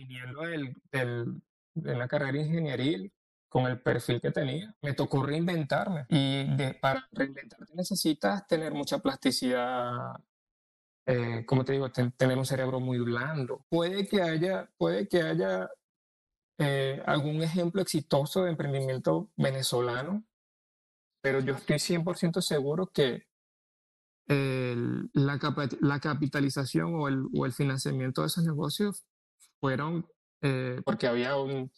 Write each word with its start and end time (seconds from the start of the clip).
viniendo 0.00 0.42
del, 0.42 0.74
del- 0.92 1.42
de 1.74 1.94
una 1.94 2.06
carrera 2.06 2.38
ingenieril, 2.38 3.12
con 3.48 3.66
el 3.66 3.80
perfil 3.80 4.20
que 4.20 4.30
tenía, 4.30 4.74
me 4.82 4.92
tocó 4.92 5.24
reinventarme. 5.24 6.04
Y 6.10 6.44
de- 6.56 6.74
para 6.74 7.08
reinventarte 7.12 7.72
necesitas 7.74 8.46
tener 8.46 8.74
mucha 8.74 8.98
plasticidad, 8.98 10.16
eh, 11.06 11.44
como 11.46 11.64
te 11.64 11.72
digo, 11.72 11.90
ten- 11.90 12.12
tener 12.12 12.36
un 12.36 12.44
cerebro 12.44 12.80
muy 12.80 12.98
blando. 12.98 13.64
Puede 13.70 14.06
que 14.06 14.20
haya, 14.22 14.68
puede 14.76 15.08
que 15.08 15.22
haya 15.22 15.70
eh, 16.58 17.02
algún 17.06 17.42
ejemplo 17.42 17.82
exitoso 17.82 18.42
de 18.44 18.50
emprendimiento 18.50 19.30
venezolano, 19.36 20.24
pero 21.22 21.40
yo 21.40 21.54
estoy 21.54 21.78
100% 21.78 22.40
seguro 22.40 22.86
que 22.86 23.26
el- 24.28 25.10
la, 25.12 25.38
la 25.80 26.00
capitalización 26.00 26.94
o 26.94 27.08
el, 27.08 27.26
o 27.36 27.44
el 27.46 27.52
financiamiento 27.52 28.22
de 28.22 28.28
esos 28.28 28.44
negocios 28.44 29.04
fueron 29.66 30.06
eh, 30.42 30.80
porque 30.84 31.08
había 31.08 31.36
un, 31.36 31.72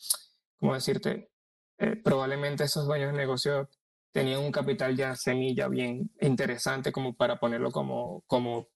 ¿cómo 0.59 0.75
decirte? 0.75 1.31
Eh, 1.79 1.97
probablemente 1.97 2.65
esos 2.65 2.87
dueños 2.87 3.13
de 3.13 3.17
negocios 3.17 3.67
tenían 4.13 4.41
un 4.41 4.53
capital 4.53 4.95
ya 4.95 5.17
semilla 5.17 5.69
bien 5.69 6.11
interesante 6.21 6.93
como 6.93 7.17
para 7.17 7.41
ponerlo 7.41 7.71
como, 7.71 8.25
como 8.27 8.69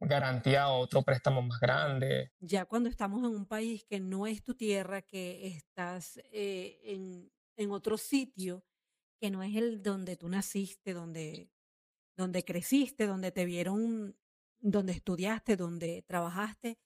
garantía 0.00 0.64
a 0.64 0.72
otro 0.72 1.02
préstamo 1.02 1.40
más 1.40 1.60
grande. 1.60 2.32
Ya 2.40 2.64
cuando 2.64 2.88
estamos 2.88 3.20
en 3.20 3.30
un 3.30 3.46
país 3.46 3.84
que 3.84 4.00
no 4.00 4.26
es 4.26 4.42
tu 4.42 4.56
tierra, 4.56 5.02
que 5.02 5.46
estás 5.46 6.16
eh, 6.32 6.80
en, 6.82 7.30
en 7.56 7.70
otro 7.70 7.96
sitio, 7.96 8.64
que 9.20 9.30
no 9.30 9.44
es 9.44 9.54
el 9.54 9.84
donde 9.84 10.16
tú 10.16 10.28
naciste, 10.28 10.94
donde, 10.94 11.52
donde 12.16 12.44
creciste, 12.44 13.06
donde 13.06 13.30
te 13.30 13.44
vieron, 13.44 14.16
donde 14.58 14.94
estudiaste, 14.94 15.56
donde 15.56 16.02
trabajaste, 16.08 16.76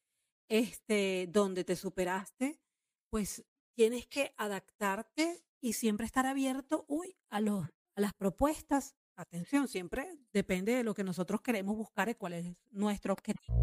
este, 0.52 1.30
donde 1.32 1.64
te 1.64 1.76
superaste, 1.76 2.60
pues 3.08 3.42
tienes 3.74 4.06
que 4.06 4.34
adaptarte 4.36 5.42
y 5.62 5.72
siempre 5.72 6.04
estar 6.04 6.26
abierto, 6.26 6.84
uy, 6.88 7.16
a 7.30 7.40
los, 7.40 7.64
a 7.94 8.00
las 8.02 8.12
propuestas. 8.12 8.94
Atención, 9.16 9.66
siempre 9.66 10.18
depende 10.30 10.74
de 10.74 10.84
lo 10.84 10.92
que 10.92 11.04
nosotros 11.04 11.40
queremos 11.40 11.74
buscar 11.74 12.10
y 12.10 12.16
cuál 12.16 12.34
es 12.34 12.54
nuestro 12.70 13.14
objetivo. 13.14 13.56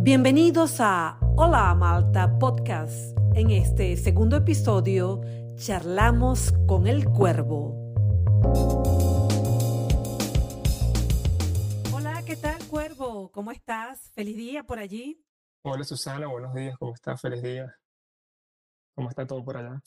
Bienvenidos 0.00 0.76
a 0.80 1.20
Hola 1.36 1.74
Malta 1.74 2.38
Podcast. 2.38 3.14
En 3.34 3.50
este 3.50 3.98
segundo 3.98 4.38
episodio 4.38 5.20
charlamos 5.56 6.54
con 6.66 6.86
el 6.86 7.04
cuervo. 7.04 7.92
Hola, 11.92 12.22
¿qué 12.24 12.36
tal 12.36 12.66
cuervo? 12.68 13.30
¿Cómo 13.32 13.52
estás? 13.52 14.10
Feliz 14.14 14.36
día 14.38 14.64
por 14.64 14.78
allí. 14.78 15.22
Hola 15.66 15.82
Susana, 15.82 16.26
buenos 16.26 16.52
días, 16.54 16.76
¿cómo 16.78 16.92
estás? 16.92 17.18
Feliz 17.20 17.42
día. 17.42 17.74
¿Cómo 18.94 19.08
está 19.08 19.26
todo 19.26 19.42
por 19.42 19.56
allá? 19.56 19.82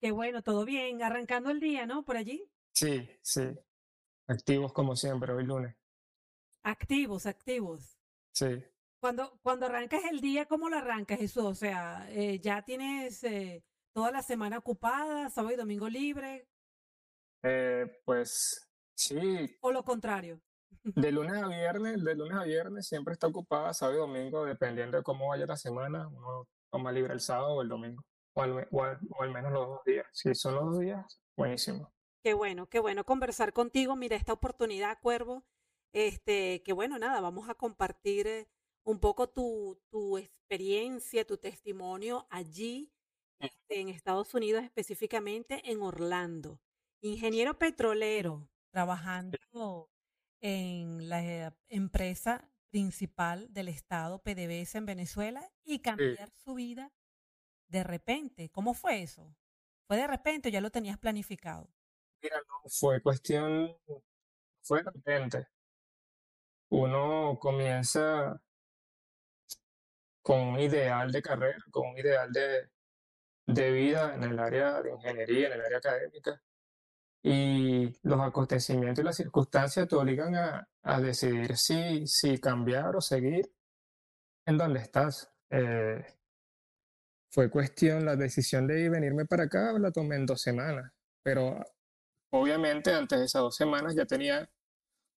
Qué 0.00 0.12
bueno, 0.12 0.42
todo 0.42 0.64
bien. 0.64 1.02
Arrancando 1.02 1.50
el 1.50 1.58
día, 1.58 1.86
¿no? 1.86 2.04
Por 2.04 2.16
allí. 2.16 2.48
Sí, 2.72 3.08
sí. 3.22 3.42
Activos 4.28 4.72
como 4.72 4.94
siempre, 4.94 5.32
hoy 5.32 5.44
lunes. 5.44 5.74
Activos, 6.62 7.26
activos. 7.26 7.98
Sí. 8.32 8.64
Cuando, 9.00 9.38
cuando 9.42 9.66
arrancas 9.66 10.04
el 10.10 10.20
día, 10.20 10.46
¿cómo 10.46 10.68
lo 10.68 10.76
arrancas, 10.76 11.18
Jesús? 11.18 11.44
O 11.44 11.54
sea, 11.54 12.06
eh, 12.10 12.38
ya 12.40 12.62
tienes 12.62 13.24
eh, 13.24 13.64
toda 13.92 14.10
la 14.10 14.22
semana 14.22 14.58
ocupada, 14.58 15.30
sábado 15.30 15.54
y 15.54 15.56
domingo 15.56 15.88
libre, 15.88 16.48
Eh, 17.42 17.86
pues 18.04 18.68
sí, 18.94 19.18
o 19.60 19.70
lo 19.72 19.84
contrario. 19.84 20.40
De 20.82 21.12
lunes 21.12 21.42
a 21.42 21.48
viernes, 21.48 22.02
de 22.04 22.14
lunes 22.14 22.36
a 22.38 22.44
viernes 22.44 22.86
siempre 22.86 23.12
está 23.14 23.26
ocupada, 23.26 23.74
sábado 23.74 23.98
y 23.98 24.00
domingo, 24.00 24.44
dependiendo 24.44 24.96
de 24.98 25.02
cómo 25.02 25.28
vaya 25.28 25.46
la 25.46 25.56
semana, 25.56 26.06
uno 26.08 26.48
toma 26.70 26.92
libre 26.92 27.12
el 27.14 27.20
sábado 27.20 27.54
o 27.54 27.62
el 27.62 27.68
domingo, 27.68 28.02
o 28.34 28.42
al, 28.42 28.54
me- 28.54 28.66
o 28.70 28.82
al- 28.84 28.98
o 29.18 29.22
al 29.22 29.30
menos 29.32 29.52
los 29.52 29.66
dos 29.68 29.80
días. 29.84 30.06
Si 30.12 30.34
son 30.34 30.54
los 30.54 30.64
dos 30.66 30.80
días, 30.80 31.20
buenísimo. 31.36 31.92
Qué 32.22 32.34
bueno, 32.34 32.66
qué 32.68 32.80
bueno 32.80 33.04
conversar 33.04 33.52
contigo. 33.52 33.94
Mira, 33.96 34.16
esta 34.16 34.32
oportunidad, 34.32 34.98
Cuervo, 35.00 35.44
este, 35.92 36.62
que 36.64 36.72
bueno, 36.72 36.98
nada, 36.98 37.20
vamos 37.20 37.48
a 37.48 37.54
compartir 37.54 38.26
eh, 38.26 38.48
un 38.84 38.98
poco 39.00 39.28
tu, 39.28 39.80
tu 39.90 40.18
experiencia, 40.18 41.24
tu 41.26 41.36
testimonio 41.38 42.26
allí 42.30 42.92
este, 43.40 43.80
en 43.80 43.88
Estados 43.88 44.34
Unidos, 44.34 44.62
específicamente 44.64 45.70
en 45.70 45.82
Orlando. 45.82 46.60
Ingeniero 47.00 47.58
petrolero, 47.58 48.48
trabajando 48.72 49.36
en 50.40 51.08
la 51.08 51.54
empresa 51.68 52.50
principal 52.70 53.52
del 53.52 53.68
estado 53.68 54.22
PDVSA 54.22 54.78
en 54.78 54.86
Venezuela 54.86 55.50
y 55.64 55.80
cambiar 55.80 56.30
su 56.30 56.54
vida 56.54 56.92
de 57.68 57.84
repente. 57.84 58.50
¿Cómo 58.50 58.74
fue 58.74 59.02
eso? 59.02 59.34
¿Fue 59.86 59.96
de 59.96 60.06
repente 60.06 60.48
o 60.48 60.52
ya 60.52 60.60
lo 60.60 60.70
tenías 60.70 60.98
planificado? 60.98 61.68
Mira, 62.22 62.36
no, 62.36 62.68
fue 62.68 63.00
cuestión, 63.00 63.76
fue 64.62 64.82
de 64.82 64.90
repente. 64.90 65.48
Uno 66.68 67.38
comienza 67.40 68.40
con 70.22 70.40
un 70.40 70.60
ideal 70.60 71.12
de 71.12 71.22
carrera, 71.22 71.58
con 71.70 71.88
un 71.88 71.98
ideal 71.98 72.32
de, 72.32 72.68
de 73.46 73.70
vida 73.70 74.14
en 74.14 74.24
el 74.24 74.38
área 74.38 74.82
de 74.82 74.90
ingeniería, 74.90 75.46
en 75.46 75.52
el 75.52 75.60
área 75.60 75.78
académica, 75.78 76.42
y 77.22 77.92
los 78.02 78.20
acontecimientos 78.20 79.02
y 79.02 79.04
las 79.04 79.16
circunstancias 79.16 79.88
te 79.88 79.96
obligan 79.96 80.34
a, 80.36 80.68
a 80.82 81.00
decidir 81.00 81.56
si, 81.56 82.06
si 82.06 82.38
cambiar 82.38 82.94
o 82.96 83.00
seguir 83.00 83.50
en 84.46 84.58
donde 84.58 84.80
estás. 84.80 85.30
Eh, 85.50 86.04
fue 87.30 87.50
cuestión, 87.50 88.04
la 88.04 88.16
decisión 88.16 88.66
de 88.66 88.88
venirme 88.88 89.26
para 89.26 89.44
acá 89.44 89.72
la 89.78 89.90
tomé 89.90 90.16
en 90.16 90.26
dos 90.26 90.40
semanas, 90.40 90.90
pero 91.22 91.58
obviamente 92.30 92.94
antes 92.94 93.18
de 93.18 93.24
esas 93.26 93.42
dos 93.42 93.56
semanas 93.56 93.94
ya 93.94 94.06
tenía 94.06 94.48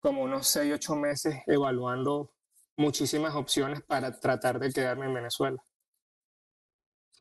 como 0.01 0.23
unos 0.23 0.47
seis, 0.47 0.73
ocho 0.73 0.95
meses 0.95 1.35
evaluando 1.47 2.33
muchísimas 2.77 3.35
opciones 3.35 3.81
para 3.83 4.19
tratar 4.19 4.59
de 4.59 4.71
quedarme 4.71 5.05
en 5.05 5.13
Venezuela. 5.13 5.63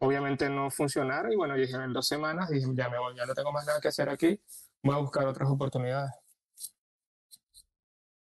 Obviamente 0.01 0.49
no 0.49 0.71
funcionaron 0.71 1.33
y 1.33 1.37
bueno, 1.37 1.55
dije 1.55 1.75
en 1.75 1.93
dos 1.93 2.07
semanas, 2.07 2.49
dije 2.51 2.67
ya 2.75 2.89
me 2.89 2.99
voy, 2.99 3.17
ya 3.17 3.27
no 3.27 3.35
tengo 3.35 3.53
más 3.53 3.67
nada 3.67 3.81
que 3.81 3.89
hacer 3.89 4.09
aquí, 4.09 4.41
voy 4.83 4.95
a 4.95 4.99
buscar 4.99 5.27
otras 5.27 5.49
oportunidades. 5.51 6.13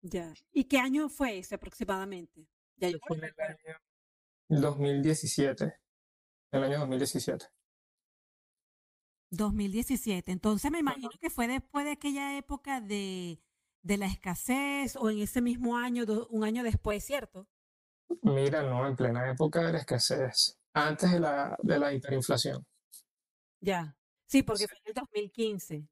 Ya. 0.02 0.34
¿Y 0.52 0.64
qué 0.64 0.78
año 0.78 1.08
fue 1.08 1.38
ese 1.38 1.54
aproximadamente? 1.54 2.46
Ya 2.76 2.90
yo 2.90 2.98
Fue 3.06 3.16
en 3.16 3.24
el 3.24 3.34
año 3.38 3.78
2017, 4.48 5.74
el 6.52 6.62
año 6.64 6.80
2017. 6.80 7.46
2017. 9.30 10.30
Entonces 10.32 10.70
me 10.70 10.78
imagino 10.78 11.10
que 11.20 11.30
fue 11.30 11.48
después 11.48 11.84
de 11.84 11.92
aquella 11.92 12.36
época 12.36 12.80
de, 12.80 13.40
de 13.82 13.96
la 13.96 14.06
escasez 14.06 14.96
o 14.96 15.10
en 15.10 15.18
ese 15.18 15.40
mismo 15.40 15.76
año, 15.76 16.06
do- 16.06 16.28
un 16.30 16.44
año 16.44 16.62
después, 16.62 17.04
¿cierto? 17.04 17.48
Mira, 18.22 18.62
no, 18.62 18.86
en 18.86 18.96
plena 18.96 19.30
época 19.30 19.62
de 19.62 19.72
la 19.72 19.78
escasez, 19.78 20.58
antes 20.74 21.10
de 21.10 21.20
la, 21.20 21.56
de 21.62 21.78
la 21.78 21.92
hiperinflación. 21.92 22.64
Ya. 23.60 23.96
Sí, 24.26 24.42
porque 24.42 24.68
fue 24.68 24.76
en 24.78 24.88
el 24.88 24.94
2015. 24.94 25.88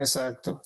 Exacto. 0.00 0.60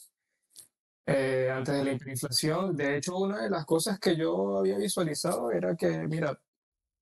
Eh, 1.06 1.50
antes 1.52 1.74
de 1.74 1.84
la 1.84 1.92
hiperinflación, 1.92 2.74
de 2.76 2.96
hecho, 2.96 3.16
una 3.18 3.42
de 3.42 3.50
las 3.50 3.66
cosas 3.66 3.98
que 4.00 4.16
yo 4.16 4.58
había 4.58 4.78
visualizado 4.78 5.50
era 5.50 5.76
que, 5.76 5.88
mira, 6.08 6.38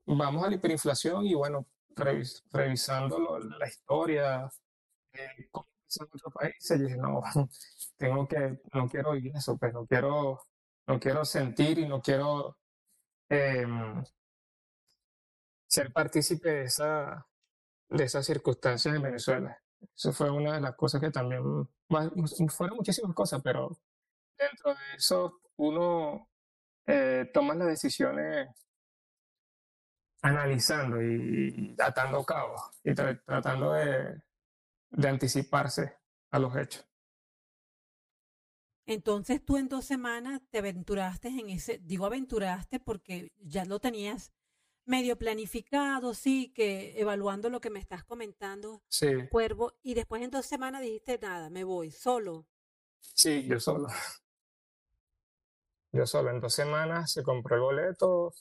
vamos 0.06 0.44
a 0.44 0.50
la 0.50 0.56
hiperinflación 0.56 1.26
y 1.26 1.34
bueno, 1.34 1.66
revis- 1.96 2.42
revisando 2.52 3.38
la 3.40 3.68
historia, 3.68 4.50
eh, 5.14 5.48
cómo 5.52 5.68
en 6.00 6.06
otros 6.06 6.34
países, 6.34 6.80
y 6.80 6.84
dije, 6.84 6.96
no, 6.98 7.22
tengo 7.98 8.28
que, 8.28 8.60
no 8.74 8.88
quiero 8.88 9.12
vivir 9.12 9.36
eso, 9.36 9.58
pues 9.58 9.74
no 9.74 9.86
quiero, 9.86 10.40
no 10.88 11.00
quiero 11.00 11.24
sentir 11.24 11.78
y 11.80 11.88
no 11.88 12.02
quiero 12.02 12.58
em, 13.30 14.04
ser 15.66 15.92
partícipe 15.92 16.48
de 16.50 16.64
esa, 16.66 17.26
de 17.90 18.04
esas 18.04 18.26
circunstancias 18.26 18.94
en 18.96 19.02
Venezuela. 19.02 19.61
Eso 19.96 20.12
fue 20.12 20.30
una 20.30 20.54
de 20.54 20.60
las 20.60 20.74
cosas 20.76 21.00
que 21.00 21.10
también, 21.10 21.42
fueron 22.48 22.76
muchísimas 22.76 23.14
cosas, 23.14 23.40
pero 23.42 23.78
dentro 24.38 24.74
de 24.74 24.96
eso 24.96 25.40
uno 25.56 26.28
eh, 26.86 27.30
toma 27.32 27.54
las 27.54 27.68
decisiones 27.68 28.48
analizando 30.22 31.02
y 31.02 31.74
atando 31.78 32.24
cabos 32.24 32.60
y 32.84 32.90
tra- 32.90 33.20
tratando 33.24 33.72
de, 33.72 34.22
de 34.90 35.08
anticiparse 35.08 35.98
a 36.30 36.38
los 36.38 36.56
hechos. 36.56 36.86
Entonces 38.86 39.44
tú 39.44 39.56
en 39.56 39.68
dos 39.68 39.84
semanas 39.84 40.40
te 40.50 40.58
aventuraste 40.58 41.28
en 41.28 41.50
ese, 41.50 41.78
digo 41.78 42.06
aventuraste 42.06 42.80
porque 42.80 43.32
ya 43.38 43.64
lo 43.64 43.78
tenías 43.80 44.32
medio 44.84 45.16
planificado, 45.18 46.14
sí, 46.14 46.52
que 46.54 47.00
evaluando 47.00 47.50
lo 47.50 47.60
que 47.60 47.70
me 47.70 47.78
estás 47.80 48.04
comentando, 48.04 48.82
Sí, 48.88 49.08
Cuervo, 49.28 49.74
y 49.82 49.94
después 49.94 50.22
en 50.22 50.30
dos 50.30 50.46
semanas 50.46 50.82
dijiste, 50.82 51.18
nada, 51.18 51.50
me 51.50 51.64
voy 51.64 51.90
solo. 51.90 52.46
sí, 53.14 53.46
yo 53.46 53.60
solo. 53.60 53.88
Yo 55.92 56.06
solo. 56.06 56.30
En 56.30 56.40
dos 56.40 56.54
semanas 56.54 57.12
se 57.12 57.22
compró 57.22 57.56
el 57.56 57.62
boleto, 57.62 58.32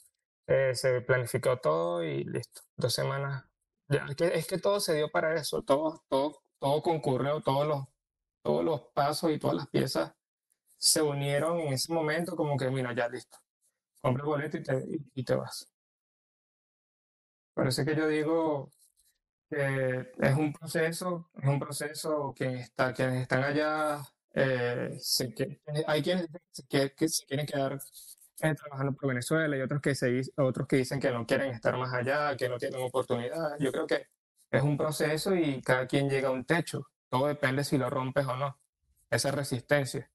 Eh, 0.46 0.74
se 0.74 1.00
planificó 1.02 1.58
todo 1.58 2.02
y 2.04 2.24
listo. 2.24 2.62
Dos 2.76 2.92
semanas. 2.94 3.44
Ya, 3.88 4.06
es, 4.10 4.16
que, 4.16 4.26
es 4.34 4.46
que 4.46 4.58
todo 4.58 4.80
se 4.80 4.94
dio 4.94 5.08
para 5.10 5.34
eso. 5.36 5.62
Todo, 5.62 6.04
todo, 6.08 6.42
todo 6.58 6.82
concurrió, 6.82 7.40
todos 7.42 7.66
los, 7.66 7.84
todos 8.42 8.64
los 8.64 8.80
pasos 8.94 9.30
y 9.32 9.38
todas 9.38 9.56
las 9.56 9.68
piezas 9.68 10.12
se 10.78 11.02
unieron 11.02 11.60
en 11.60 11.74
ese 11.74 11.92
momento 11.94 12.36
como 12.36 12.56
que, 12.58 12.70
mira, 12.70 12.94
ya 12.94 13.08
listo. 13.08 13.38
Compra 14.02 14.22
el 14.24 14.28
boleto 14.28 14.58
y 14.58 14.64
te, 14.64 14.74
y, 14.88 15.10
y 15.14 15.24
te 15.24 15.34
vas. 15.36 15.71
Por 17.54 17.66
eso 17.66 17.82
es 17.82 17.88
que 17.88 17.96
yo 17.96 18.08
digo 18.08 18.70
que 19.50 20.12
es 20.18 20.36
un 20.36 20.52
proceso, 20.52 21.30
es 21.40 21.48
un 21.48 21.60
proceso 21.60 22.32
que 22.34 22.54
está, 22.54 22.92
quienes 22.94 23.22
están 23.22 23.44
allá, 23.44 24.02
eh, 24.34 24.98
que, 25.36 25.60
hay 25.86 26.02
quienes 26.02 26.28
que, 26.68 26.92
que 26.94 27.08
se 27.08 27.26
quieren 27.26 27.46
quedar 27.46 27.78
eh, 28.40 28.54
trabajando 28.54 28.92
por 28.94 29.08
Venezuela 29.08 29.56
y 29.56 29.60
otros 29.60 29.80
que, 29.82 29.94
se, 29.94 30.22
otros 30.36 30.66
que 30.66 30.76
dicen 30.76 30.98
que 30.98 31.10
no 31.10 31.26
quieren 31.26 31.52
estar 31.52 31.76
más 31.76 31.92
allá, 31.92 32.36
que 32.36 32.48
no 32.48 32.58
tienen 32.58 32.80
oportunidad. 32.80 33.56
Yo 33.60 33.70
creo 33.70 33.86
que 33.86 34.06
es 34.50 34.62
un 34.62 34.76
proceso 34.76 35.34
y 35.34 35.60
cada 35.62 35.86
quien 35.86 36.08
llega 36.08 36.28
a 36.28 36.32
un 36.32 36.44
techo. 36.44 36.88
Todo 37.08 37.26
depende 37.26 37.62
si 37.62 37.78
lo 37.78 37.90
rompes 37.90 38.26
o 38.26 38.36
no. 38.36 38.58
Esa 39.10 39.30
resistencia. 39.30 40.10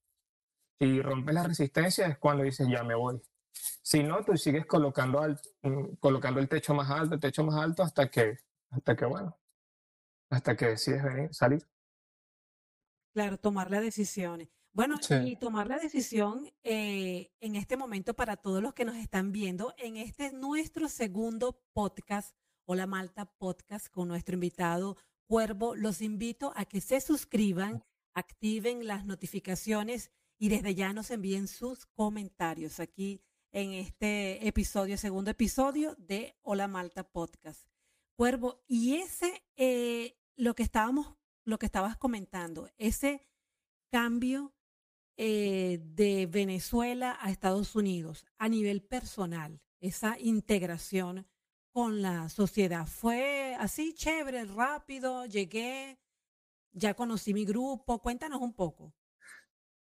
Si 0.78 1.00
rompes 1.00 1.34
la 1.34 1.44
resistencia 1.44 2.06
es 2.06 2.18
cuando 2.18 2.42
dices 2.42 2.66
ya 2.68 2.82
me 2.82 2.94
voy. 2.94 3.20
Si 3.52 4.02
no, 4.02 4.24
tú 4.24 4.36
sigues 4.36 4.66
colocando, 4.66 5.20
al, 5.20 5.40
mm, 5.62 5.94
colocando 5.98 6.40
el 6.40 6.48
techo 6.48 6.74
más 6.74 6.90
alto, 6.90 7.14
el 7.14 7.20
techo 7.20 7.42
más 7.44 7.56
alto 7.56 7.82
hasta 7.82 8.10
que, 8.10 8.38
hasta 8.70 8.96
que 8.96 9.04
bueno, 9.06 9.38
hasta 10.30 10.56
que 10.56 10.66
decides 10.66 11.02
venir, 11.02 11.34
salir. 11.34 11.66
Claro, 13.14 13.38
tomar 13.38 13.70
las 13.70 13.82
decisiones. 13.82 14.48
Bueno, 14.72 14.96
Sí. 15.00 15.14
y 15.24 15.36
tomar 15.36 15.66
la 15.68 15.78
decisión 15.78 16.48
eh, 16.62 17.32
en 17.40 17.56
este 17.56 17.76
momento 17.76 18.14
para 18.14 18.36
todos 18.36 18.62
los 18.62 18.74
que 18.74 18.84
nos 18.84 18.96
están 18.96 19.32
viendo, 19.32 19.74
en 19.78 19.96
este 19.96 20.32
nuestro 20.32 20.88
segundo 20.88 21.60
podcast, 21.72 22.36
Hola 22.66 22.86
Malta 22.86 23.24
Podcast, 23.24 23.88
con 23.88 24.08
nuestro 24.08 24.34
invitado 24.34 24.96
Cuervo, 25.26 25.74
los 25.74 26.00
invito 26.00 26.52
a 26.54 26.64
que 26.64 26.80
se 26.80 27.00
suscriban, 27.00 27.82
activen 28.14 28.86
las 28.86 29.04
notificaciones 29.04 30.10
y 30.38 30.48
desde 30.50 30.74
ya 30.74 30.92
nos 30.92 31.10
envíen 31.10 31.48
sus 31.48 31.86
comentarios 31.86 32.78
aquí 32.78 33.22
en 33.52 33.72
este 33.72 34.46
episodio, 34.46 34.96
segundo 34.98 35.30
episodio 35.30 35.94
de 35.98 36.36
Hola 36.42 36.68
Malta 36.68 37.04
Podcast. 37.04 37.66
Cuervo, 38.16 38.62
y 38.66 38.96
ese, 38.96 39.42
eh, 39.56 40.18
lo 40.36 40.54
que 40.54 40.62
estábamos, 40.62 41.14
lo 41.44 41.58
que 41.58 41.66
estabas 41.66 41.96
comentando, 41.96 42.68
ese 42.76 43.26
cambio 43.90 44.54
eh, 45.16 45.80
de 45.82 46.26
Venezuela 46.26 47.16
a 47.20 47.30
Estados 47.30 47.74
Unidos 47.74 48.26
a 48.38 48.48
nivel 48.48 48.82
personal, 48.82 49.60
esa 49.80 50.18
integración 50.18 51.26
con 51.72 52.02
la 52.02 52.28
sociedad. 52.28 52.86
¿Fue 52.86 53.56
así 53.58 53.94
chévere, 53.94 54.44
rápido? 54.44 55.26
Llegué, 55.26 55.98
ya 56.72 56.94
conocí 56.94 57.32
mi 57.32 57.44
grupo. 57.44 58.00
Cuéntanos 58.00 58.40
un 58.40 58.52
poco. 58.52 58.94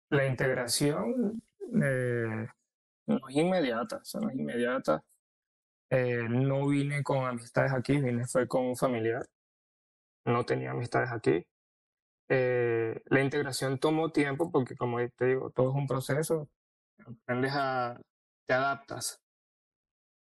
La 0.09 0.25
integración 0.25 1.41
eh, 1.83 2.47
no 3.07 3.27
es 3.29 3.35
inmediata, 3.35 3.97
o 3.97 4.05
sea, 4.05 4.21
no 4.21 4.29
es 4.29 4.35
inmediata. 4.35 5.03
Eh, 5.89 6.27
no 6.29 6.67
vine 6.67 7.03
con 7.03 7.25
amistades 7.25 7.73
aquí, 7.73 7.99
vine 8.01 8.25
fue 8.27 8.47
con 8.47 8.65
un 8.65 8.75
familiar. 8.75 9.25
No 10.25 10.45
tenía 10.45 10.71
amistades 10.71 11.11
aquí. 11.11 11.45
Eh, 12.29 13.01
la 13.05 13.21
integración 13.21 13.79
tomó 13.79 14.11
tiempo 14.11 14.51
porque, 14.51 14.75
como 14.75 14.97
te 15.09 15.25
digo, 15.25 15.49
todo 15.51 15.69
es 15.69 15.75
un 15.75 15.87
proceso. 15.87 16.49
Aprendes 17.05 17.53
a, 17.55 17.99
te 18.47 18.53
adaptas. 18.53 19.21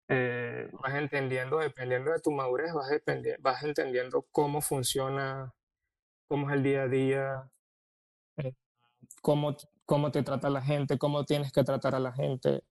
Eh, 0.08 0.68
vas 0.72 0.94
entendiendo, 0.94 1.58
dependiendo 1.58 2.12
de 2.12 2.20
tu 2.20 2.30
madurez, 2.30 2.72
vas, 2.74 2.90
vas 3.40 3.62
entendiendo 3.64 4.26
cómo 4.30 4.60
funciona, 4.60 5.52
cómo 6.28 6.50
es 6.50 6.56
el 6.56 6.62
día 6.62 6.82
a 6.82 6.88
día, 6.88 7.50
eh, 8.38 8.54
cómo, 9.22 9.56
cómo 9.86 10.10
te 10.12 10.22
trata 10.22 10.50
la 10.50 10.62
gente, 10.62 10.98
cómo 10.98 11.24
tienes 11.24 11.52
que 11.52 11.64
tratar 11.64 11.94
a 11.94 12.00
la 12.00 12.12
gente. 12.12 12.62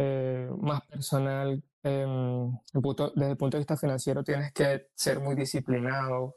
Eh, 0.00 0.48
más 0.60 0.82
personal, 0.86 1.62
punto- 2.82 3.12
desde 3.14 3.30
el 3.32 3.36
punto 3.36 3.56
de 3.56 3.60
vista 3.60 3.76
financiero, 3.76 4.22
tienes 4.24 4.52
que 4.52 4.88
ser 4.94 5.20
muy 5.20 5.34
disciplinado. 5.34 6.36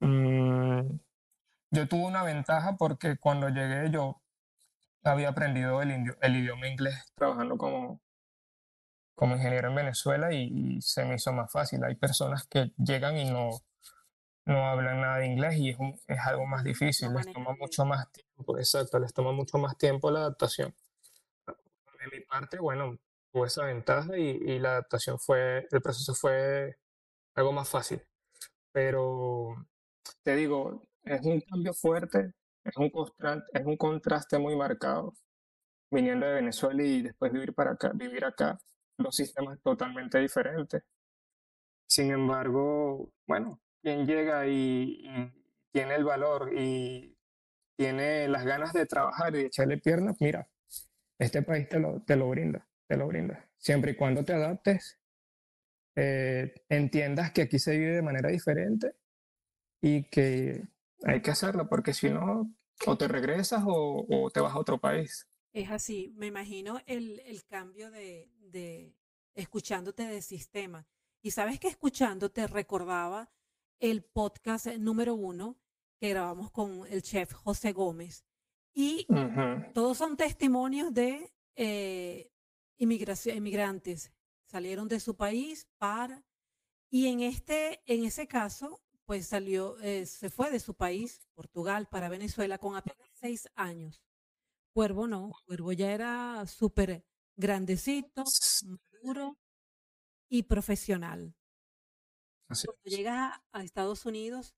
Mm, 0.00 0.98
yo 1.72 1.88
tuve 1.88 2.06
una 2.06 2.22
ventaja 2.24 2.76
porque 2.76 3.16
cuando 3.18 3.48
llegué 3.48 3.90
yo 3.90 4.22
había 5.04 5.30
aprendido 5.30 5.82
el, 5.82 5.90
indio- 5.92 6.16
el 6.22 6.36
idioma 6.36 6.68
inglés 6.68 7.12
trabajando 7.16 7.56
como, 7.58 8.00
como 9.14 9.36
ingeniero 9.36 9.68
en 9.68 9.74
Venezuela 9.76 10.32
y, 10.32 10.76
y 10.76 10.82
se 10.82 11.04
me 11.04 11.14
hizo 11.16 11.32
más 11.32 11.50
fácil. 11.50 11.82
Hay 11.84 11.94
personas 11.96 12.46
que 12.46 12.72
llegan 12.78 13.16
y 13.16 13.30
no, 13.30 13.50
no 14.46 14.66
hablan 14.68 15.00
nada 15.02 15.18
de 15.18 15.26
inglés 15.26 15.56
y 15.58 15.70
es, 15.70 15.78
un- 15.78 15.98
es 16.06 16.18
algo 16.20 16.46
más 16.46 16.64
difícil, 16.64 17.08
No 17.12 17.18
les 17.18 17.26
toma 17.34 17.56
mucho 17.58 17.84
más 17.84 18.10
tiempo, 18.12 18.58
exacto, 18.58 18.98
les 18.98 19.12
toma 19.14 19.32
mucho 19.32 19.58
más 19.58 19.76
tiempo 19.78 20.10
la 20.10 20.20
adaptación. 20.20 20.74
De 22.10 22.18
mi 22.18 22.24
parte, 22.24 22.58
bueno, 22.58 22.96
tuve 23.32 23.48
esa 23.48 23.64
ventaja 23.64 24.16
y, 24.18 24.22
y 24.30 24.58
la 24.58 24.70
adaptación 24.72 25.18
fue, 25.18 25.66
el 25.70 25.82
proceso 25.82 26.14
fue 26.14 26.76
algo 27.34 27.52
más 27.52 27.68
fácil. 27.68 28.02
Pero 28.72 29.56
te 30.24 30.36
digo, 30.36 30.82
es 31.04 31.22
un 31.26 31.40
cambio 31.42 31.74
fuerte, 31.74 32.32
es 32.64 32.76
un 32.78 32.92
es 33.54 33.66
un 33.66 33.76
contraste 33.76 34.38
muy 34.38 34.56
marcado 34.56 35.14
viniendo 35.90 36.26
de 36.26 36.34
Venezuela 36.34 36.82
y 36.84 37.02
después 37.02 37.32
vivir 37.32 37.54
para 37.54 37.72
acá, 37.72 37.92
vivir 37.94 38.24
acá, 38.24 38.58
dos 38.98 39.16
sistemas 39.16 39.60
totalmente 39.62 40.18
diferentes. 40.20 40.82
Sin 41.88 42.10
embargo, 42.10 43.10
bueno, 43.26 43.60
quien 43.82 44.06
llega 44.06 44.46
y, 44.46 45.00
y 45.04 45.32
tiene 45.72 45.94
el 45.96 46.04
valor 46.04 46.52
y 46.56 47.16
tiene 47.76 48.28
las 48.28 48.44
ganas 48.44 48.72
de 48.74 48.86
trabajar 48.86 49.34
y 49.36 49.40
de 49.40 49.46
echarle 49.46 49.78
piernas, 49.78 50.16
mira, 50.20 50.48
este 51.18 51.42
país 51.42 51.68
te 51.68 51.78
lo, 51.78 52.02
te 52.02 52.16
lo 52.16 52.28
brinda, 52.28 52.66
te 52.86 52.96
lo 52.96 53.06
brinda. 53.06 53.48
Siempre 53.56 53.92
y 53.92 53.96
cuando 53.96 54.24
te 54.24 54.32
adaptes, 54.32 55.00
eh, 55.96 56.52
entiendas 56.68 57.32
que 57.32 57.42
aquí 57.42 57.58
se 57.58 57.78
vive 57.78 57.96
de 57.96 58.02
manera 58.02 58.28
diferente 58.28 58.94
y 59.80 60.04
que 60.10 60.62
hay 61.04 61.22
que 61.22 61.30
hacerlo, 61.30 61.68
porque 61.68 61.92
si 61.92 62.10
no, 62.10 62.54
o 62.86 62.98
te 62.98 63.08
regresas 63.08 63.62
o, 63.66 64.30
te 64.32 64.40
vas 64.40 64.52
a 64.54 64.58
otro 64.58 64.78
país. 64.78 65.26
Es 65.52 65.70
así, 65.70 66.12
me 66.16 66.26
imagino 66.26 66.80
el, 66.86 67.20
el 67.20 67.44
cambio 67.46 67.90
de, 67.90 68.30
de 68.38 68.94
escuchándote 69.34 70.02
de 70.02 70.20
sistema. 70.20 70.86
Y 71.22 71.30
sabes 71.30 71.58
que 71.58 71.68
escuchándote 71.68 72.46
recordaba 72.46 73.30
el 73.80 74.04
podcast 74.04 74.66
número 74.78 75.14
uno 75.14 75.56
que 75.98 76.10
grabamos 76.10 76.50
con 76.50 76.86
el 76.88 77.02
chef 77.02 77.32
José 77.32 77.72
Gómez. 77.72 78.25
Y 78.78 79.06
Ujú. 79.08 79.72
todos 79.72 79.96
son 79.96 80.18
testimonios 80.18 80.92
de 80.92 81.32
eh, 81.56 82.30
inmigración, 82.76 83.38
inmigrantes. 83.38 84.12
Salieron 84.44 84.86
de 84.86 85.00
su 85.00 85.16
país 85.16 85.66
para... 85.78 86.22
Y 86.90 87.08
en, 87.08 87.20
este, 87.20 87.82
en 87.86 88.04
ese 88.04 88.28
caso, 88.28 88.82
pues 89.06 89.28
salió, 89.28 89.78
eh, 89.80 90.04
se 90.04 90.28
fue 90.28 90.50
de 90.50 90.60
su 90.60 90.74
país, 90.74 91.26
Portugal, 91.34 91.88
para 91.88 92.10
Venezuela 92.10 92.58
con 92.58 92.76
apenas 92.76 93.08
seis 93.14 93.48
años. 93.54 94.02
Cuervo 94.74 95.06
no, 95.06 95.32
Cuervo 95.46 95.72
ya 95.72 95.92
era 95.92 96.46
súper 96.46 97.02
grandecito, 97.34 98.24
maduro 98.92 99.38
y 100.28 100.42
profesional. 100.42 101.34
Así 102.48 102.66
Cuando 102.66 102.84
llegas 102.84 103.40
a 103.52 103.64
Estados 103.64 104.04
Unidos, 104.04 104.54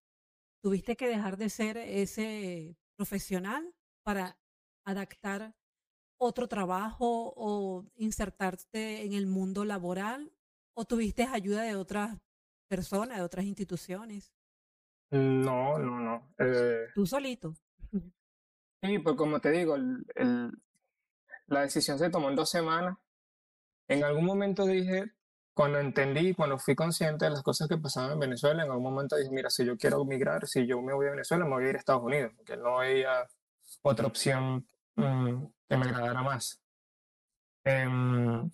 tuviste 0.61 0.97
que 0.97 1.07
dejar 1.07 1.37
de 1.37 1.51
ser 1.51 1.77
ese 1.79 2.77
profesional 2.97 3.75
para 4.09 4.39
adaptar 4.87 5.55
otro 6.19 6.49
trabajo 6.49 7.31
o 7.37 7.85
insertarte 7.97 9.05
en 9.05 9.13
el 9.13 9.27
mundo 9.27 9.67
laboral 9.67 10.33
o 10.75 10.87
tuviste 10.87 11.25
ayuda 11.25 11.61
de 11.65 11.75
otras 11.77 12.17
personas, 12.71 13.19
de 13.19 13.23
otras 13.23 13.45
instituciones, 13.45 14.33
No, 15.11 15.79
no, 15.79 16.01
no. 16.01 16.33
Eh, 16.39 16.87
tú 16.95 17.05
solito. 17.05 17.53
sí, 18.83 18.99
pues 19.01 19.15
como 19.17 19.41
te 19.41 19.51
digo, 19.51 19.77
el- 19.77 20.07
el- 20.15 20.53
la 21.47 21.61
decisión 21.63 21.99
se 21.99 22.09
tomó 22.09 22.31
en 22.31 22.37
dos 22.37 22.49
semanas. 22.49 22.97
En 23.89 24.05
algún 24.05 24.25
momento 24.25 24.65
dije, 24.65 25.05
cuando 25.55 25.81
entendí, 25.81 26.33
cuando 26.35 26.59
fui 26.59 26.75
consciente 26.75 27.27
de 27.27 27.33
las 27.33 27.43
cosas 27.43 27.69
que 27.69 27.77
pasaban 27.77 28.13
en 28.13 28.21
Venezuela, 28.21 28.65
en 28.65 28.71
algún 28.71 28.85
momento 28.85 29.17
dije, 29.17 29.31
mira, 29.31 29.51
si 29.51 29.67
yo 29.67 29.77
quiero 29.77 30.03
migrar, 30.07 30.47
si 30.47 30.67
yo 30.67 30.81
me 30.81 30.95
voy 30.95 31.09
a 31.09 31.11
Venezuela, 31.11 31.45
me 31.45 31.51
voy 31.57 31.65
a 31.67 31.69
ir 31.71 31.77
a 31.77 31.79
Estados 31.79 32.03
Unidos, 32.03 32.33
porque 32.37 32.57
no 32.57 32.79
había 32.81 33.29
otra 33.83 34.07
opción 34.07 34.69
mm, 34.97 35.45
que 35.69 35.77
me 35.77 35.87
agradara 35.87 36.23
más. 36.23 36.63
Em, 37.65 38.51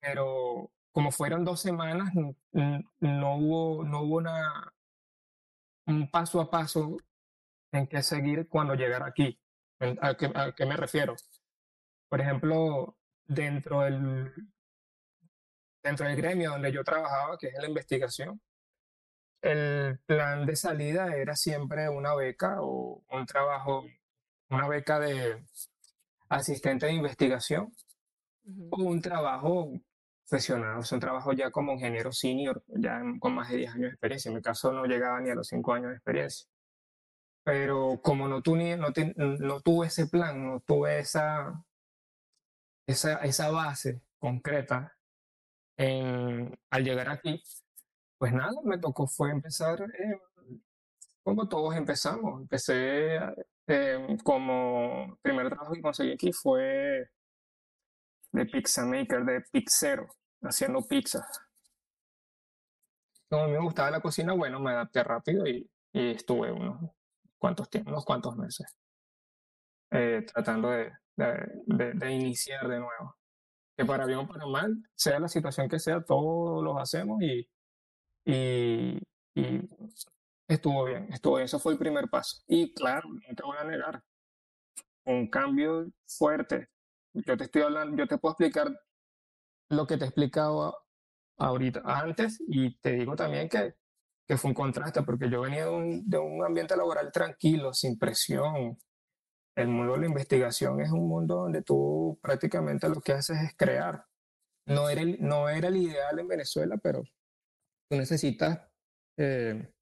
pero 0.00 0.70
como 0.92 1.10
fueron 1.12 1.44
dos 1.44 1.60
semanas, 1.60 2.12
no 2.52 3.36
hubo, 3.36 3.84
no 3.84 4.02
hubo 4.02 4.16
una, 4.16 4.72
un 5.86 6.10
paso 6.10 6.40
a 6.40 6.50
paso 6.50 6.96
en 7.72 7.86
qué 7.86 8.02
seguir 8.02 8.48
cuando 8.48 8.74
llegara 8.74 9.06
aquí. 9.06 9.38
¿A 10.00 10.14
qué, 10.14 10.30
a 10.34 10.52
qué 10.52 10.66
me 10.66 10.76
refiero? 10.76 11.16
Por 12.08 12.20
ejemplo, 12.20 12.98
dentro 13.26 13.80
del, 13.80 14.32
dentro 15.82 16.06
del 16.06 16.16
gremio 16.16 16.50
donde 16.50 16.72
yo 16.72 16.84
trabajaba, 16.84 17.38
que 17.38 17.48
es 17.48 17.58
la 17.58 17.68
investigación, 17.68 18.40
el 19.42 19.98
plan 20.00 20.44
de 20.44 20.56
salida 20.56 21.16
era 21.16 21.34
siempre 21.34 21.88
una 21.88 22.14
beca 22.14 22.56
o 22.60 23.02
un 23.10 23.26
trabajo, 23.26 23.86
una 24.50 24.68
beca 24.68 24.98
de 24.98 25.44
asistente 26.28 26.86
de 26.86 26.92
investigación 26.92 27.72
o 28.70 28.82
un 28.82 29.00
trabajo 29.00 29.72
profesional, 30.28 30.78
o 30.78 30.82
sea, 30.82 30.96
un 30.96 31.00
trabajo 31.00 31.32
ya 31.32 31.50
como 31.50 31.72
ingeniero 31.72 32.12
senior, 32.12 32.62
ya 32.68 33.02
con 33.18 33.34
más 33.34 33.50
de 33.50 33.58
10 33.58 33.70
años 33.70 33.82
de 33.82 33.88
experiencia. 33.88 34.28
En 34.28 34.36
mi 34.36 34.42
caso 34.42 34.72
no 34.72 34.84
llegaba 34.84 35.20
ni 35.20 35.30
a 35.30 35.34
los 35.34 35.48
5 35.48 35.72
años 35.72 35.90
de 35.90 35.96
experiencia. 35.96 36.48
Pero 37.42 38.00
como 38.02 38.28
no, 38.28 38.42
tuve, 38.42 38.76
no, 38.76 38.88
no 39.16 39.60
tuve 39.60 39.86
ese 39.88 40.06
plan, 40.06 40.44
no 40.44 40.60
tuve 40.60 41.00
esa, 41.00 41.64
esa, 42.86 43.16
esa 43.24 43.50
base 43.50 44.02
concreta 44.18 44.96
en, 45.76 46.58
al 46.70 46.84
llegar 46.84 47.08
aquí, 47.08 47.42
pues 48.18 48.32
nada, 48.32 48.52
me 48.64 48.78
tocó 48.78 49.06
fue 49.06 49.30
empezar 49.30 49.80
eh, 49.80 50.20
como 51.22 51.48
todos 51.48 51.74
empezamos. 51.76 52.40
Empecé 52.40 53.18
eh, 53.66 54.16
como 54.24 55.18
primer 55.22 55.48
trabajo 55.48 55.72
que 55.72 55.82
conseguí 55.82 56.12
aquí 56.12 56.32
fue 56.32 57.08
de 58.32 58.46
pizza 58.46 58.84
maker, 58.84 59.24
de 59.24 59.40
pizzero, 59.52 60.08
haciendo 60.42 60.86
pizza. 60.86 61.26
Como 63.28 63.48
me 63.48 63.58
gustaba 63.58 63.90
la 63.90 64.00
cocina, 64.00 64.32
bueno, 64.32 64.60
me 64.60 64.72
adapté 64.72 65.04
rápido 65.04 65.46
y, 65.46 65.68
y 65.92 66.10
estuve 66.12 66.52
unos 66.52 66.90
cuantos, 67.38 67.68
unos 67.86 68.04
cuantos 68.04 68.36
meses 68.36 68.66
eh, 69.90 70.24
tratando 70.32 70.70
de, 70.70 70.92
de, 71.16 71.92
de, 71.94 72.12
iniciar 72.12 72.68
de 72.68 72.78
nuevo. 72.78 73.16
Que 73.76 73.84
para 73.84 74.06
bien 74.06 74.20
o 74.20 74.28
para 74.28 74.46
mal, 74.46 74.76
sea 74.94 75.18
la 75.18 75.28
situación 75.28 75.68
que 75.68 75.78
sea, 75.78 76.02
todos 76.02 76.62
los 76.62 76.76
hacemos 76.78 77.22
y, 77.22 77.48
y, 78.24 78.98
estuvo 80.54 80.84
bien, 80.84 81.08
estuvo 81.12 81.36
bien. 81.36 81.44
Eso 81.46 81.58
fue 81.58 81.72
el 81.72 81.78
primer 81.78 82.08
paso. 82.08 82.42
Y 82.46 82.72
claro, 82.74 83.08
no 83.08 83.34
te 83.34 83.42
voy 83.42 83.56
a 83.58 83.64
negar, 83.64 84.02
un 85.04 85.28
cambio 85.28 85.90
fuerte. 86.06 86.68
Yo 87.12 87.36
te 87.36 87.44
estoy 87.44 87.62
hablando, 87.62 87.96
yo 87.96 88.06
te 88.06 88.18
puedo 88.18 88.32
explicar 88.32 88.70
lo 89.68 89.86
que 89.86 89.96
te 89.96 90.04
he 90.04 90.08
explicado 90.08 90.76
ahorita, 91.38 91.82
antes, 91.84 92.42
y 92.46 92.76
te 92.80 92.92
digo 92.92 93.16
también 93.16 93.48
que, 93.48 93.74
que 94.26 94.36
fue 94.36 94.50
un 94.50 94.54
contraste, 94.54 95.02
porque 95.02 95.30
yo 95.30 95.40
venía 95.40 95.64
de 95.64 95.70
un, 95.70 96.08
de 96.08 96.18
un 96.18 96.44
ambiente 96.44 96.76
laboral 96.76 97.10
tranquilo, 97.12 97.72
sin 97.72 97.98
presión. 97.98 98.78
El 99.56 99.68
mundo 99.68 99.94
de 99.94 100.00
la 100.00 100.06
investigación 100.06 100.80
es 100.80 100.90
un 100.90 101.08
mundo 101.08 101.36
donde 101.36 101.62
tú 101.62 102.18
prácticamente 102.22 102.88
lo 102.88 103.00
que 103.00 103.12
haces 103.12 103.38
es 103.38 103.56
crear. 103.56 104.04
No 104.66 104.88
era 104.88 105.00
el, 105.00 105.18
no 105.20 105.48
era 105.48 105.68
el 105.68 105.76
ideal 105.76 106.18
en 106.18 106.28
Venezuela, 106.28 106.76
pero 106.76 107.02
tú 107.88 107.96
necesitas 107.96 108.60
eh, 109.16 109.72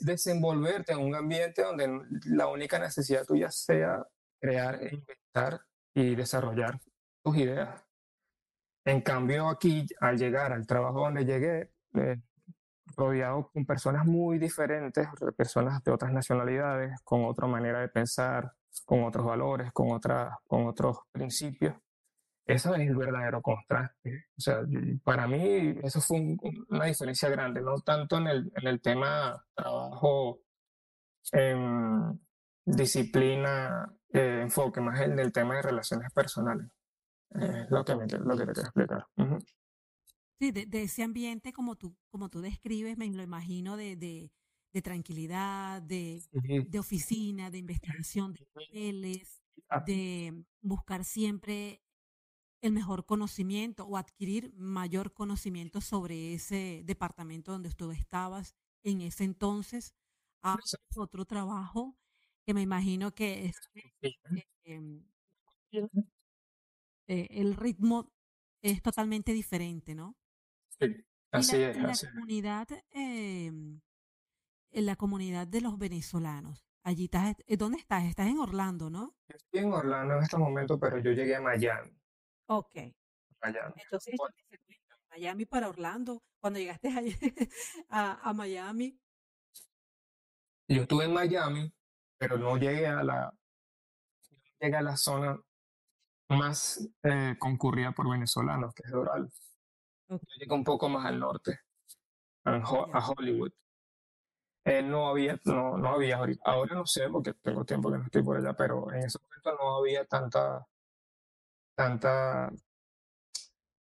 desenvolverte 0.00 0.92
en 0.92 1.00
un 1.00 1.14
ambiente 1.14 1.62
donde 1.62 2.00
la 2.26 2.48
única 2.48 2.78
necesidad 2.78 3.24
tuya 3.24 3.50
sea 3.50 4.06
crear, 4.40 4.82
e 4.82 4.94
inventar 4.94 5.60
y 5.94 6.14
desarrollar 6.14 6.80
tus 7.22 7.36
ideas. 7.36 7.82
En 8.84 9.00
cambio, 9.02 9.48
aquí, 9.48 9.86
al 10.00 10.16
llegar 10.16 10.52
al 10.52 10.66
trabajo 10.66 11.00
donde 11.00 11.24
llegué, 11.24 11.70
eh, 11.94 12.20
rodeado 12.96 13.50
con 13.52 13.66
personas 13.66 14.06
muy 14.06 14.38
diferentes, 14.38 15.06
personas 15.36 15.82
de 15.84 15.92
otras 15.92 16.12
nacionalidades, 16.12 16.98
con 17.04 17.24
otra 17.24 17.46
manera 17.46 17.80
de 17.80 17.88
pensar, 17.88 18.52
con 18.84 19.04
otros 19.04 19.26
valores, 19.26 19.72
con, 19.72 19.92
otra, 19.92 20.38
con 20.46 20.66
otros 20.66 20.98
principios, 21.12 21.74
eso 22.48 22.74
es 22.74 22.88
el 22.88 22.96
verdadero 22.96 23.42
contraste. 23.42 24.24
O 24.38 24.40
sea, 24.40 24.62
para 25.04 25.28
mí 25.28 25.74
eso 25.82 26.00
fue 26.00 26.34
una 26.70 26.86
diferencia 26.86 27.28
grande, 27.28 27.60
no 27.60 27.78
tanto 27.80 28.16
en 28.16 28.26
el, 28.26 28.52
en 28.56 28.66
el 28.66 28.80
tema 28.80 29.44
trabajo, 29.54 30.40
en 31.32 32.18
disciplina, 32.64 33.94
eh, 34.14 34.40
enfoque, 34.42 34.80
más 34.80 34.98
en 35.00 35.18
el 35.18 35.30
tema 35.30 35.56
de 35.56 35.62
relaciones 35.62 36.10
personales. 36.10 36.66
Es 37.30 37.70
lo 37.70 37.84
que, 37.84 37.94
me, 37.94 38.06
lo 38.06 38.34
que 38.34 38.46
te 38.46 38.52
quiero 38.52 38.68
explicar. 38.68 39.06
Sí, 40.40 40.50
de, 40.50 40.64
de, 40.64 40.82
ese 40.84 41.02
ambiente 41.02 41.52
como 41.52 41.76
tú, 41.76 41.94
como 42.10 42.30
tú 42.30 42.40
describes, 42.40 42.96
me 42.96 43.10
lo 43.10 43.22
imagino 43.22 43.76
de, 43.76 43.96
de, 43.96 44.32
de 44.72 44.82
tranquilidad, 44.82 45.82
de, 45.82 46.22
de 46.32 46.78
oficina, 46.78 47.50
de 47.50 47.58
investigación, 47.58 48.32
de 48.32 48.46
papeles, 48.54 49.42
ah. 49.68 49.84
de 49.86 50.44
buscar 50.62 51.04
siempre 51.04 51.82
el 52.60 52.72
mejor 52.72 53.06
conocimiento 53.06 53.84
o 53.84 53.96
adquirir 53.96 54.52
mayor 54.54 55.12
conocimiento 55.12 55.80
sobre 55.80 56.34
ese 56.34 56.82
departamento 56.84 57.52
donde 57.52 57.70
tú 57.70 57.90
estabas 57.92 58.54
en 58.82 59.00
ese 59.00 59.24
entonces 59.24 59.94
a 60.42 60.56
otro 60.96 61.24
trabajo 61.24 61.96
que 62.44 62.54
me 62.54 62.62
imagino 62.62 63.14
que 63.14 63.46
es, 63.46 63.56
em, 64.64 65.04
eh, 67.06 67.28
el 67.30 67.54
ritmo 67.54 68.10
es 68.62 68.82
totalmente 68.82 69.32
diferente, 69.32 69.94
¿no? 69.94 70.16
Sí, 70.80 71.04
así 71.30 71.56
es. 71.56 71.76
En 71.76 71.82
la 71.82 71.94
comunidad, 72.12 72.68
em, 72.90 73.80
en 74.70 74.86
la 74.86 74.96
comunidad 74.96 75.46
de 75.46 75.60
los 75.60 75.78
venezolanos, 75.78 76.64
allí 76.82 77.04
estás, 77.04 77.36
eh, 77.46 77.56
¿dónde 77.56 77.78
estás? 77.78 78.04
Estás 78.04 78.28
en 78.28 78.38
Orlando, 78.38 78.90
¿no? 78.90 79.14
Estoy 79.28 79.60
en 79.60 79.72
Orlando 79.72 80.16
en 80.16 80.22
este 80.22 80.38
momento, 80.38 80.78
pero 80.78 80.98
yo 80.98 81.12
llegué 81.12 81.36
a 81.36 81.40
Miami. 81.40 81.97
Ok. 82.48 82.74
Entonces, 83.42 84.14
Miami 85.10 85.44
para 85.46 85.68
Orlando, 85.68 86.22
cuando 86.40 86.58
llegaste 86.58 86.88
a, 87.88 88.28
a, 88.28 88.32
Miami. 88.32 88.98
Yo 90.68 90.82
estuve 90.82 91.04
en 91.04 91.12
Miami, 91.12 91.72
pero 92.18 92.38
no 92.38 92.56
llegué 92.56 92.86
a 92.86 93.02
la, 93.02 93.32
llegué 94.60 94.76
a 94.76 94.82
la 94.82 94.96
zona 94.96 95.40
más 96.30 96.88
eh, 97.02 97.36
concurrida 97.38 97.92
por 97.92 98.10
venezolanos, 98.10 98.74
que 98.74 98.82
es 98.84 98.90
Doral. 98.90 99.30
Yo 100.08 100.18
llegué 100.38 100.54
un 100.54 100.64
poco 100.64 100.88
más 100.88 101.06
al 101.06 101.18
norte, 101.18 101.60
a, 102.44 103.08
Hollywood. 103.08 103.52
Eh, 104.64 104.82
no 104.82 105.08
había, 105.08 105.38
no, 105.44 105.78
no 105.78 105.88
había 105.90 106.16
ahorita, 106.16 106.42
ahora 106.44 106.74
no 106.74 106.86
sé 106.86 107.08
porque 107.08 107.32
tengo 107.34 107.64
tiempo 107.64 107.90
que 107.90 107.98
no 107.98 108.04
estoy 108.04 108.22
por 108.22 108.36
allá, 108.36 108.54
pero 108.54 108.92
en 108.92 109.04
ese 109.04 109.18
momento 109.22 109.62
no 109.62 109.76
había 109.76 110.04
tanta 110.04 110.66
tanta, 111.78 112.50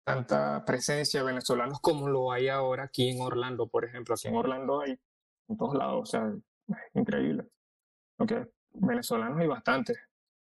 tanta 0.04 0.64
presencia 0.64 1.20
de 1.20 1.26
venezolanos 1.26 1.78
como 1.80 2.08
lo 2.08 2.32
hay 2.32 2.48
ahora 2.48 2.82
aquí 2.82 3.10
en 3.10 3.20
Orlando, 3.20 3.68
por 3.68 3.84
ejemplo. 3.84 4.16
Aquí 4.16 4.26
en 4.26 4.34
Orlando 4.34 4.80
hay 4.80 4.98
en 5.48 5.56
todos 5.56 5.76
lados, 5.76 6.02
o 6.02 6.06
sea, 6.06 6.34
increíble. 6.94 7.48
Okay. 8.18 8.42
Venezolanos 8.72 9.38
hay 9.38 9.46
bastante, 9.46 9.94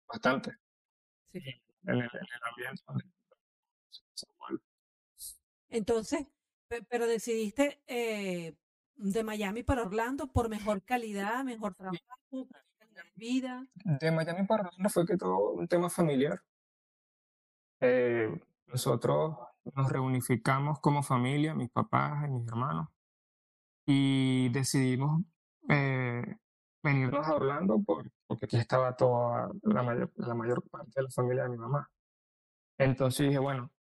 bastante. 0.08 0.56
Sí. 1.34 1.42
En, 1.84 1.96
el, 1.96 2.10
ambiente. 2.50 2.84
Entonces, 5.70 6.28
pero 6.88 7.08
decidiste 7.08 7.82
eh, 7.88 8.56
de 8.96 9.24
Miami 9.24 9.64
para 9.64 9.82
Orlando 9.82 10.28
por 10.28 10.48
mejor 10.48 10.82
calidad, 10.82 11.44
mejor 11.44 11.76
trabajo, 11.76 12.48
vida. 13.16 13.68
De 13.84 14.12
Miami 14.12 14.48
para 14.48 14.70
Orlando 14.70 14.90
fue 14.90 15.06
que 15.06 15.18
todo 15.18 15.52
un 15.52 15.68
tema 15.68 15.90
familiar. 15.90 16.42
Eh, 17.80 18.42
nosotros 18.68 19.38
nos 19.76 19.92
reunificamos 19.92 20.80
como 20.80 21.04
familia, 21.04 21.54
mis 21.54 21.70
papás 21.70 22.26
y 22.28 22.32
mis 22.32 22.48
hermanos, 22.48 22.88
y 23.86 24.50
decidimos 24.50 25.22
eh, 25.70 26.38
venirnos 26.84 27.28
a 27.28 27.36
Orlando 27.36 27.80
por, 27.80 28.12
porque 28.28 28.46
aquí 28.46 28.58
estaba 28.58 28.96
toda 28.96 29.52
la 29.64 29.84
mayor, 29.84 30.12
la 30.16 30.34
mayor 30.34 30.68
parte 30.70 30.92
de 30.96 31.04
la 31.04 31.12
familia 31.12 31.44
de 31.44 31.50
mi 31.50 31.58
mamá. 31.58 31.90
Entonces 32.78 33.28
dije, 33.28 33.40
bueno, 33.40 33.72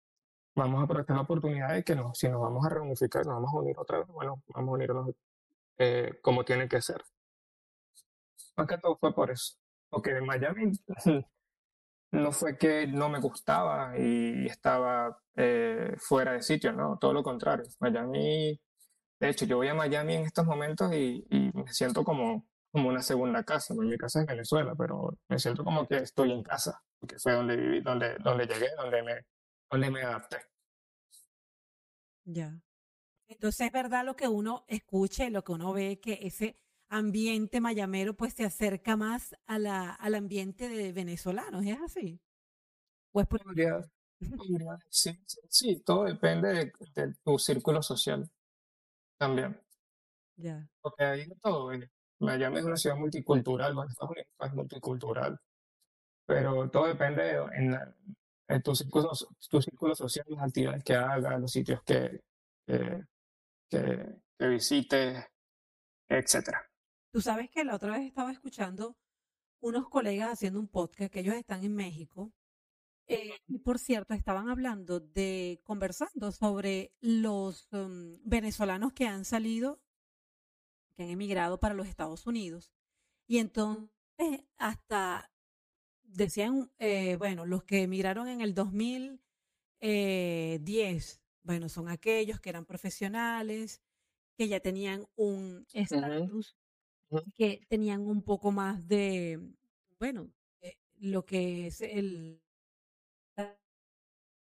vamos 0.55 0.81
a 0.81 0.85
aprovechar 0.85 1.17
la 1.17 1.23
oportunidad 1.23 1.75
de 1.75 1.85
que 1.85 1.95
nos, 1.95 2.19
si 2.19 2.29
nos 2.29 2.41
vamos 2.41 2.65
a 2.65 2.71
reunificar, 2.71 3.27
nos 3.27 3.35
vamos 3.35 3.55
a 3.55 3.59
unir 3.59 3.79
otra 3.79 3.99
vez, 3.99 4.09
bueno, 4.09 4.43
vamos 4.49 4.69
a 4.69 4.73
unirnos 4.73 5.11
eh, 5.79 6.19
como 6.23 6.45
tiene 6.45 6.69
que 6.69 6.81
ser. 6.81 7.03
Más 8.57 8.67
que 8.67 8.79
todo 8.79 8.97
fue 8.97 9.15
por 9.15 9.31
eso. 9.31 9.57
Porque 9.91 10.11
en 10.11 10.27
Miami 10.27 10.73
no 12.17 12.33
fue 12.33 12.57
que 12.57 12.87
no 12.87 13.09
me 13.09 13.21
gustaba 13.21 13.97
y 13.99 14.47
estaba 14.47 15.19
eh, 15.35 15.95
fuera 15.99 16.33
de 16.33 16.43
sitio, 16.43 16.73
no, 16.73 16.99
todo 16.99 17.13
lo 17.13 17.23
contrario. 17.23 17.67
Miami, 17.81 18.61
de 19.21 19.29
hecho, 19.29 19.45
yo 19.47 19.57
voy 19.57 19.69
a 19.69 19.75
Miami 19.75 20.15
en 20.15 20.25
estos 20.25 20.47
momentos 20.47 20.93
y, 20.93 21.25
me 21.31 21.73
siento 21.73 22.05
como, 22.05 22.47
como 22.73 22.89
una 22.89 23.03
segunda 23.03 23.43
casa. 23.45 23.75
Mi 23.75 23.97
casa 23.97 24.21
es 24.21 24.27
Venezuela, 24.27 24.75
pero 24.77 25.19
me 25.29 25.39
siento 25.39 25.65
como 25.65 25.87
que 25.87 25.97
estoy 25.99 26.33
en 26.33 26.43
casa, 26.43 26.83
porque 26.99 27.19
fue 27.19 27.33
donde 27.33 27.57
viví, 27.57 27.81
donde, 27.81 28.17
donde 28.19 28.47
llegué, 28.47 28.69
donde 28.77 29.03
me, 29.03 29.15
donde 29.71 29.91
me 29.91 30.03
adapté. 30.03 30.39
Ya. 32.25 32.61
Entonces 33.29 33.67
es 33.67 33.73
verdad 33.73 34.05
lo 34.05 34.17
que 34.17 34.29
uno 34.29 34.65
escucha 34.69 35.25
y 35.27 35.31
lo 35.31 35.43
que 35.43 35.53
uno 35.53 35.73
ve, 35.73 36.01
que 36.01 36.21
ese 36.23 36.59
ambiente 36.89 37.61
mayamero 37.61 38.15
pues 38.17 38.35
se 38.35 38.45
acerca 38.45 38.97
más 38.97 39.37
a 39.47 39.59
la, 39.59 39.91
al 39.91 40.15
ambiente 40.15 40.69
de 40.69 40.93
venezolanos, 40.93 41.65
¿es 41.65 41.79
así? 41.85 42.21
Pues 43.13 43.27
podría, 43.27 43.81
Sí, 44.89 45.13
sí, 45.27 45.41
sí, 45.49 45.83
todo 45.85 46.05
depende 46.05 46.49
de, 46.49 46.73
de 46.95 47.15
tu 47.23 47.39
círculo 47.39 47.83
social 47.83 48.29
también. 49.19 49.61
Ya. 50.37 50.69
Porque 50.81 51.05
hay 51.05 51.27
de 51.27 51.37
todo. 51.43 51.73
eh. 51.73 51.91
Miami 52.21 52.59
es 52.59 52.65
una 52.65 52.77
ciudad 52.77 52.97
multicultural, 52.97 53.75
bueno, 53.75 53.91
Estados 53.91 54.13
Unidos 54.13 54.29
es 54.41 54.55
multicultural, 54.55 55.39
pero 56.27 56.71
todo 56.71 56.87
depende 56.87 57.23
de, 57.25 57.45
en, 57.55 57.73
la- 57.73 57.95
en 58.49 58.63
tu 58.63 58.75
círculo, 58.75 59.11
tu 59.51 59.63
círculo 59.63 59.95
social, 59.95 60.27
las 60.29 60.45
actividades 60.45 60.85
que 60.85 60.95
hagas, 60.95 61.41
los 61.41 61.53
sitios 61.53 61.83
que, 61.85 62.21
que, 62.67 63.05
que, 63.71 64.17
que 64.39 64.49
visites, 64.49 65.25
etcétera. 66.09 66.66
Tú 67.17 67.23
sabes 67.23 67.49
que 67.49 67.65
la 67.65 67.75
otra 67.75 67.93
vez 67.93 68.07
estaba 68.07 68.31
escuchando 68.31 68.95
unos 69.61 69.89
colegas 69.89 70.31
haciendo 70.31 70.61
un 70.61 70.69
podcast 70.69 71.11
que 71.11 71.21
ellos 71.21 71.35
están 71.35 71.65
en 71.65 71.75
México. 71.75 72.31
eh, 73.07 73.39
y 73.47 73.61
por 73.61 73.79
cierto, 73.79 74.13
estaban 74.13 74.51
hablando 74.51 75.01
de, 75.01 75.63
conversando 75.65 76.31
sobre 76.31 76.93
los 77.01 77.73
um, 77.73 78.19
venezolanos 78.23 78.93
que 78.93 79.07
han 79.07 79.25
salido, 79.25 79.81
que 80.95 81.05
han 81.05 81.09
emigrado 81.09 81.59
para 81.59 81.75
los 81.75 81.89
Estados 81.89 82.27
Unidos. 82.27 82.71
Y 83.27 83.39
entonces, 83.39 83.89
hasta 84.59 85.33
decían, 86.03 86.71
eh, 86.79 87.17
bueno, 87.17 87.47
los 87.47 87.65
que 87.65 87.81
emigraron 87.81 88.29
en 88.29 88.43
el 88.43 88.53
2010, 88.53 91.23
bueno, 91.45 91.71
son 91.71 91.89
aquellos 91.89 92.41
que 92.41 92.51
eran 92.51 92.67
profesionales, 92.67 93.81
que 94.37 94.49
ya 94.49 94.61
tenían 94.61 95.09
un 95.17 95.67
estatus. 95.73 96.59
Que 97.37 97.65
tenían 97.69 98.03
un 98.07 98.23
poco 98.23 98.53
más 98.53 98.87
de, 98.89 99.41
bueno, 99.99 100.31
eh, 100.61 100.77
lo 100.99 101.25
que 101.25 101.67
es 101.69 101.81
el 101.81 102.41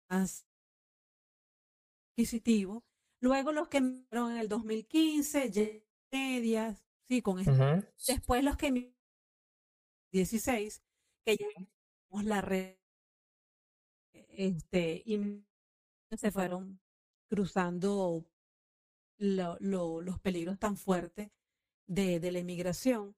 más 0.09 0.45
adquisitivo. 2.11 2.83
Luego 3.21 3.51
los 3.51 3.67
que 3.67 3.77
emigraron 3.77 4.31
en 4.31 4.37
el 4.37 4.47
2015, 4.49 5.49
ya 5.51 5.63
medias, 6.11 6.83
sí, 7.07 7.21
con 7.21 7.39
esto. 7.39 7.51
Después 8.07 8.43
los 8.43 8.57
que 8.57 8.67
emigraron 8.67 8.93
en 8.95 10.07
el 10.07 10.11
16, 10.11 10.81
que 11.25 11.37
ya 11.37 11.47
tenemos 11.55 12.25
la 12.25 12.41
red, 12.41 12.77
este, 14.29 15.01
y 15.05 15.43
se 16.17 16.31
fueron 16.31 16.79
cruzando 17.29 18.25
lo- 19.19 19.57
lo- 19.59 20.01
los 20.01 20.19
peligros 20.19 20.59
tan 20.59 20.77
fuertes 20.77 21.31
de, 21.87 22.19
de 22.19 22.31
la 22.31 22.39
inmigración. 22.39 23.15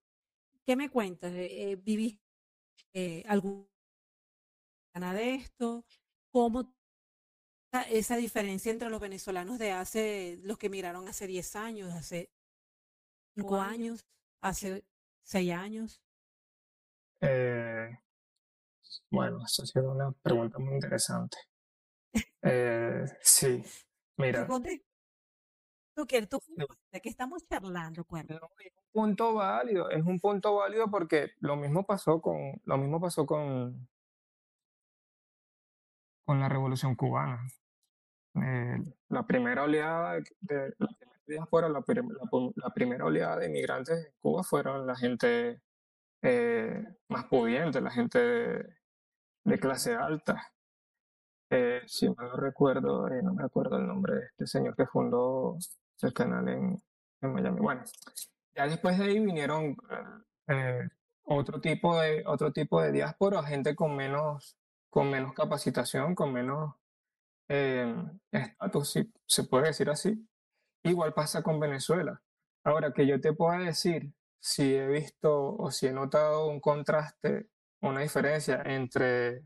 ¿Qué 0.66 0.76
me 0.76 0.90
cuentas? 0.90 1.34
Eh, 1.34 1.72
eh, 1.72 1.76
¿Viviste 1.76 2.22
eh, 2.94 3.24
alguna 3.28 3.68
de 5.14 5.36
esto? 5.36 5.86
¿Cómo 6.32 6.74
esa 7.90 8.16
diferencia 8.18 8.72
entre 8.72 8.90
los 8.90 9.00
venezolanos 9.00 9.60
de 9.60 9.72
hace, 9.72 10.40
los 10.44 10.58
que 10.58 10.68
emigraron 10.68 11.08
hace 11.08 11.28
10 11.28 11.56
años, 11.56 11.94
hace 11.94 12.32
5 13.36 13.62
años, 13.62 14.06
hace 14.42 14.86
6 15.24 15.52
años? 15.54 16.02
Eh, 17.22 18.00
bueno, 19.12 19.44
esa 19.46 19.64
ha 19.64 19.66
sido 19.66 19.92
una 19.92 20.12
pregunta 20.12 20.60
muy 20.60 20.76
interesante. 20.76 21.38
Eh, 22.42 23.06
sí, 23.22 23.64
¿Tú 24.18 24.24
mira? 24.24 24.48
¿Tú 26.00 26.08
quieres? 26.08 26.30
¿Tú 26.30 26.40
no, 26.56 26.66
¿De 26.94 27.02
qué 27.02 27.10
estamos 27.10 27.46
charlando, 27.46 28.06
cuerpo? 28.06 28.34
no, 28.34 28.50
es 28.64 28.72
un 28.74 28.84
punto 28.94 29.34
válido, 29.34 29.90
es 29.90 30.02
un 30.06 30.18
punto 30.18 30.56
válido 30.56 30.90
porque 30.90 31.32
lo 31.42 31.58
mismo 31.58 31.86
pasó 31.86 32.22
con, 32.22 32.54
lo 32.64 32.78
mismo 32.78 33.02
pasó 33.02 33.26
con, 33.26 33.86
con 36.26 36.40
la 36.40 36.48
Revolución 36.48 36.96
Cubana. 36.96 37.46
Eh, 38.36 38.78
la 39.10 39.28
primera 39.28 39.64
oleada 39.64 40.14
de, 40.14 40.24
de- 40.40 40.74
la 40.78 40.88
primera 40.88 41.22
diáspora, 41.28 41.68
la, 41.68 41.82
prim- 41.82 42.12
la 42.14 42.24
pu- 42.32 42.54
la 42.56 42.70
primera 42.70 43.04
oleada 43.04 43.36
de 43.40 43.48
inmigrantes 43.48 44.06
en 44.06 44.14
Cuba 44.22 44.42
fueron 44.44 44.88
la 44.88 44.96
gente 44.96 45.62
eh, 46.22 46.82
más 47.10 47.26
pudiente, 47.26 47.82
la 47.82 47.92
gente 47.92 48.20
de, 48.20 48.76
de 49.44 49.60
clase 49.60 49.96
alta. 49.96 50.48
Eh, 51.52 51.82
si 51.88 52.08
mal 52.10 52.28
no 52.30 52.36
recuerdo, 52.38 53.08
eh, 53.10 53.22
no 53.22 53.34
me 53.34 53.44
acuerdo 53.44 53.76
el 53.78 53.86
nombre 53.88 54.14
de 54.14 54.26
este 54.28 54.48
señor 54.48 54.78
que 54.78 54.86
fundó 54.86 55.58
el 56.08 56.14
canal 56.14 56.48
en, 56.48 56.82
en 57.22 57.34
Miami. 57.34 57.60
Bueno, 57.60 57.84
ya 58.56 58.68
después 58.68 58.98
de 58.98 59.06
ahí 59.06 59.20
vinieron 59.20 59.78
eh, 59.90 60.24
eh, 60.48 60.90
otro 61.24 61.62
tipo 61.62 62.00
de, 62.00 62.24
otro 62.26 62.52
tipo 62.52 62.82
de 62.82 62.92
diáspora, 62.92 63.44
gente 63.44 63.76
con 63.76 63.96
menos, 63.96 64.58
con 64.90 65.10
menos 65.10 65.34
capacitación, 65.34 66.16
con 66.16 66.34
menos 66.34 66.76
eh, 67.48 67.94
estatus, 68.32 68.92
si 68.92 69.14
se 69.26 69.44
puede 69.44 69.68
decir 69.68 69.90
así. 69.90 70.28
Igual 70.84 71.14
pasa 71.14 71.44
con 71.44 71.60
Venezuela. 71.60 72.22
Ahora, 72.64 72.94
que 72.94 73.06
yo 73.06 73.20
te 73.20 73.34
pueda 73.34 73.60
decir 73.60 74.14
si 74.40 74.76
he 74.76 74.88
visto 74.88 75.56
o 75.56 75.72
si 75.72 75.88
he 75.88 75.94
notado 75.94 76.48
un 76.48 76.60
contraste, 76.60 77.50
una 77.82 78.02
diferencia 78.02 78.62
entre, 78.66 79.44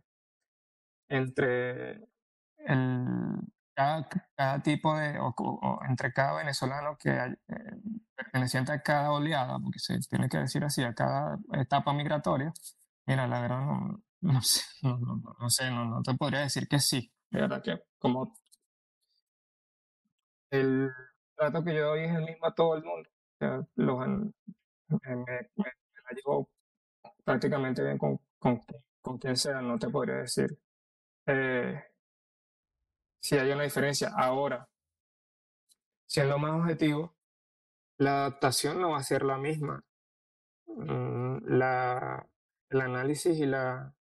entre 1.10 2.02
el, 2.58 3.39
cada, 3.74 4.08
cada 4.36 4.62
tipo 4.64 4.96
de, 4.98 5.20
o, 5.20 5.34
o- 5.38 5.80
entre 5.90 6.14
cada 6.14 6.34
venezolano 6.38 6.98
que 6.98 7.10
eh, 7.12 7.36
perteneciente 8.16 8.72
a 8.72 8.82
cada 8.82 9.12
oleada, 9.12 9.60
porque 9.60 9.80
se 9.80 10.00
tiene 10.10 10.30
que 10.30 10.38
decir 10.38 10.64
así, 10.64 10.84
a 10.84 10.94
cada 10.94 11.38
etapa 11.54 11.94
migratoria, 11.94 12.54
mira, 13.06 13.28
la 13.28 13.42
verdad 13.42 13.62
no, 13.66 14.04
no 14.22 14.42
sé, 14.42 14.62
no, 14.84 14.98
no, 15.00 15.22
no, 15.40 15.50
sé, 15.50 15.70
no, 15.72 16.02
te 16.04 16.14
podría 16.16 16.42
decir 16.42 16.68
que 16.68 16.80
sí, 16.80 17.12
de 17.32 17.42
verdad 17.42 17.62
que 17.64 17.82
como 18.00 18.34
el 20.52 20.90
trato 21.36 21.64
que 21.64 21.76
yo 21.76 21.88
doy 21.88 22.02
es 22.04 22.12
el 22.16 22.24
mismo 22.26 22.46
a 22.46 22.54
todo 22.56 22.76
el 22.76 22.84
mundo, 22.84 23.10
o 23.10 23.38
sea, 23.40 23.68
los, 23.76 24.08
me- 24.08 24.34
me- 25.16 25.26
me 25.56 25.66
la 25.66 26.12
llevo 26.16 26.50
prácticamente 27.26 27.84
bien 27.84 27.98
con, 28.00 28.20
con, 28.40 28.62
con 29.02 29.18
quien 29.20 29.38
sea, 29.38 29.62
no 29.62 29.80
te 29.80 29.90
podría 29.90 30.18
decir 30.18 30.58
eh, 31.28 31.84
si 33.24 33.38
hay 33.38 33.52
una 33.52 33.64
diferencia. 33.64 34.12
Ahora, 34.16 34.70
siendo 36.06 36.38
más 36.38 36.52
objetivo, 36.60 37.16
la 37.98 38.26
adaptación 38.26 38.82
no 38.82 38.92
va 38.92 38.98
a 39.00 39.04
ser 39.04 39.24
la 39.24 39.38
misma. 39.38 39.84
Mm, 40.68 41.38
La, 41.46 42.28
el 42.70 42.82
análisis 42.82 43.38
y 43.40 43.46
la, 43.46 43.96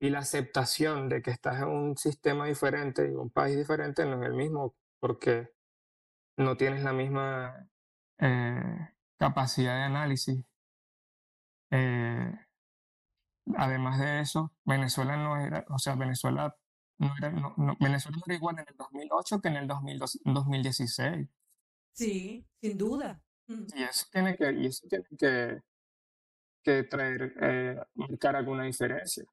y 0.00 0.10
la 0.10 0.20
aceptación 0.20 1.08
de 1.08 1.20
que 1.22 1.30
estás 1.30 1.60
en 1.60 1.68
un 1.68 1.96
sistema 1.96 2.46
diferente 2.46 3.06
y 3.06 3.14
un 3.14 3.30
país 3.30 3.56
diferente 3.56 4.04
no 4.06 4.22
es 4.22 4.28
el 4.28 4.34
mismo 4.34 4.74
porque 5.00 5.50
no 6.38 6.56
tienes 6.56 6.84
la 6.84 6.92
misma 6.92 7.68
eh, 8.18 8.88
capacidad 9.18 9.74
de 9.76 9.82
análisis. 9.82 10.44
Eh, 11.70 12.32
además 13.56 13.98
de 13.98 14.20
eso, 14.20 14.52
Venezuela 14.64 15.16
no 15.16 15.36
era, 15.36 15.66
o 15.68 15.78
sea, 15.78 15.96
Venezuela 15.96 16.56
no 16.98 17.14
era, 17.16 17.30
no- 17.30 17.54
no- 17.56 17.76
Venezuela 17.80 18.18
era 18.26 18.34
igual 18.36 18.58
en 18.58 18.66
el 18.68 18.76
2008 18.76 19.40
que 19.40 19.48
en 19.48 19.56
el 19.56 19.66
2002 19.68 20.18
2016. 20.24 21.28
Sí, 21.92 22.46
sin 22.60 22.78
duda. 22.78 23.20
Y 23.74 23.82
eso 23.82 24.06
tiene 24.12 24.36
que, 24.36 24.52
y 24.52 24.66
eso 24.66 24.86
tiene 24.88 25.04
que, 25.18 25.60
que 26.62 26.84
traer, 26.84 27.34
eh, 27.40 27.76
marcar 27.94 28.36
alguna 28.36 28.64
diferencia. 28.64 29.24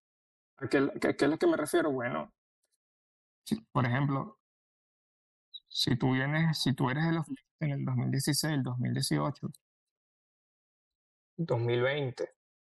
¿A 0.57 0.67
qué, 0.69 0.89
qué- 1.01 1.15
qué 1.15 1.25
es 1.25 1.31
lo 1.31 1.37
que 1.39 1.47
me 1.47 1.57
refiero? 1.57 1.91
Bueno, 1.91 2.33
si- 3.45 3.61
por 3.71 3.85
ejemplo, 3.85 4.37
si 5.69 5.95
tú 5.95 6.13
vienes, 6.13 6.57
si 6.59 6.73
tú 6.73 6.89
eres 6.89 7.05
de 7.05 7.11
los 7.13 7.25
en 7.59 7.71
el 7.71 7.85
2016, 7.85 8.53
el 8.53 8.63
2018, 8.63 9.49
2020, 11.37 12.23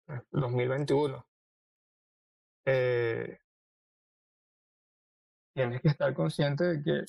eh, 0.07 0.21
2021, 0.31 1.25
eh, 2.65 3.39
tienes 5.57 5.81
que 5.81 5.87
estar 5.87 6.13
consciente 6.13 6.63
de 6.65 6.83
que 6.83 7.05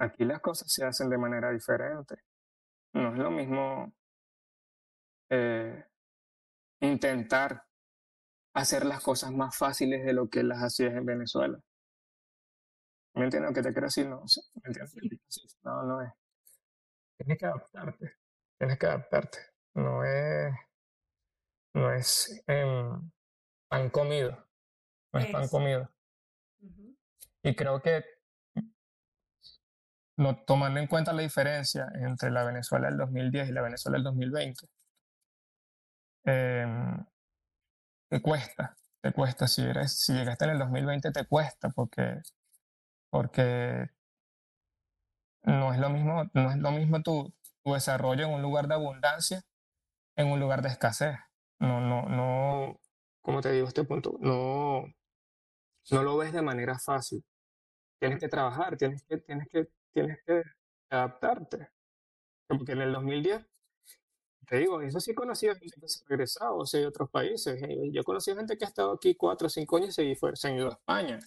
aquí 0.00 0.24
las 0.24 0.40
cosas 0.40 0.72
se 0.72 0.84
hacen 0.84 1.08
de 1.08 1.16
manera 1.16 1.52
diferente. 1.52 2.16
No 2.92 3.12
es 3.12 3.18
lo 3.18 3.30
mismo 3.30 3.92
eh, 5.30 5.84
intentar 6.80 7.64
hacer 8.52 8.84
las 8.84 9.00
cosas 9.00 9.30
más 9.30 9.56
fáciles 9.56 10.04
de 10.04 10.12
lo 10.12 10.28
que 10.28 10.42
las 10.42 10.58
hacías 10.58 10.92
en 10.94 11.06
Venezuela. 11.06 11.60
¿Me 13.14 13.24
entiendes 13.24 13.54
que 13.54 13.62
te 13.62 13.72
quiero 13.72 13.86
decir? 13.86 14.08
No, 14.08 14.24
¿me 14.64 14.70
entiendes? 14.70 14.94
No, 15.62 15.82
no 15.84 16.02
es. 16.02 16.12
Tienes 17.16 17.38
que 17.38 17.46
adaptarte. 17.46 18.16
Tienes 18.58 18.76
que 18.76 18.86
adaptarte. 18.86 19.38
No 19.74 20.02
es, 20.02 20.52
no 21.74 21.92
es 21.92 22.42
em, 22.48 23.08
pan 23.68 23.90
comido. 23.90 24.48
No 25.12 25.20
es 25.20 25.30
pan 25.30 25.46
comido. 25.46 25.88
Y 27.48 27.54
creo 27.56 27.80
que 27.80 28.04
no, 30.18 30.36
tomando 30.44 30.80
en 30.80 30.86
cuenta 30.86 31.14
la 31.14 31.22
diferencia 31.22 31.88
entre 31.94 32.30
la 32.30 32.44
Venezuela 32.44 32.88
del 32.88 32.98
2010 32.98 33.48
y 33.48 33.52
la 33.52 33.62
Venezuela 33.62 33.96
del 33.96 34.04
2020, 34.04 34.66
em, 36.24 37.04
te 38.10 38.20
cuesta, 38.20 38.76
te 39.00 39.12
cuesta. 39.12 39.46
Si, 39.48 39.62
eres, 39.62 39.98
si 39.98 40.12
llegaste 40.12 40.44
en 40.44 40.50
el 40.52 40.58
2020, 40.58 41.10
te 41.10 41.24
cuesta 41.26 41.70
porque, 41.70 42.20
porque 43.10 43.88
no 45.44 45.72
es 45.72 45.80
lo 45.80 45.88
mismo, 45.88 46.24
no 46.34 46.50
es 46.50 46.58
lo 46.58 46.70
mismo 46.70 47.02
tu, 47.02 47.32
tu 47.64 47.72
desarrollo 47.72 48.26
en 48.26 48.34
un 48.34 48.42
lugar 48.42 48.68
de 48.68 48.74
abundancia, 48.74 49.42
en 50.16 50.28
un 50.28 50.40
lugar 50.40 50.62
de 50.62 50.68
escasez. 50.68 51.16
No, 51.60 51.80
no, 51.80 52.08
no, 52.08 52.80
¿cómo 53.22 53.40
te 53.40 53.52
digo 53.52 53.68
este 53.68 53.84
punto? 53.84 54.16
No, 54.20 54.84
no 55.90 56.02
lo 56.02 56.16
ves 56.18 56.32
de 56.32 56.42
manera 56.42 56.78
fácil. 56.78 57.24
Tienes 57.98 58.20
que 58.20 58.28
trabajar, 58.28 58.76
tienes 58.76 59.02
que, 59.02 59.18
tienes 59.18 59.48
que, 59.48 59.68
tienes 59.92 60.18
que 60.24 60.42
adaptarte. 60.90 61.68
Porque 62.46 62.72
en 62.72 62.82
el 62.82 62.92
2010, 62.92 63.46
te 64.46 64.56
digo, 64.56 64.80
eso 64.80 65.00
sí 65.00 65.10
he 65.10 65.14
conocido 65.14 65.54
gente 65.54 65.80
que 65.80 65.88
se 65.88 66.02
ha 66.04 66.08
regresado, 66.08 66.56
o 66.56 66.66
sea, 66.66 66.80
de 66.80 66.86
otros 66.86 67.10
países. 67.10 67.62
Eh, 67.62 67.90
Yo 67.92 68.00
he 68.00 68.04
conocido 68.04 68.36
gente 68.38 68.56
que 68.56 68.64
ha 68.64 68.68
estado 68.68 68.92
aquí 68.92 69.14
cuatro 69.14 69.46
o 69.46 69.50
cinco 69.50 69.76
años 69.76 69.98
y 69.98 70.14
se, 70.14 70.36
se 70.36 70.48
han 70.48 70.56
ido 70.56 70.68
a 70.68 70.72
España. 70.72 71.18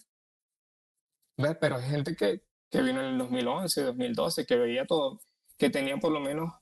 ¿Ves? 1.36 1.56
Pero 1.60 1.76
hay 1.76 1.88
gente 1.88 2.16
que, 2.16 2.42
que 2.70 2.82
vino 2.82 3.00
en 3.00 3.06
el 3.06 3.18
2011, 3.18 3.82
2012, 3.82 4.46
que 4.46 4.56
veía 4.56 4.86
todo, 4.86 5.20
que 5.56 5.70
tenía 5.70 5.96
por 5.98 6.12
lo 6.12 6.20
menos, 6.20 6.52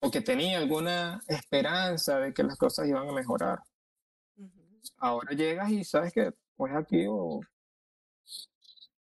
o 0.00 0.10
que 0.10 0.20
tenía 0.20 0.58
alguna 0.58 1.20
esperanza 1.26 2.18
de 2.20 2.32
que 2.32 2.42
las 2.42 2.56
cosas 2.56 2.86
iban 2.86 3.08
a 3.08 3.12
mejorar. 3.12 3.58
Ujú. 4.36 4.80
Ahora 4.98 5.32
llegas 5.32 5.70
y 5.70 5.84
sabes 5.84 6.12
que 6.12 6.32
pues 6.56 6.74
aquí 6.74 7.06
o 7.08 7.40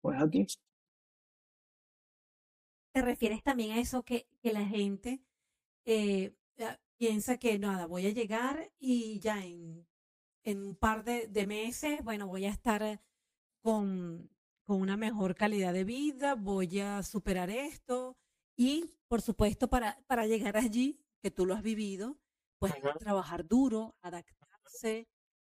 pues 0.02 0.22
aquí. 0.22 0.48
¿Te 2.94 3.02
refieres 3.02 3.44
también 3.44 3.72
a 3.72 3.80
eso 3.80 4.04
que, 4.04 4.28
que 4.42 4.52
la 4.54 4.66
gente 4.66 5.22
eh, 5.86 6.36
piensa 6.98 7.38
que 7.38 7.60
nada, 7.60 7.88
voy 7.88 8.08
a 8.08 8.12
llegar 8.12 8.72
y 8.80 9.20
ya 9.20 9.46
en, 9.46 9.88
en 10.44 10.64
un 10.64 10.76
par 10.78 11.04
de, 11.06 11.28
de 11.28 11.48
meses, 11.48 12.04
bueno, 12.04 12.28
voy 12.28 12.46
a 12.46 12.52
estar 12.52 13.02
con, 13.64 14.32
con 14.66 14.82
una 14.82 14.98
mejor 14.98 15.36
calidad 15.36 15.74
de 15.74 15.86
vida, 15.86 16.36
voy 16.36 16.80
a 16.82 17.04
superar 17.04 17.50
esto 17.52 18.18
y, 18.58 18.96
por 19.10 19.22
supuesto, 19.22 19.70
para, 19.70 20.00
para 20.08 20.28
llegar 20.28 20.58
allí, 20.58 21.02
que 21.22 21.32
tú 21.32 21.46
lo 21.46 21.56
has 21.56 21.64
vivido, 21.64 22.20
pues 22.60 22.74
hay 22.76 22.84
que 22.84 22.94
Ujú, 22.94 23.00
trabajar 23.00 23.48
duro, 23.48 23.96
adaptarse, 24.02 25.08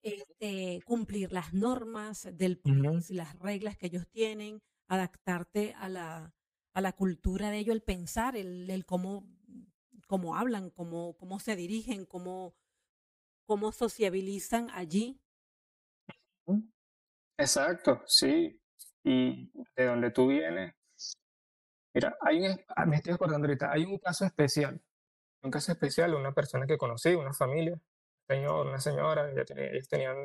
este, 0.04 0.80
cumplir 0.84 1.32
las 1.32 1.54
normas 1.54 2.28
del 2.32 2.58
país, 2.58 3.10
las 3.10 3.38
reglas 3.38 3.76
que 3.76 3.86
ellos 3.86 4.06
tienen, 4.10 4.62
adaptarte 4.86 5.74
a 5.78 5.88
la, 5.88 6.34
a 6.74 6.80
la 6.80 6.92
cultura 6.92 7.50
de 7.50 7.58
ellos, 7.58 7.74
el 7.74 7.82
pensar, 7.82 8.36
el, 8.36 8.68
el 8.70 8.84
cómo, 8.84 9.26
cómo 10.06 10.36
hablan, 10.36 10.70
cómo, 10.70 11.16
cómo 11.16 11.40
se 11.40 11.56
dirigen, 11.56 12.04
cómo, 12.04 12.54
cómo 13.46 13.72
sociabilizan 13.72 14.68
allí. 14.70 15.18
Exacto, 17.38 18.02
sí. 18.06 18.60
Y 19.02 19.50
de 19.76 19.86
donde 19.86 20.10
tú 20.10 20.28
vienes, 20.28 20.74
mira, 21.94 22.16
hay 22.20 22.46
un, 22.46 22.60
ah, 22.76 22.86
me 22.86 22.96
estoy 22.96 23.14
acordando 23.14 23.46
ahorita, 23.46 23.72
hay 23.72 23.84
un 23.84 23.98
caso 23.98 24.26
especial, 24.26 24.80
un 25.42 25.50
caso 25.50 25.72
especial, 25.72 26.14
una 26.14 26.32
persona 26.32 26.66
que 26.66 26.76
conocí, 26.76 27.14
una 27.14 27.32
familia, 27.32 27.80
señor, 28.28 28.66
una 28.66 28.80
señora, 28.80 29.44
tenía- 29.44 29.70
ellos 29.70 29.88
tenían 29.88 30.16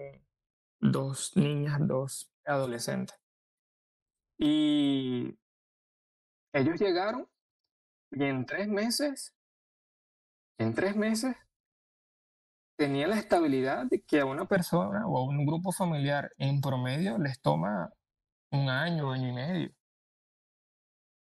dos 0.79 1.35
niñas, 1.35 1.79
dos 1.81 2.31
adolescentes. 2.45 3.17
Y 4.37 5.37
ellos 6.53 6.79
llegaron 6.79 7.29
y 8.11 8.23
en 8.23 8.45
tres 8.45 8.67
meses, 8.67 9.35
en 10.57 10.73
tres 10.73 10.95
meses, 10.95 11.35
tenía 12.77 13.07
la 13.07 13.17
estabilidad 13.19 13.85
de 13.87 14.01
que 14.01 14.21
a 14.21 14.25
una 14.25 14.47
persona 14.47 15.05
o 15.05 15.17
a 15.17 15.23
un 15.27 15.45
grupo 15.45 15.71
familiar 15.71 16.31
en 16.37 16.61
promedio 16.61 17.17
les 17.17 17.41
toma 17.41 17.91
un 18.51 18.69
año, 18.69 19.11
año 19.11 19.27
y 19.27 19.33
medio. 19.33 19.75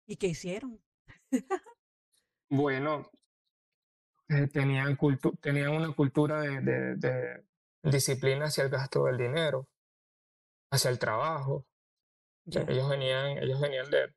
¿Y 0.07 0.17
qué 0.17 0.27
hicieron? 0.27 0.79
Bueno, 2.49 3.09
eh, 4.29 4.47
tenían, 4.47 4.97
cultu- 4.97 5.37
tenían 5.41 5.71
una 5.71 5.93
cultura 5.93 6.41
de, 6.41 6.61
de- 6.61 6.95
de 6.95 7.43
disciplina 7.83 8.45
hacia 8.45 8.63
el 8.63 8.69
gasto 8.69 9.05
del 9.05 9.17
dinero, 9.17 9.67
hacia 10.71 10.89
el 10.91 10.99
trabajo. 10.99 11.65
Ya, 12.45 12.61
ellos 12.63 12.89
venían, 12.89 13.37
ellos 13.39 13.59
venían 13.61 13.89
de, 13.91 14.13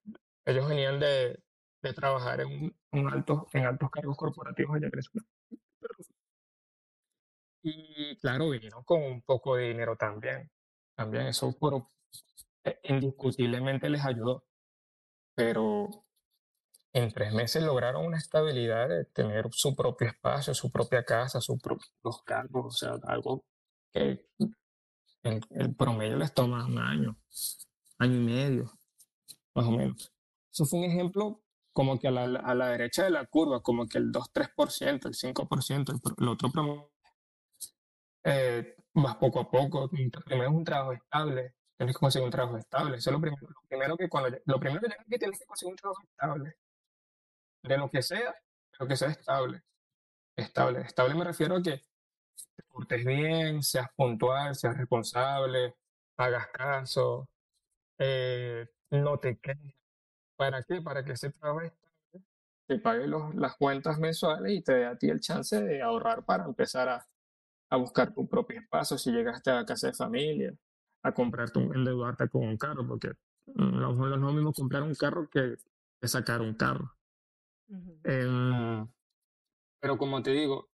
ellos 0.47 0.69
venían 0.69 1.01
de, 1.01 1.41
de 1.83 1.93
trabajar 1.95 2.41
en, 2.43 2.75
un- 2.93 3.09
altos, 3.13 3.45
en 3.55 3.67
altos 3.67 3.91
cargos 3.91 4.17
corporativos 4.17 4.77
allá 4.77 4.87
en 4.87 4.91
Venezuela. 4.93 5.27
Y 7.63 8.17
claro, 8.19 8.51
vinieron 8.51 8.85
con 8.85 9.03
un 9.03 9.23
poco 9.23 9.57
de 9.57 9.69
dinero 9.69 9.97
también. 9.97 10.51
También 10.97 11.27
eso 11.27 11.53
por, 11.59 11.87
eh, 12.65 12.81
indiscutiblemente 12.85 13.91
les 13.91 14.05
ayudó, 14.05 14.45
pero 15.35 15.89
en 16.93 17.13
tres 17.13 17.33
meses 17.33 17.63
lograron 17.63 18.07
una 18.07 18.19
estabilidad 18.19 18.89
de 18.89 19.05
tener 19.07 19.47
su 19.51 19.77
propio 19.77 20.09
espacio, 20.09 20.55
su 20.55 20.71
propia 20.71 21.05
casa, 21.05 21.41
sus 21.41 21.61
propios 21.61 22.23
cargos, 22.25 22.67
o 22.67 22.71
sea, 22.71 22.95
algo 23.07 23.45
que 23.93 24.27
en 25.23 25.41
el 25.51 25.75
promedio 25.75 26.17
les 26.17 26.33
toma 26.33 26.65
un 26.67 26.79
año, 26.79 27.17
año 27.99 28.17
y 28.17 28.25
medio, 28.25 28.73
más 29.55 29.67
o 29.67 29.71
menos. 29.73 30.13
Eso 30.53 30.65
fue 30.65 30.81
un 30.81 30.87
ejemplo 30.87 31.43
como 31.73 31.99
que 31.99 32.09
a 32.09 32.11
la, 32.11 32.41
a 32.41 32.55
la 32.55 32.69
derecha 32.71 33.05
de 33.05 33.11
la 33.11 33.27
curva, 33.27 33.63
como 33.63 33.87
que 33.87 33.99
el 33.99 34.11
2-3%, 34.11 35.07
el 35.07 35.15
5%, 35.15 35.93
el, 35.93 36.01
el 36.19 36.29
otro 36.29 36.51
promedio, 36.51 36.91
eh, 38.25 38.75
vas 38.95 39.17
poco 39.17 39.41
a 39.41 39.51
poco. 39.51 39.89
Primero 39.89 40.51
es 40.51 40.57
un 40.57 40.65
trabajo 40.65 40.93
estable, 40.93 41.55
tienes 41.77 41.95
que 41.95 42.01
conseguir 42.01 42.25
un 42.25 42.33
trabajo 42.33 42.57
estable. 42.57 42.97
Eso 42.97 43.11
es 43.11 43.15
lo 43.15 43.21
primero, 43.21 43.49
lo 43.49 43.69
primero 43.69 43.97
que 43.97 44.09
cuando, 44.09 44.37
lo 44.45 44.61
primero 44.61 44.81
que 45.09 45.19
tienes 45.19 45.39
que 45.39 45.47
conseguir 45.47 45.73
un 45.73 45.77
trabajo 45.77 46.03
estable, 46.03 46.57
de 47.63 47.79
lo 47.79 47.91
que 47.91 48.03
sea, 48.03 48.35
pero 48.73 48.89
que 48.89 48.97
sea 48.97 49.09
estable. 49.11 49.63
Estable, 50.37 50.83
estable 50.83 51.15
me 51.15 51.25
refiero 51.25 51.57
a 51.57 51.63
que 51.63 51.83
te 52.57 52.63
portes 52.69 53.05
bien, 53.05 53.63
seas 53.63 53.89
puntual, 53.97 54.55
seas 54.57 54.77
responsable, 54.77 55.77
hagas 56.17 56.49
caso, 56.49 57.29
eh, 57.99 58.67
no 58.91 59.19
te 59.19 59.39
quejes. 59.39 59.75
¿Para 60.37 60.63
qué? 60.65 60.83
Para 60.83 61.05
que 61.05 61.13
ese 61.13 61.31
trabajo 61.31 61.63
estable 61.63 61.89
te 62.67 62.79
pague 62.79 63.07
los- 63.07 63.35
las 63.35 63.57
cuentas 63.57 63.99
mensuales 63.99 64.53
y 64.53 64.63
te 64.63 64.75
dé 64.75 64.87
a 64.87 64.97
ti 64.97 65.09
el 65.11 65.21
chance 65.21 65.61
de 65.63 65.83
ahorrar 65.83 66.25
para 66.25 66.45
empezar 66.45 66.89
a, 66.89 67.07
a 67.71 67.77
buscar 67.77 68.15
tu 68.15 68.29
propio 68.29 68.61
espacio 68.61 68.99
si 68.99 69.13
llegaste 69.13 69.51
a 69.51 69.65
casa 69.67 69.89
de 69.89 69.95
familia, 69.95 70.55
a 71.03 71.13
comprarte 71.13 71.59
un, 71.61 71.75
endeudarte 71.77 72.29
con 72.29 72.45
un 72.47 72.57
carro, 72.59 72.87
porque 72.87 73.13
mm, 73.47 73.75
a 73.77 73.81
lo 73.81 73.91
mejor 73.93 74.09
no 74.11 74.15
es 74.17 74.21
lo 74.23 74.33
mismo 74.33 74.53
comprar 74.53 74.83
un 74.83 74.95
carro 74.95 75.29
que, 75.31 75.57
que 76.01 76.09
sacar 76.09 76.43
un 76.43 76.55
carro. 76.55 76.95
Em, 78.05 78.89
pero 79.81 79.99
como 79.99 80.23
te 80.23 80.31
digo, 80.33 80.69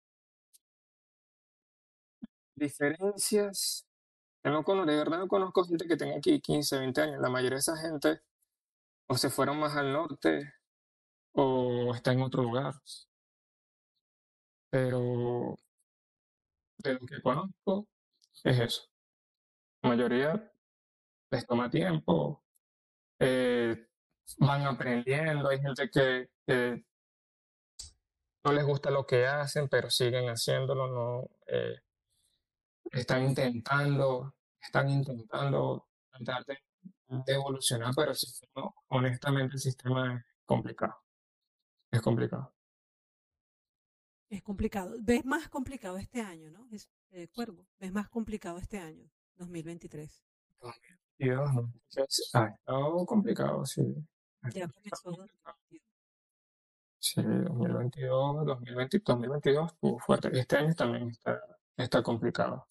diferencias, 2.56 3.86
no 4.44 4.64
conozco, 4.64 4.92
de 4.92 4.98
verdad 4.98 5.20
no 5.20 5.28
conozco 5.28 5.66
gente 5.66 5.88
que 5.88 5.98
tenga 5.98 6.18
aquí 6.18 6.40
15, 6.42 6.80
20 6.80 7.02
años. 7.02 7.22
La 7.22 7.30
mayoría 7.30 7.58
de 7.58 7.60
esa 7.62 7.78
gente 7.78 8.22
o 9.08 9.18
se 9.18 9.30
fueron 9.30 9.60
más 9.60 9.76
al 9.78 9.94
norte 9.94 10.54
o 11.34 11.94
está 11.96 12.14
en 12.14 12.22
otro 12.22 12.44
lugar. 12.44 12.74
Pero 14.72 15.56
de 16.78 16.94
lo 16.94 17.00
que 17.06 17.22
conozco 17.22 17.88
es 18.44 18.60
eso. 18.60 18.84
La 19.84 19.90
mayoría 19.90 20.52
les 21.32 21.48
toma 21.48 21.70
tiempo, 21.70 22.44
eh, 23.20 23.88
van 24.38 24.66
aprendiendo. 24.66 25.50
Hay 25.50 25.60
gente 25.60 25.90
que, 25.90 26.30
que 26.46 26.86
no 28.44 28.52
les 28.52 28.66
gusta 28.66 28.92
lo 28.92 29.06
que 29.06 29.26
hacen, 29.26 29.70
pero 29.70 29.90
siguen 29.90 30.28
haciéndolo, 30.30 30.88
no, 30.88 31.30
eh, 31.48 31.80
están 32.92 33.24
intentando, 33.24 34.36
están 34.62 34.90
intentando 34.90 35.88
tratar 36.12 36.46
de, 36.46 36.60
de 37.08 37.34
evolucionar, 37.34 37.94
pero 37.96 38.12
el 38.12 38.18
sistema, 38.18 38.74
honestamente, 38.90 39.56
el 39.56 39.62
sistema 39.62 40.16
es 40.16 40.26
complicado, 40.46 40.96
es 41.92 42.02
complicado. 42.02 42.54
Es 44.30 44.42
complicado. 44.42 44.96
¿Ves 45.00 45.24
más 45.26 45.48
complicado 45.48 45.98
este 45.98 46.20
año, 46.22 46.50
no? 46.50 46.68
Es, 46.72 46.90
eh, 47.12 47.28
Cuervo, 47.28 47.68
¿ves 47.80 47.92
más 47.92 48.10
complicado 48.10 48.58
este 48.58 48.80
año, 48.80 49.08
2023? 49.36 50.24
Y 51.20 51.30
dos, 51.30 51.54
¿no? 51.54 51.72
Entonces, 51.90 52.32
ha 52.34 52.48
estado 52.48 53.06
complicado, 53.06 53.64
sí. 53.66 53.84
Ha 54.44 54.50
Ya 54.50 54.66
estado 54.66 54.74
comenzó 54.74 55.04
complicado. 55.04 55.58
2022. 55.70 55.82
Sí, 57.00 57.22
2022, 57.22 58.46
2020, 58.46 59.00
2022 59.00 59.72
estuvo 59.74 60.00
fuerte. 60.00 60.30
Este 60.40 60.58
año 60.58 60.74
también 60.74 61.10
está, 61.10 61.42
está 61.78 62.04
complicado. 62.04 62.68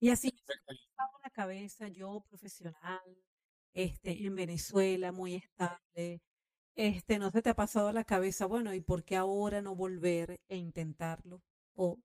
Y 0.00 0.10
así 0.10 0.30
yo 0.30 0.52
estaba 0.68 1.10
en 1.16 1.22
la 1.22 1.30
cabeza, 1.30 1.88
yo 1.88 2.24
profesional, 2.28 3.00
este, 3.72 4.26
en 4.26 4.34
Venezuela, 4.34 5.12
muy 5.12 5.34
estable, 5.34 6.20
este, 6.74 7.18
¿no 7.18 7.30
se 7.30 7.42
te 7.42 7.50
ha 7.50 7.54
pasado 7.54 7.88
a 7.88 7.92
la 7.92 8.04
cabeza, 8.04 8.46
bueno, 8.46 8.74
¿y 8.74 8.80
por 8.80 9.04
qué 9.04 9.16
ahora 9.16 9.62
no 9.62 9.76
volver 9.76 10.40
e 10.48 10.56
intentarlo? 10.56 11.42
O 11.74 11.98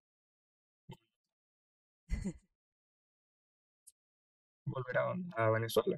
volver 4.66 4.98
a, 4.98 5.14
a 5.38 5.50
Venezuela. 5.50 5.98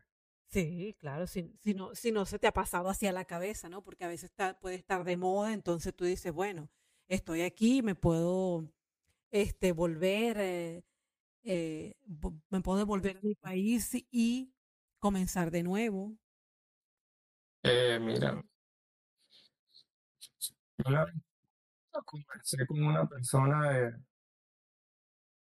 Sí, 0.52 0.96
claro, 1.00 1.28
si, 1.28 1.54
si 1.62 1.76
no, 1.76 1.94
si 1.94 2.12
no 2.12 2.26
se 2.26 2.40
te 2.40 2.48
ha 2.48 2.52
pasado 2.52 2.90
hacia 2.90 3.12
la 3.12 3.26
cabeza, 3.26 3.70
¿no? 3.70 3.84
Porque 3.84 4.04
a 4.04 4.08
veces 4.08 4.32
está, 4.32 4.60
puede 4.60 4.76
estar 4.76 5.04
de 5.04 5.16
moda, 5.16 5.54
entonces 5.54 5.96
tú 5.96 6.06
dices, 6.06 6.34
bueno, 6.34 6.70
estoy 7.08 7.44
aquí, 7.44 7.84
me 7.84 7.94
puedo 7.94 8.68
este, 9.32 9.74
volver, 9.74 10.38
eh, 10.40 10.84
eh, 11.44 11.96
me 12.50 12.62
puedo 12.62 12.86
volver 12.86 13.18
a 13.18 13.22
mi 13.22 13.36
país 13.36 13.92
y 14.12 14.54
comenzar 15.00 15.52
de 15.52 15.64
nuevo. 15.64 16.18
Eh, 17.64 18.00
mira, 18.02 18.44
yo 21.94 22.02
conversé 22.06 22.66
con 22.68 22.84
una 22.84 23.08
persona 23.08 23.70
de- 23.72 23.94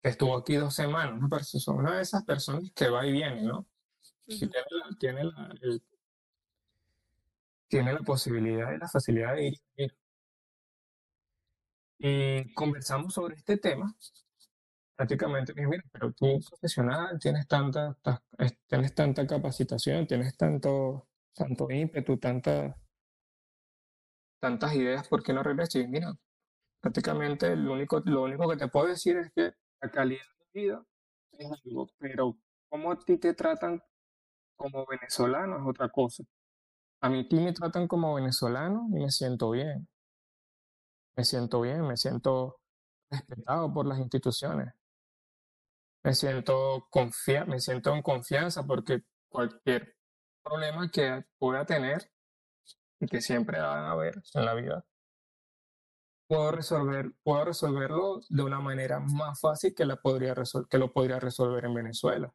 que 0.02 0.08
estuvo 0.11 0.37
aquí 0.37 0.54
dos 0.56 0.74
semanas, 0.74 1.18
una 1.18 1.28
persona, 1.28 1.78
una 1.78 1.96
de 1.96 2.02
esas 2.02 2.24
personas 2.24 2.70
que 2.74 2.88
va 2.88 3.06
y 3.06 3.12
viene, 3.12 3.42
¿no? 3.42 3.66
Tiene 4.28 4.54
la, 4.70 4.96
tiene 4.98 5.24
la, 5.24 5.54
el- 5.60 5.82
tiene 7.68 7.92
la 7.94 8.00
posibilidad 8.00 8.72
y 8.74 8.78
la 8.78 8.88
facilidad 8.88 9.34
de 9.34 9.46
ir 9.48 9.92
y 11.98 12.52
conversamos 12.54 13.14
sobre 13.14 13.36
este 13.36 13.56
tema. 13.56 13.94
Prácticamente 14.96 15.54
me 15.54 15.62
dije, 15.62 15.70
mira, 15.70 15.84
pero 15.92 16.12
tú 16.12 16.40
profesional, 16.50 17.18
tienes 17.20 17.46
tanta, 17.48 17.94
ta- 18.02 18.22
es- 18.38 18.58
tienes 18.66 18.94
tanta 18.94 19.26
capacitación, 19.26 20.06
tienes 20.06 20.36
tanto, 20.36 21.08
tanto 21.34 21.70
ímpetu, 21.70 22.18
tanta, 22.18 22.76
tantas 24.40 24.74
ideas, 24.74 25.08
¿por 25.08 25.22
qué 25.22 25.32
no 25.32 25.42
regresas? 25.42 25.76
Y 25.76 25.88
mira, 25.88 26.12
prácticamente 26.80 27.56
lo 27.56 27.74
único, 27.74 28.00
lo 28.06 28.24
único 28.24 28.48
que 28.50 28.56
te 28.58 28.68
puedo 28.68 28.88
decir 28.88 29.16
es 29.18 29.32
que 29.32 29.54
la 29.82 29.90
calidad 29.90 30.22
de 30.52 30.60
vida 30.62 30.86
es 31.32 31.50
algo, 31.64 31.88
pero 31.98 32.38
cómo 32.70 32.92
a 32.92 32.98
ti 32.98 33.18
te 33.18 33.34
tratan 33.34 33.82
como 34.59 34.85
venezolano 34.87 35.57
es 35.57 35.62
otra 35.66 35.88
cosa. 35.88 36.25
A 37.01 37.09
mí 37.09 37.21
aquí 37.21 37.40
me 37.40 37.53
tratan 37.53 37.88
como 37.88 38.14
venezolano 38.14 38.88
y 38.90 39.01
me 39.05 39.11
siento 39.11 39.51
bien, 39.53 39.88
me 41.16 41.25
siento 41.25 41.61
bien, 41.62 41.87
me 41.87 41.97
siento 41.97 42.61
respetado 43.11 43.73
por 43.73 43.87
las 43.87 43.99
instituciones. 43.99 44.75
Me 46.05 46.14
siento 46.14 46.87
confia 46.90 47.44
me 47.44 47.61
siento 47.61 47.94
en 47.94 48.03
confianza 48.03 48.64
porque 48.64 49.03
cualquier 49.29 49.97
problema 50.42 50.90
que 50.90 51.25
pueda 51.38 51.64
tener 51.66 52.11
y 53.01 53.07
que 53.07 53.21
siempre 53.21 53.61
van 53.61 53.85
a 53.85 53.92
haber 53.92 54.23
en 54.35 54.44
la 54.44 54.55
vida, 54.55 54.85
puedo 56.27 56.53
resolver, 56.53 57.12
puedo 57.23 57.44
resolverlo 57.47 58.21
de 58.29 58.42
una 58.42 58.61
manera 58.61 59.01
más 59.01 59.40
fácil 59.40 59.75
que, 59.75 59.85
la 59.85 59.99
que 60.68 60.79
lo 60.79 60.92
podría 60.92 61.21
resolver 61.21 61.64
en 61.64 61.75
Venezuela. 61.75 62.33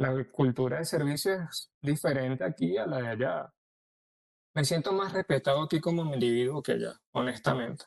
La 0.00 0.14
cultura 0.32 0.78
de 0.78 0.86
servicio 0.86 1.34
es 1.34 1.70
diferente 1.82 2.42
aquí 2.42 2.78
a 2.78 2.86
la 2.86 3.02
de 3.02 3.08
allá. 3.08 3.52
Me 4.54 4.64
siento 4.64 4.94
más 4.94 5.12
respetado 5.12 5.62
aquí 5.62 5.78
como 5.78 6.14
individuo 6.14 6.62
que 6.62 6.72
allá, 6.72 6.98
honestamente. 7.12 7.84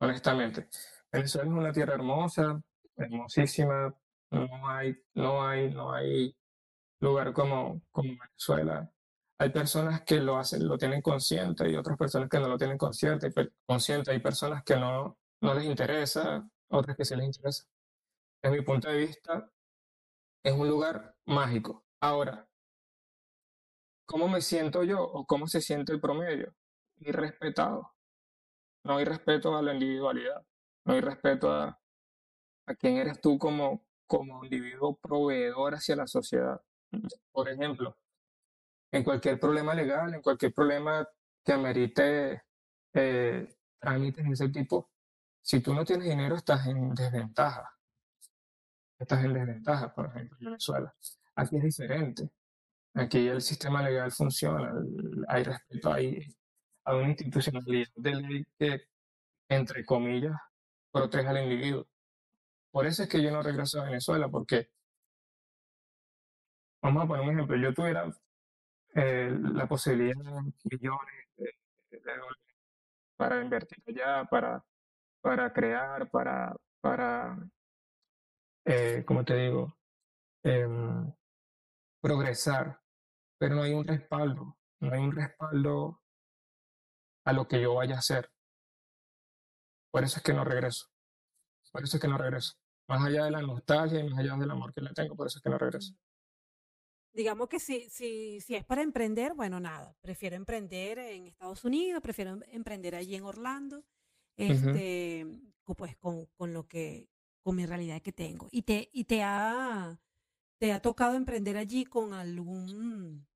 Honestamente. 0.00 0.66
Venezuela 1.12 1.50
es 1.50 1.54
una 1.54 1.72
tierra 1.72 1.92
hermosa, 1.92 2.58
hermosísima. 2.96 3.94
No 4.30 4.66
hay, 4.66 4.96
no 5.12 5.46
hay, 5.46 5.74
no 5.74 5.92
hay 5.92 6.34
lugar 7.00 7.34
como, 7.34 7.82
como 7.92 8.14
Venezuela. 8.18 8.90
Hay 9.38 9.50
personas 9.50 10.04
que 10.04 10.18
lo 10.20 10.38
hacen, 10.38 10.66
lo 10.66 10.78
tienen 10.78 11.02
consciente 11.02 11.68
y 11.68 11.76
otras 11.76 11.98
personas 11.98 12.30
que 12.30 12.40
no 12.40 12.48
lo 12.48 12.56
tienen 12.56 12.78
consciente. 12.78 13.30
Pero, 13.30 13.50
consciente. 13.66 14.10
Hay 14.10 14.20
personas 14.20 14.64
que 14.64 14.76
no, 14.76 15.18
no 15.42 15.52
les 15.52 15.66
interesa, 15.66 16.48
otras 16.70 16.96
que 16.96 17.04
sí 17.04 17.14
les 17.14 17.26
interesa. 17.26 17.66
Desde 18.42 18.56
mi 18.56 18.64
punto 18.64 18.88
de 18.88 18.96
vista, 18.96 19.50
es 20.42 20.54
un 20.54 20.66
lugar 20.66 21.15
mágico. 21.26 21.84
Ahora, 22.00 22.48
¿cómo 24.06 24.28
me 24.28 24.40
siento 24.40 24.84
yo 24.84 25.02
o 25.02 25.26
cómo 25.26 25.46
se 25.46 25.60
siente 25.60 25.92
el 25.92 26.00
promedio? 26.00 26.54
Irrespetado. 26.98 27.92
No 28.84 28.96
hay 28.96 29.04
respeto 29.04 29.56
a 29.56 29.62
la 29.62 29.74
individualidad. 29.74 30.46
No 30.84 30.94
hay 30.94 31.00
respeto 31.00 31.50
a, 31.50 31.78
a 32.66 32.74
quién 32.74 32.96
eres 32.96 33.20
tú 33.20 33.38
como, 33.38 33.84
como 34.06 34.44
individuo 34.44 34.96
proveedor 34.96 35.74
hacia 35.74 35.96
la 35.96 36.06
sociedad. 36.06 36.60
Por 37.32 37.48
ejemplo, 37.48 37.96
en 38.92 39.02
cualquier 39.02 39.38
problema 39.40 39.74
legal, 39.74 40.14
en 40.14 40.22
cualquier 40.22 40.52
problema 40.54 41.06
que 41.44 41.52
amerite 41.52 42.42
eh, 42.94 43.56
trámites 43.78 44.24
de 44.24 44.32
ese 44.32 44.48
tipo, 44.48 44.90
si 45.42 45.60
tú 45.60 45.74
no 45.74 45.84
tienes 45.84 46.08
dinero, 46.08 46.36
estás 46.36 46.66
en 46.66 46.94
desventaja. 46.94 47.70
Estás 48.98 49.24
en 49.24 49.34
desventaja, 49.34 49.92
por 49.94 50.06
ejemplo, 50.06 50.36
en 50.40 50.44
Venezuela. 50.46 50.94
Aquí 51.36 51.56
es 51.56 51.62
diferente. 51.62 52.30
Aquí 52.94 53.28
el 53.28 53.42
sistema 53.42 53.82
legal 53.82 54.10
funciona, 54.10 54.72
hay 55.28 55.44
respeto, 55.44 55.92
hay, 55.92 56.34
una 56.86 57.08
institucionalidad 57.08 57.88
de 57.94 58.14
ley 58.14 58.44
que, 58.58 58.80
entre 59.48 59.84
comillas, 59.84 60.34
protege 60.90 61.28
al 61.28 61.42
individuo. 61.44 61.86
Por 62.70 62.86
eso 62.86 63.02
es 63.02 63.08
que 63.08 63.22
yo 63.22 63.30
no 63.30 63.42
regreso 63.42 63.80
a 63.80 63.84
Venezuela, 63.84 64.28
porque, 64.30 64.70
vamos 66.82 67.04
a 67.04 67.06
poner 67.06 67.24
un 67.28 67.34
ejemplo, 67.34 67.56
yo 67.56 67.74
tuviera 67.74 68.10
eh, 68.94 69.36
la 69.54 69.66
posibilidad 69.68 70.16
de 70.16 70.52
millones 70.70 71.28
de, 71.36 71.52
dólares 71.90 72.44
para 73.16 73.42
invertir 73.42 73.82
allá, 73.86 74.24
para, 74.24 74.64
para 75.20 75.52
crear, 75.52 76.08
para, 76.10 76.56
para 76.80 77.38
eh, 78.64 79.04
¿cómo 79.06 79.24
te 79.24 79.36
digo? 79.36 79.76
Em, 80.42 81.12
progresar, 82.06 82.80
pero 83.36 83.56
no 83.56 83.62
hay 83.62 83.74
un 83.74 83.84
respaldo, 83.84 84.56
no 84.80 84.92
hay 84.92 85.00
un 85.00 85.10
respaldo 85.10 86.00
a 87.24 87.32
lo 87.32 87.48
que 87.48 87.60
yo 87.60 87.74
vaya 87.74 87.96
a 87.96 87.98
hacer. 87.98 88.30
Por 89.92 90.04
eso 90.04 90.18
es 90.18 90.22
que 90.22 90.32
no 90.32 90.44
regreso, 90.44 90.86
por 91.72 91.82
eso 91.82 91.96
es 91.96 92.00
que 92.00 92.06
no 92.08 92.16
regreso. 92.16 92.54
Más 92.88 93.04
allá 93.04 93.24
de 93.24 93.32
la 93.32 93.42
nostalgia 93.42 93.98
y 93.98 94.08
más 94.08 94.20
allá 94.20 94.36
del 94.36 94.50
amor 94.52 94.72
que 94.72 94.82
le 94.82 94.92
tengo, 94.92 95.16
por 95.16 95.26
eso 95.26 95.38
es 95.38 95.42
que 95.42 95.50
no 95.50 95.58
regreso. 95.58 95.94
Digamos 97.12 97.48
que 97.48 97.58
si, 97.58 97.88
si, 97.90 98.40
si 98.40 98.54
es 98.54 98.64
para 98.64 98.82
emprender, 98.82 99.34
bueno, 99.34 99.58
nada, 99.58 99.96
prefiero 100.00 100.36
emprender 100.36 100.98
en 100.98 101.26
Estados 101.26 101.64
Unidos, 101.64 102.00
prefiero 102.02 102.30
em- 102.32 102.42
emprender 102.52 102.94
allí 102.94 103.16
en 103.16 103.24
Orlando, 103.24 103.84
este, 104.36 105.26
co- 105.64 105.74
pues 105.74 105.96
con, 105.96 106.26
con 106.36 106.52
lo 106.52 106.68
que, 106.68 107.08
con 107.42 107.56
mi 107.56 107.66
realidad 107.66 108.00
que 108.02 108.12
tengo. 108.12 108.48
¿Y 108.52 108.62
te, 108.62 108.90
y 108.92 109.04
te 109.04 109.22
ha, 109.24 109.98
te 110.58 110.72
ha 110.72 110.80
tocado 110.80 111.14
emprender 111.16 111.56
allí 111.56 111.84
con 111.84 112.12
algún, 112.14 113.26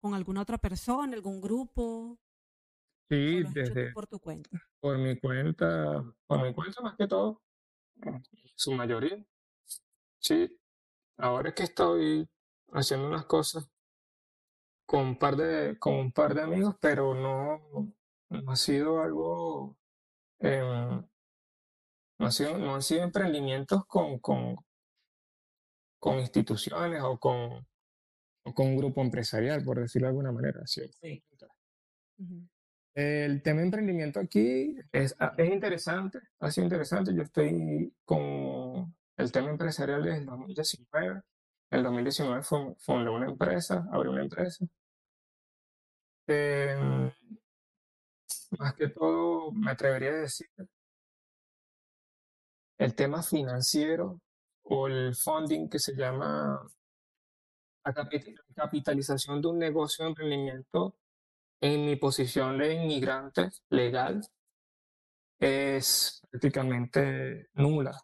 con 0.00 0.14
alguna 0.14 0.42
otra 0.42 0.58
persona, 0.58 1.14
algún 1.14 1.40
grupo, 1.40 2.18
Sí, 3.10 3.42
desde 3.44 3.92
por 3.92 4.06
tu 4.06 4.18
cuenta? 4.18 4.50
por 4.80 4.98
mi 4.98 5.18
cuenta, 5.18 6.02
por 6.26 6.42
mi 6.42 6.54
cuenta 6.54 6.80
más 6.82 6.96
que 6.96 7.06
todo, 7.06 7.42
en 8.02 8.22
su 8.56 8.72
mayoría. 8.72 9.24
Sí, 10.20 10.58
ahora 11.18 11.50
es 11.50 11.54
que 11.56 11.64
estoy 11.64 12.28
haciendo 12.72 13.08
unas 13.08 13.26
cosas 13.26 13.68
con 14.86 15.00
un 15.06 15.18
par 15.18 15.36
de, 15.36 15.78
con 15.78 15.94
un 15.94 16.12
par 16.12 16.34
de 16.34 16.42
amigos, 16.42 16.76
pero 16.80 17.14
no, 17.14 17.92
no 18.28 18.52
ha 18.52 18.56
sido 18.56 19.00
algo, 19.02 19.76
em, 20.40 21.04
no 22.18 22.26
ha 22.26 22.30
sido, 22.30 22.56
no 22.58 22.74
han 22.74 22.82
sido 22.82 23.02
emprendimientos 23.02 23.84
con, 23.86 24.18
con, 24.18 24.56
con 26.02 26.18
instituciones 26.18 27.00
o 27.04 27.16
con, 27.16 27.64
o 28.44 28.52
con 28.54 28.66
un 28.66 28.76
grupo 28.76 29.02
empresarial, 29.02 29.62
por 29.62 29.78
decirlo 29.78 30.06
de 30.06 30.10
alguna 30.10 30.32
manera. 30.32 30.66
sí. 30.66 30.82
El 32.94 33.40
tema 33.40 33.60
de 33.60 33.66
emprendimiento 33.66 34.18
aquí 34.18 34.74
es, 34.90 35.14
ah, 35.20 35.32
es 35.38 35.48
interesante, 35.48 36.18
ha 36.40 36.50
sido 36.50 36.64
interesante. 36.64 37.14
Yo 37.14 37.22
estoy 37.22 37.94
con 38.04 38.92
el 39.16 39.30
tema 39.30 39.50
empresarial 39.50 40.02
desde 40.02 40.18
el 40.18 40.26
2019. 40.26 41.22
En 41.70 41.78
el 41.78 41.84
2019 41.84 42.42
fun- 42.42 42.76
fundé 42.80 43.08
una 43.08 43.26
empresa, 43.26 43.86
abrí 43.92 44.08
una 44.08 44.22
empresa. 44.22 44.66
Em, 46.26 47.10
más 48.58 48.74
que 48.74 48.88
todo, 48.88 49.52
me 49.52 49.70
atrevería 49.70 50.10
a 50.10 50.14
decir, 50.22 50.48
el 52.78 52.94
tema 52.96 53.22
financiero 53.22 54.20
o 54.64 54.86
el 54.86 55.14
funding 55.14 55.68
que 55.68 55.78
se 55.78 55.94
llama 55.94 56.60
la 57.84 57.94
capi- 57.94 58.38
capitalización 58.54 59.40
de 59.42 59.48
un 59.48 59.58
negocio 59.58 60.04
de 60.04 60.10
emprendimiento 60.10 60.96
en 61.60 61.86
mi 61.86 61.96
posición 61.96 62.58
de 62.58 62.74
inmigrante 62.74 63.50
legal 63.70 64.20
es 65.40 66.22
prácticamente 66.30 67.48
nula, 67.54 67.98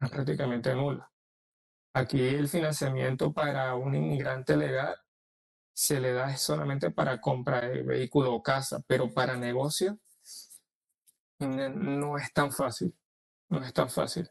es 0.00 0.10
prácticamente 0.10 0.74
nula. 0.74 1.10
Aquí 1.94 2.20
el 2.20 2.48
financiamiento 2.48 3.32
para 3.32 3.74
un 3.74 3.94
inmigrante 3.94 4.56
legal 4.56 4.96
se 5.72 6.00
le 6.00 6.12
da 6.12 6.36
solamente 6.36 6.90
para 6.90 7.20
compra 7.20 7.60
de 7.62 7.82
vehículo 7.82 8.34
o 8.34 8.42
casa, 8.42 8.82
pero 8.86 9.12
para 9.12 9.36
negocio 9.36 9.98
no 11.38 12.16
es 12.18 12.32
tan 12.32 12.52
fácil, 12.52 12.94
no 13.48 13.62
es 13.62 13.72
tan 13.72 13.88
fácil. 13.88 14.28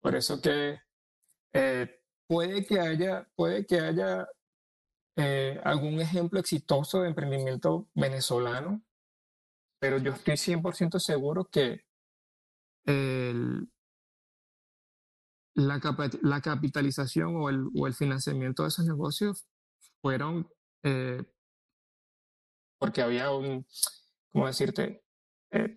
Por 0.00 0.14
eso 0.14 0.40
que 0.40 0.80
eh, 1.52 2.00
puede 2.26 2.64
que 2.64 2.80
haya, 2.80 3.28
puede 3.34 3.66
que 3.66 3.80
haya 3.80 4.28
eh, 5.16 5.60
algún 5.64 6.00
ejemplo 6.00 6.38
exitoso 6.38 7.02
de 7.02 7.08
emprendimiento 7.08 7.88
venezolano, 7.94 8.82
pero 9.80 9.98
yo 9.98 10.12
estoy 10.12 10.34
100% 10.34 10.98
seguro 10.98 11.44
que 11.46 11.84
la, 15.54 15.80
la, 16.22 16.40
capitalización 16.40 17.36
o 17.36 17.50
el, 17.50 17.66
o 17.76 17.86
el, 17.86 17.94
financiamiento 17.94 18.62
de 18.62 18.68
esos 18.68 18.86
negocios 18.86 19.46
fueron 20.00 20.48
eh, 20.84 21.22
porque 22.78 23.02
había 23.02 23.30
un, 23.32 23.66
¿cómo 24.32 24.46
decirte? 24.46 25.02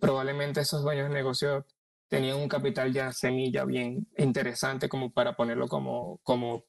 Probablemente 0.00 0.60
esos 0.60 0.82
dueños 0.82 1.08
de 1.08 1.14
negocio 1.14 1.66
tenían 2.12 2.36
un 2.36 2.46
capital 2.46 2.92
ya 2.92 3.10
semilla 3.10 3.64
bien 3.64 4.06
interesante 4.18 4.86
como 4.86 5.10
para 5.14 5.34
ponerlo 5.34 5.66
como, 5.66 6.20
como 6.22 6.66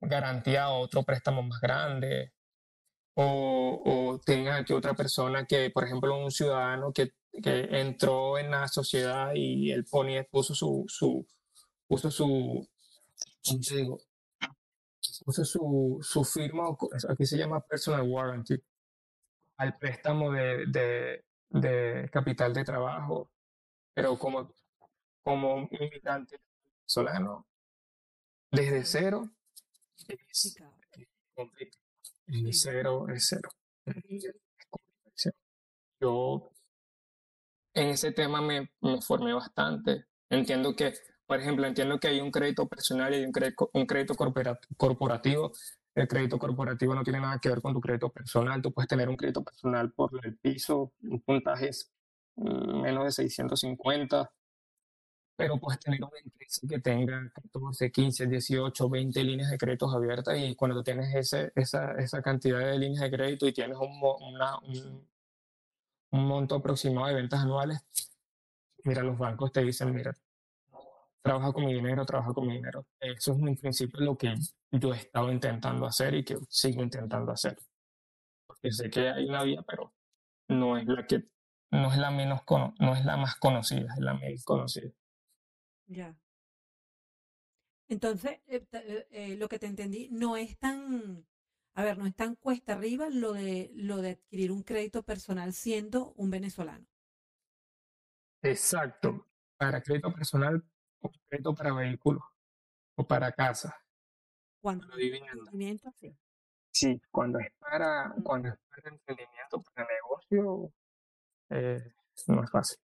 garantía 0.00 0.66
a 0.66 0.74
otro 0.74 1.02
préstamo 1.02 1.42
más 1.42 1.60
grande. 1.60 2.32
O, 3.14 3.82
o 3.84 4.20
tenga 4.20 4.64
que 4.64 4.74
otra 4.74 4.94
persona 4.94 5.44
que, 5.44 5.70
por 5.70 5.82
ejemplo, 5.82 6.16
un 6.16 6.30
ciudadano 6.30 6.92
que, 6.92 7.14
que 7.42 7.80
entró 7.80 8.38
en 8.38 8.52
la 8.52 8.68
sociedad 8.68 9.32
y 9.34 9.72
él 9.72 9.84
ponía, 9.90 10.22
puso 10.22 10.54
su, 10.54 10.84
su, 10.86 11.26
puso 11.88 12.08
su, 12.08 12.68
¿cómo 13.44 13.60
digo? 13.68 13.98
Puso 15.24 15.44
su, 15.44 15.98
su 16.00 16.22
firma, 16.22 16.62
aquí 17.08 17.26
se 17.26 17.38
llama 17.38 17.60
personal 17.60 18.08
warranty, 18.08 18.54
al 19.56 19.76
préstamo 19.78 20.30
de, 20.30 20.66
de, 20.68 21.24
de 21.50 22.08
capital 22.12 22.54
de 22.54 22.62
trabajo, 22.62 23.32
pero 23.92 24.16
como, 24.16 24.54
como 25.26 25.68
inmigrante 25.72 26.38
venezolano, 26.78 27.44
desde 28.52 28.84
cero, 28.84 29.28
es, 30.06 30.52
cero 32.62 33.08
es 33.08 33.26
cero. 33.28 33.50
Yo 36.00 36.52
en 37.74 37.88
ese 37.88 38.12
tema 38.12 38.40
me, 38.40 38.70
me 38.80 39.02
formé 39.02 39.32
bastante. 39.32 40.04
Entiendo 40.30 40.76
que 40.76 40.94
por 41.26 41.40
ejemplo, 41.40 41.66
entiendo 41.66 41.98
que 41.98 42.06
hay 42.06 42.20
un 42.20 42.30
crédito 42.30 42.68
personal 42.68 43.12
y 43.12 43.24
un 43.24 43.32
crédito, 43.32 43.68
un 43.72 43.84
crédito 43.84 44.14
corporativo. 44.14 45.50
El 45.92 46.06
crédito 46.06 46.38
corporativo 46.38 46.94
no 46.94 47.02
tiene 47.02 47.18
nada 47.18 47.40
que 47.40 47.48
ver 47.48 47.60
con 47.60 47.74
tu 47.74 47.80
crédito 47.80 48.10
personal. 48.10 48.62
Tú 48.62 48.72
puedes 48.72 48.86
tener 48.86 49.08
un 49.08 49.16
crédito 49.16 49.42
personal 49.42 49.90
por 49.90 50.12
el 50.24 50.38
piso, 50.38 50.92
un 51.02 51.20
puntaje 51.22 51.70
mm, 52.36 52.82
menos 52.82 53.06
de 53.06 53.10
650, 53.10 54.30
pero 55.36 55.58
puedes 55.58 55.78
tener 55.80 56.02
una 56.02 56.18
empresa 56.24 56.66
que 56.68 56.80
tenga 56.80 57.30
14, 57.30 57.92
15, 57.92 58.26
18, 58.26 58.88
20 58.88 59.24
líneas 59.24 59.50
de 59.50 59.58
créditos 59.58 59.94
abiertas 59.94 60.38
y 60.38 60.54
cuando 60.54 60.82
tienes 60.82 61.14
ese, 61.14 61.52
esa, 61.54 61.92
esa 61.92 62.22
cantidad 62.22 62.60
de 62.60 62.78
líneas 62.78 63.02
de 63.02 63.10
crédito 63.10 63.46
y 63.46 63.52
tienes 63.52 63.76
un, 63.76 64.00
una, 64.20 64.58
un, 64.60 65.06
un 66.12 66.26
monto 66.26 66.54
aproximado 66.56 67.08
de 67.08 67.14
ventas 67.14 67.40
anuales, 67.40 67.84
mira, 68.84 69.02
los 69.02 69.18
bancos 69.18 69.52
te 69.52 69.62
dicen, 69.62 69.94
mira, 69.94 70.16
trabaja 71.22 71.52
con 71.52 71.66
mi 71.66 71.74
dinero, 71.74 72.06
trabaja 72.06 72.32
con 72.32 72.46
mi 72.46 72.54
dinero. 72.54 72.86
Eso 73.00 73.32
es 73.32 73.38
en 73.38 73.56
principio 73.56 74.00
lo 74.00 74.16
que 74.16 74.34
yo 74.70 74.94
he 74.94 74.98
estado 74.98 75.30
intentando 75.30 75.86
hacer 75.86 76.14
y 76.14 76.24
que 76.24 76.38
sigo 76.48 76.82
intentando 76.82 77.32
hacer. 77.32 77.58
Porque 78.46 78.72
sé 78.72 78.88
que 78.88 79.08
hay 79.08 79.28
una 79.28 79.42
vía, 79.42 79.62
pero 79.62 79.92
no 80.48 80.78
es 80.78 80.86
la 80.86 81.06
que, 81.06 81.24
no 81.72 81.92
es 81.92 81.98
la 81.98 82.10
menos, 82.10 82.42
no 82.78 82.94
es 82.94 83.04
la 83.04 83.16
más 83.16 83.36
conocida, 83.36 83.92
es 83.92 84.00
la 84.00 84.14
menos 84.14 84.44
conocida. 84.44 84.90
Ya. 85.86 86.16
Entonces, 87.88 88.40
eh, 88.46 88.66
eh, 88.72 89.06
eh, 89.10 89.36
lo 89.36 89.48
que 89.48 89.58
te 89.58 89.66
entendí, 89.66 90.08
no 90.10 90.36
es 90.36 90.58
tan, 90.58 91.26
a 91.74 91.84
ver, 91.84 91.98
no 91.98 92.06
es 92.06 92.14
tan 92.14 92.34
cuesta 92.34 92.72
arriba 92.72 93.08
lo 93.10 93.32
de, 93.32 93.70
lo 93.74 93.98
de 93.98 94.10
adquirir 94.10 94.50
un 94.50 94.62
crédito 94.62 95.04
personal 95.04 95.52
siendo 95.52 96.12
un 96.14 96.30
venezolano. 96.30 96.86
Exacto. 98.42 99.28
Para 99.56 99.80
crédito 99.80 100.12
personal 100.12 100.62
crédito 101.28 101.54
para 101.54 101.72
vehículos 101.72 102.22
o 102.96 103.06
para 103.06 103.32
casa. 103.32 103.74
Cuando 104.60 104.86
para 104.86 104.96
vivienda. 104.96 105.92
Sí. 105.94 106.16
sí, 106.72 107.00
cuando 107.10 107.38
es 107.38 107.52
para, 107.58 108.14
cuando 108.22 108.48
es 108.48 108.58
para 108.68 108.90
emprendimiento, 108.90 109.62
para 109.62 109.86
negocio, 109.86 110.72
eh, 111.50 111.92
no 112.26 112.42
es 112.42 112.50
fácil. 112.50 112.78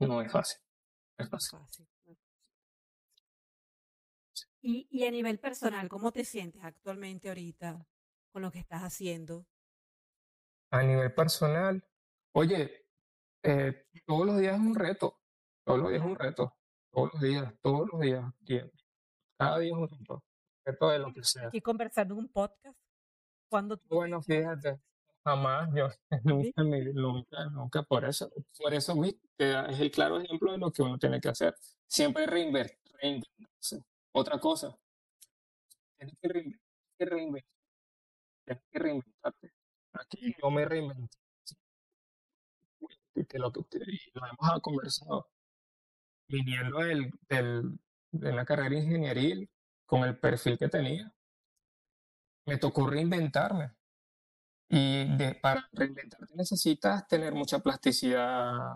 No 0.00 0.20
es 0.20 0.32
fácil. 0.32 0.63
Es 1.18 1.28
fácil. 1.28 1.86
Y, 4.60 4.88
y 4.90 5.06
a 5.06 5.10
nivel 5.10 5.38
personal, 5.38 5.88
¿cómo 5.88 6.10
te 6.10 6.24
sientes 6.24 6.64
actualmente 6.64 7.28
ahorita 7.28 7.86
con 8.32 8.42
lo 8.42 8.50
que 8.50 8.58
estás 8.58 8.82
haciendo? 8.82 9.46
A 10.70 10.82
nivel 10.82 11.12
personal, 11.12 11.84
oye, 12.32 12.86
eh, 13.42 13.86
todos 14.06 14.26
los 14.26 14.38
días 14.38 14.54
es 14.54 14.60
un 14.60 14.74
reto. 14.74 15.20
Todos 15.64 15.80
los 15.80 15.90
días 15.90 16.02
es 16.02 16.08
un 16.08 16.16
reto. 16.16 16.56
Todos 16.90 17.12
los 17.12 17.22
días, 17.22 17.54
todos 17.60 17.88
los 17.92 18.00
días. 18.00 18.24
Cada 19.38 19.58
día 19.58 19.72
es 19.72 19.76
un 19.76 19.88
reto. 19.88 20.24
Reto 20.64 20.88
de 20.88 20.98
lo 20.98 21.12
que 21.12 21.22
sea. 21.22 21.50
¿Y 21.52 21.60
conversando 21.60 22.14
en 22.14 22.20
un 22.20 22.28
podcast? 22.28 22.78
cuando 23.54 23.80
Bueno, 23.84 24.20
fíjate, 24.20 24.80
jamás, 25.24 25.70
yo 25.74 25.88
nunca, 26.24 26.62
nunca, 26.62 27.44
nunca 27.46 27.82
por 27.82 28.04
eso. 28.04 28.30
Por 28.58 28.74
eso 28.74 28.94
es 29.38 29.80
el 29.80 29.90
claro 29.90 30.20
ejemplo 30.20 30.52
de 30.52 30.58
lo 30.58 30.70
que 30.70 30.82
uno 30.82 30.98
tiene 30.98 31.20
que 31.20 31.28
hacer. 31.28 31.54
Siempre 31.86 32.26
reinventarse. 32.26 33.82
Otra 34.12 34.38
cosa, 34.38 34.76
tienes 35.98 36.16
que, 36.20 36.28
reinventar, 37.06 37.50
tienes 38.44 38.62
que 38.70 38.78
reinventarte. 38.78 39.52
Aquí 39.92 40.34
yo 40.40 40.50
me 40.50 40.64
reinventé. 40.64 41.16
Y 43.16 43.24
que 43.26 43.38
lo 43.38 43.52
que 43.52 43.62
lo 44.14 44.26
hemos 44.26 44.60
conversado 44.60 45.28
viniendo 46.28 46.78
del, 46.78 47.12
del, 47.28 47.78
de 48.10 48.32
la 48.32 48.44
carrera 48.44 48.74
ingenieril, 48.76 49.48
con 49.86 50.02
el 50.04 50.18
perfil 50.18 50.58
que 50.58 50.68
tenía, 50.68 51.12
me 52.46 52.58
tocó 52.58 52.86
reinventarme. 52.88 53.72
Y 54.68 55.16
de, 55.16 55.34
para 55.40 55.68
reinventarte 55.72 56.34
necesitas 56.34 57.06
tener 57.06 57.34
mucha 57.34 57.58
plasticidad, 57.60 58.74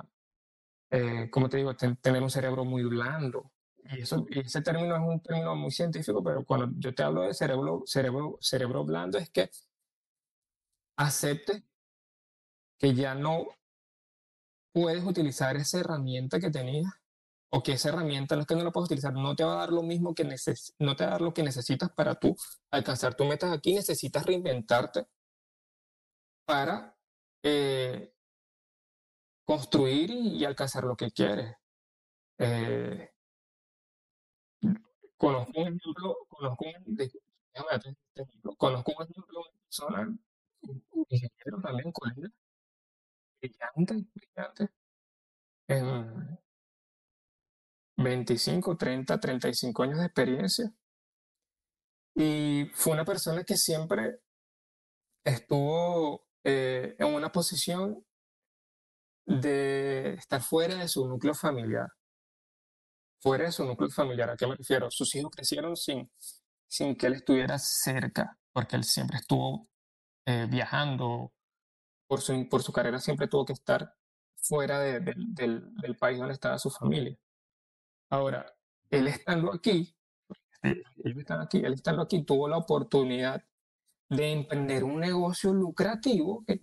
eh, 0.91 1.29
como 1.31 1.49
te 1.49 1.57
digo, 1.57 1.75
tener 1.77 2.23
un 2.23 2.31
cerebro 2.31 2.65
muy 2.65 2.85
blando. 2.85 3.53
Y, 3.85 4.03
eso, 4.03 4.27
y 4.29 4.41
ese 4.41 4.61
término 4.61 4.95
es 4.97 5.01
un 5.01 5.21
término 5.21 5.57
muy 5.57 5.71
científico, 5.71 6.23
pero 6.23 6.45
cuando 6.45 6.69
yo 6.79 6.95
te 6.95 7.03
hablo 7.03 7.23
de 7.23 7.35
cerebro, 7.35 7.83
cerebro, 7.87 8.39
cerebro 8.41 8.85
blando 8.85 9.19
es 9.19 9.31
que 9.31 9.51
acepte 10.97 11.65
que 12.79 12.95
ya 12.95 13.15
no 13.15 13.47
puedes 14.73 15.05
utilizar 15.05 15.57
esa 15.57 15.81
herramienta 15.81 16.39
que 16.39 16.51
tenías 16.51 16.93
o 17.51 17.63
que 17.63 17.73
esa 17.73 17.89
herramienta 17.89 18.37
no 18.37 18.43
es 18.43 18.47
que 18.47 18.55
no 18.55 18.65
la 18.65 18.71
puedes 18.71 18.87
utilizar, 18.87 19.15
no 19.15 19.35
te 19.35 19.45
va 19.45 19.55
a 19.55 19.59
dar 19.59 19.73
lo 19.73 19.83
mismo 19.83 20.15
que 20.15 20.25
neces 20.25 20.75
no 20.79 20.95
te 20.95 21.05
va 21.05 21.11
a 21.11 21.13
dar 21.13 21.23
lo 21.23 21.33
que 21.33 21.43
necesitas 21.43 21.91
para 21.91 22.15
tú 22.15 22.37
alcanzar 22.71 23.15
tus 23.15 23.27
metas 23.27 23.53
aquí, 23.53 23.75
necesitas 23.75 24.25
reinventarte 24.27 25.07
para 26.49 26.97
eh, 27.43 28.11
construir 29.45 30.11
y, 30.11 30.47
alcanzar 30.47 30.85
lo 30.85 30.97
que 30.97 31.11
quieres. 31.11 31.55
Eh, 32.39 33.11
conozco 35.19 35.53
un 35.61 35.67
ejemplo, 35.67 36.17
conozco 36.27 36.65
un, 36.65 36.99
ejemplo, 36.99 38.57
conozco 38.57 38.93
un 38.97 39.03
ejemplo 39.03 39.45
de 39.45 39.59
persona, 39.63 40.19
un 40.63 41.07
ingeniero 41.11 41.61
también, 41.61 41.93
colega, 41.93 42.31
brillante, 43.39 44.07
brillante, 44.15 44.71
25, 47.99 48.77
30, 48.79 49.21
35 49.21 49.83
años 49.83 49.99
de 49.99 50.07
experiencia. 50.07 50.73
Y 52.15 52.71
fue 52.73 52.95
una 52.95 53.05
persona 53.05 53.45
que 53.45 53.59
siempre 53.59 54.23
estuvo 55.25 56.28
eh, 56.51 56.97
en 56.99 57.15
una 57.15 57.31
posición 57.31 58.03
de 59.27 60.15
estar 60.15 60.41
fuera 60.41 60.77
de 60.77 60.89
su 60.89 61.07
núcleo 61.07 61.35
familiar. 61.35 61.89
Fuera 63.21 63.45
de 63.45 63.53
su 63.53 63.67
núcleo 63.67 63.91
familiar. 63.91 64.31
¿A 64.31 64.37
qué 64.37 64.47
me 64.47 64.57
refiero? 64.57 64.91
Sus 64.91 65.15
hijos 65.15 65.31
crecieron 65.31 65.77
sin, 65.77 66.11
sin 66.67 66.97
que 66.97 67.09
él 67.09 67.15
estuviera 67.15 67.59
cerca, 67.59 68.39
porque 68.51 68.77
él 68.77 68.85
siempre 68.85 69.19
estuvo 69.19 69.69
eh, 70.25 70.47
viajando. 70.49 71.35
Por 72.07 72.23
su, 72.23 72.49
por 72.49 72.63
su 72.63 72.73
carrera 72.73 72.99
siempre 72.99 73.29
tuvo 73.29 73.45
que 73.45 73.53
estar 73.53 73.95
fuera 74.37 74.81
del, 74.81 75.05
del 75.35 75.97
país 75.99 76.19
donde 76.19 76.33
estaba 76.33 76.59
su 76.59 76.71
familia. 76.71 77.15
Ahora, 78.09 78.51
él 78.89 79.07
estando 79.09 79.53
aquí, 79.53 79.95
él 80.63 80.83
estando 81.19 81.45
aquí, 81.45 81.59
él 81.59 81.75
estando 81.75 82.01
aquí, 82.01 82.25
tuvo 82.25 82.49
la 82.49 82.57
oportunidad 82.57 83.45
de 84.09 84.33
emprender 84.33 84.85
un 84.85 85.01
negocio 85.01 85.53
lucrativo, 85.53 86.45
que 86.47 86.61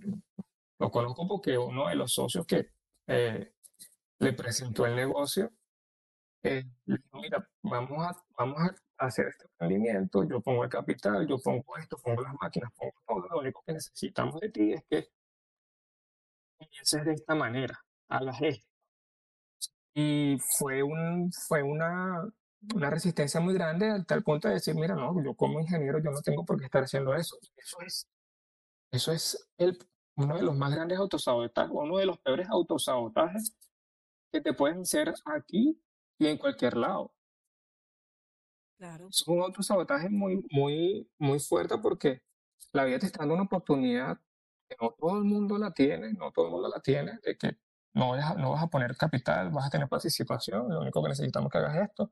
lo 0.79 0.91
conozco 0.91 1.27
porque 1.27 1.57
uno 1.57 1.87
de 1.87 1.95
los 1.95 2.13
socios 2.13 2.45
que 2.45 2.71
eh, 3.07 3.53
le 4.19 4.33
presentó 4.33 4.85
el 4.85 4.95
negocio 4.95 5.51
eh, 6.45 6.63
le 6.85 6.97
digo, 6.97 7.19
mira, 7.19 7.49
vamos 7.63 8.05
a, 8.05 8.15
vamos 8.37 8.59
a 8.59 9.05
hacer 9.05 9.29
este 9.29 9.45
emprendimiento, 9.45 10.23
yo 10.25 10.39
pongo 10.41 10.63
el 10.63 10.69
capital, 10.69 11.27
yo 11.27 11.39
pongo 11.39 11.75
esto, 11.77 11.97
pongo 11.97 12.21
las 12.21 12.35
máquinas, 12.39 12.71
pongo 12.77 12.93
todo, 13.07 13.27
lo 13.29 13.39
único 13.39 13.63
que 13.65 13.73
necesitamos 13.73 14.39
de 14.39 14.49
ti 14.49 14.73
es 14.73 14.83
que 14.87 15.09
comiences 16.59 17.03
de 17.03 17.13
esta 17.13 17.33
manera, 17.33 17.83
hagas 18.09 18.37
esto. 18.43 18.67
Y 19.95 20.37
fue, 20.59 20.83
un, 20.83 21.31
fue 21.47 21.63
una, 21.63 22.29
una 22.73 22.89
resistencia 22.89 23.39
muy 23.39 23.53
grande 23.53 23.89
al 23.89 24.05
tal 24.05 24.23
punto 24.23 24.47
de 24.47 24.55
decir, 24.55 24.75
mira, 24.75 24.95
no, 24.95 25.23
yo 25.23 25.35
como 25.35 25.59
ingeniero 25.59 25.99
yo 25.99 26.11
no 26.11 26.21
tengo 26.21 26.45
por 26.45 26.59
qué 26.59 26.65
estar 26.65 26.83
haciendo 26.83 27.13
eso. 27.15 27.37
Eso 27.57 27.77
es, 27.85 28.07
eso 28.91 29.11
es 29.11 29.49
el, 29.57 29.77
uno 30.17 30.35
de 30.37 30.43
los 30.43 30.55
más 30.57 30.73
grandes 30.73 30.97
autosabotajes, 30.99 31.71
uno 31.73 31.97
de 31.97 32.05
los 32.07 32.19
peores 32.19 32.49
autosabotajes 32.49 33.55
que 34.31 34.41
te 34.41 34.53
pueden 34.53 34.81
hacer 34.81 35.13
aquí 35.25 35.81
y 36.19 36.27
en 36.27 36.37
cualquier 36.37 36.77
lado. 36.77 37.13
Claro. 38.77 39.07
Es 39.09 39.25
un 39.27 39.41
autosabotaje 39.41 40.09
muy, 40.09 40.45
muy, 40.51 41.09
muy 41.17 41.39
fuerte 41.39 41.77
porque 41.77 42.21
la 42.73 42.83
vida 42.83 42.99
te 42.99 43.05
está 43.05 43.19
dando 43.19 43.35
una 43.35 43.43
oportunidad 43.43 44.17
que 44.67 44.75
no 44.81 44.91
todo 44.99 45.17
el 45.17 45.23
mundo 45.23 45.57
la 45.57 45.71
tiene, 45.71 46.13
no 46.13 46.31
todo 46.31 46.47
el 46.47 46.51
mundo 46.51 46.67
la 46.69 46.81
tiene, 46.81 47.19
de 47.23 47.37
que 47.37 47.57
no, 47.93 48.09
vas 48.11 48.31
a- 48.31 48.35
no 48.35 48.51
vas 48.51 48.63
a 48.63 48.67
poner 48.67 48.97
capital, 48.97 49.49
vas 49.51 49.67
a 49.67 49.69
tener 49.69 49.87
participación, 49.87 50.69
lo 50.69 50.81
único 50.81 51.01
que 51.03 51.09
necesitamos 51.09 51.49
que 51.51 51.57
hagas 51.59 51.77
esto, 51.89 52.11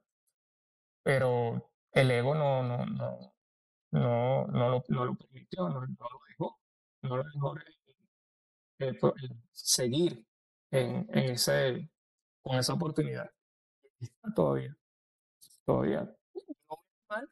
pero 1.04 1.72
el 1.92 2.12
ego 2.12 2.36
no, 2.36 2.64
no, 2.64 2.86
no, 2.86 3.34
no, 3.92 4.48
no 4.48 4.70
lo, 4.70 4.84
lo 5.06 5.16
permitió, 5.16 5.70
no, 5.70 5.82
lo 5.82 5.88
dejó, 6.28 6.60
no 7.04 7.18
lo 7.18 7.24
dejó 7.24 7.56
eh, 8.80 8.94
po- 9.00 9.10
eh, 9.18 9.30
seguir 9.52 10.26
en, 10.72 11.08
en 11.10 11.32
ese, 11.34 11.90
con 12.42 12.58
esa 12.58 12.74
oportunidad. 12.74 13.30
Todavía, 14.36 14.76
todavía. 15.66 16.02
No 16.70 16.78
mal, 17.10 17.30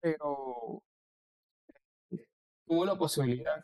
pero 0.00 0.82
tuvo 2.66 2.86
la 2.86 2.96
posibilidad. 2.96 3.62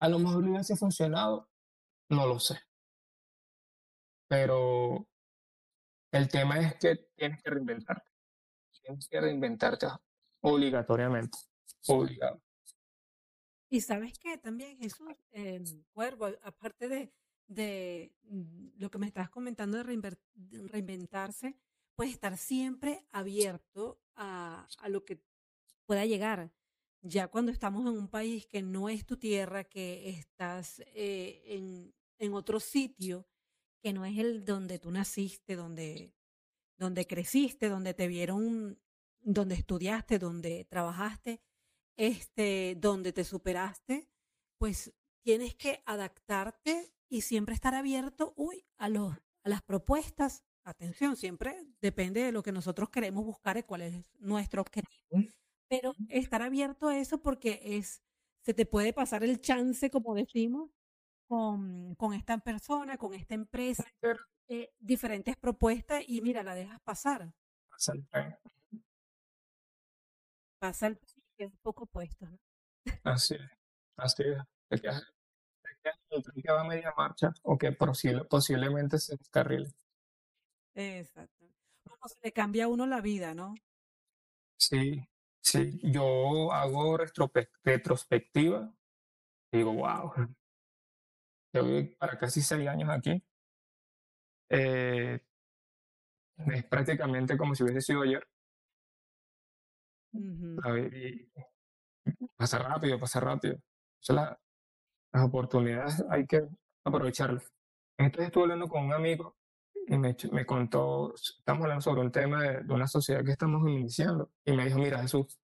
A 0.00 0.08
lo 0.08 0.18
mejor 0.20 0.44
hubiese 0.44 0.76
funcionado, 0.76 1.48
no 2.10 2.26
lo 2.26 2.40
sé. 2.40 2.60
Pero 4.28 5.06
el 6.12 6.28
tema 6.28 6.60
es 6.60 6.76
que 6.76 6.94
tienes 7.16 7.42
que 7.42 7.50
reinventarte. 7.50 8.09
Tienes 8.90 9.08
que 9.08 9.20
reinventarte 9.20 9.86
obligatoriamente. 10.40 11.38
Obligado. 11.86 12.42
Y 13.68 13.80
sabes 13.80 14.18
qué, 14.18 14.36
también 14.36 14.78
Jesús, 14.78 15.08
em, 15.30 15.64
Cuervo, 15.92 16.28
aparte 16.42 16.88
de, 16.88 17.12
de 17.46 18.12
mm, 18.24 18.78
lo 18.78 18.90
que 18.90 18.98
me 18.98 19.06
estás 19.06 19.30
comentando 19.30 19.78
de, 19.78 20.18
reinventarse, 20.66 21.56
pues 21.94 22.10
estar 22.10 22.36
siempre 22.36 23.06
abierto 23.12 24.00
a, 24.16 24.66
a 24.78 24.88
lo 24.88 25.04
que 25.04 25.22
pueda 25.86 26.04
llegar. 26.04 26.52
Ya 27.02 27.28
cuando 27.28 27.52
estamos 27.52 27.82
en 27.82 27.98
un 27.98 28.08
país 28.08 28.46
que 28.46 28.62
no 28.62 28.88
es 28.88 29.06
tu 29.06 29.16
tierra, 29.16 29.64
que 29.64 30.08
estás 30.10 30.80
eh, 30.94 31.42
en, 31.46 31.94
en 32.18 32.34
otro 32.34 32.60
sitio, 32.60 33.26
que 33.82 33.92
no 33.92 34.04
es 34.04 34.18
el 34.18 34.44
donde 34.44 34.78
tú 34.78 34.90
naciste, 34.90 35.56
donde, 35.56 36.12
donde 36.80 37.06
creciste, 37.06 37.68
donde 37.68 37.92
te 37.92 38.08
vieron, 38.08 38.80
donde 39.20 39.54
estudiaste, 39.54 40.18
donde 40.18 40.64
trabajaste, 40.64 41.42
este, 41.96 42.74
donde 42.80 43.12
te 43.12 43.22
superaste, 43.22 44.08
pues 44.58 44.92
tienes 45.22 45.54
que 45.54 45.82
adaptarte 45.84 46.94
y 47.10 47.20
siempre 47.20 47.54
estar 47.54 47.74
abierto, 47.74 48.32
uy, 48.36 48.64
a 48.78 48.88
los, 48.88 49.12
a 49.44 49.48
las 49.48 49.62
propuestas. 49.62 50.42
Atención, 50.64 51.16
siempre 51.16 51.66
depende 51.82 52.22
de 52.22 52.32
lo 52.32 52.42
que 52.42 52.52
nosotros 52.52 52.88
queremos 52.88 53.26
buscar 53.26 53.58
y 53.58 53.62
cuál 53.62 53.82
es 53.82 54.10
nuestro 54.18 54.62
objetivo. 54.62 55.22
Pero 55.68 55.92
estar 56.08 56.40
abierto 56.40 56.88
a 56.88 56.98
eso 56.98 57.20
porque 57.20 57.60
es, 57.62 58.02
se 58.42 58.54
te 58.54 58.64
puede 58.64 58.94
pasar 58.94 59.22
el 59.22 59.40
chance, 59.40 59.90
como 59.90 60.14
decimos, 60.14 60.70
con, 61.28 61.94
con 61.96 62.14
esta 62.14 62.38
persona, 62.38 62.96
con 62.96 63.12
esta 63.12 63.34
empresa, 63.34 63.84
eh, 64.50 64.72
diferentes 64.80 65.36
propuestas 65.36 66.02
y 66.08 66.20
mira, 66.20 66.42
la 66.42 66.54
dejas 66.56 66.80
pasar. 66.80 67.32
pasa 67.70 67.92
el 67.94 68.06
tren. 68.08 68.36
Pasa 70.58 70.88
el 70.88 70.98
tren 70.98 71.14
y 71.16 71.36
quedas 71.36 71.52
poco 71.62 71.86
puesto. 71.86 72.26
¿no? 72.26 72.38
Así 73.04 73.34
es. 73.34 73.40
Así 73.96 74.22
es. 74.24 74.38
Te 74.68 74.78
quedas, 74.80 75.02
te 75.62 75.70
quedas 75.82 75.98
en 76.10 76.16
el 76.18 76.22
tren 76.24 76.42
que 76.42 76.52
va 76.52 76.60
a 76.62 76.64
media 76.64 76.92
marcha 76.96 77.32
o 77.42 77.56
que 77.56 77.72
posible- 77.72 78.24
posiblemente 78.24 78.98
se 78.98 79.16
descarrile. 79.16 79.70
Exacto. 80.74 81.46
Como 81.84 82.08
se 82.08 82.16
le 82.22 82.32
cambia 82.32 82.64
a 82.64 82.68
uno 82.68 82.86
la 82.86 83.00
vida, 83.00 83.34
¿no? 83.34 83.54
Sí, 84.58 85.08
sí. 85.40 85.80
Yo 85.82 86.52
hago 86.52 86.98
retrospectiva 87.64 88.74
y 89.52 89.58
digo, 89.58 89.72
wow, 89.74 90.12
yo 91.54 91.64
voy 91.64 91.84
para 91.96 92.18
casi 92.18 92.40
seis 92.42 92.68
años 92.68 92.90
aquí. 92.90 93.22
Eh, 94.50 95.20
es 96.52 96.64
prácticamente 96.64 97.36
como 97.36 97.54
si 97.54 97.62
hubiese 97.62 97.80
sido 97.82 98.02
ayer. 98.02 98.26
Ujú. 100.12 100.56
¿sabes? 100.62 100.92
Y 100.94 101.30
pasa 102.36 102.58
rápido, 102.58 102.98
pasa 102.98 103.20
rápido. 103.20 103.54
Entonces, 103.54 104.16
la- 104.16 104.40
las 105.12 105.24
oportunidades 105.24 106.04
hay 106.10 106.26
que 106.26 106.42
aprovecharlas. 106.84 107.52
Entonces 107.98 108.26
estuve 108.28 108.44
hablando 108.44 108.68
con 108.68 108.84
un 108.86 108.92
amigo 108.94 109.36
y 109.88 109.98
me, 109.98 110.16
me 110.32 110.46
contó, 110.46 111.14
estamos 111.14 111.62
hablando 111.64 111.82
sobre 111.82 112.00
un 112.02 112.12
tema 112.12 112.42
de, 112.42 112.62
de 112.64 112.74
una 112.74 112.86
sociedad 112.88 113.24
que 113.24 113.32
estamos 113.32 113.68
iniciando. 113.68 114.30
Y 114.44 114.52
me 114.52 114.66
dijo, 114.66 114.78
mira 114.78 115.00
Jesús, 115.02 115.38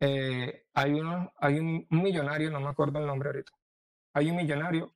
eh, 0.00 0.66
hay, 0.74 0.92
uno, 0.92 1.32
hay 1.38 1.58
un, 1.58 1.86
un 1.90 2.02
millonario, 2.02 2.50
no 2.50 2.60
me 2.60 2.68
acuerdo 2.68 2.98
el 2.98 3.06
nombre 3.06 3.30
ahorita, 3.30 3.52
hay 4.14 4.30
un 4.30 4.36
millonario 4.36 4.94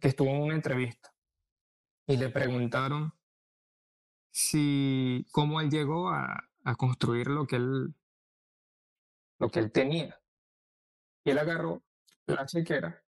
que 0.00 0.08
estuvo 0.08 0.28
en 0.30 0.42
una 0.42 0.54
entrevista 0.54 1.12
y 2.10 2.16
le 2.16 2.28
preguntaron 2.28 3.12
si 4.32 5.24
cómo 5.30 5.60
él 5.60 5.70
llegó 5.70 6.08
a, 6.08 6.48
construir 6.76 7.28
lo 7.28 7.46
que 7.46 7.56
él, 7.56 7.94
lo 9.38 9.48
que 9.48 9.60
él 9.60 9.70
tenía. 9.70 10.20
Y 11.24 11.30
él 11.30 11.38
agarró 11.38 11.84
la 12.26 12.46
chequera 12.46 13.04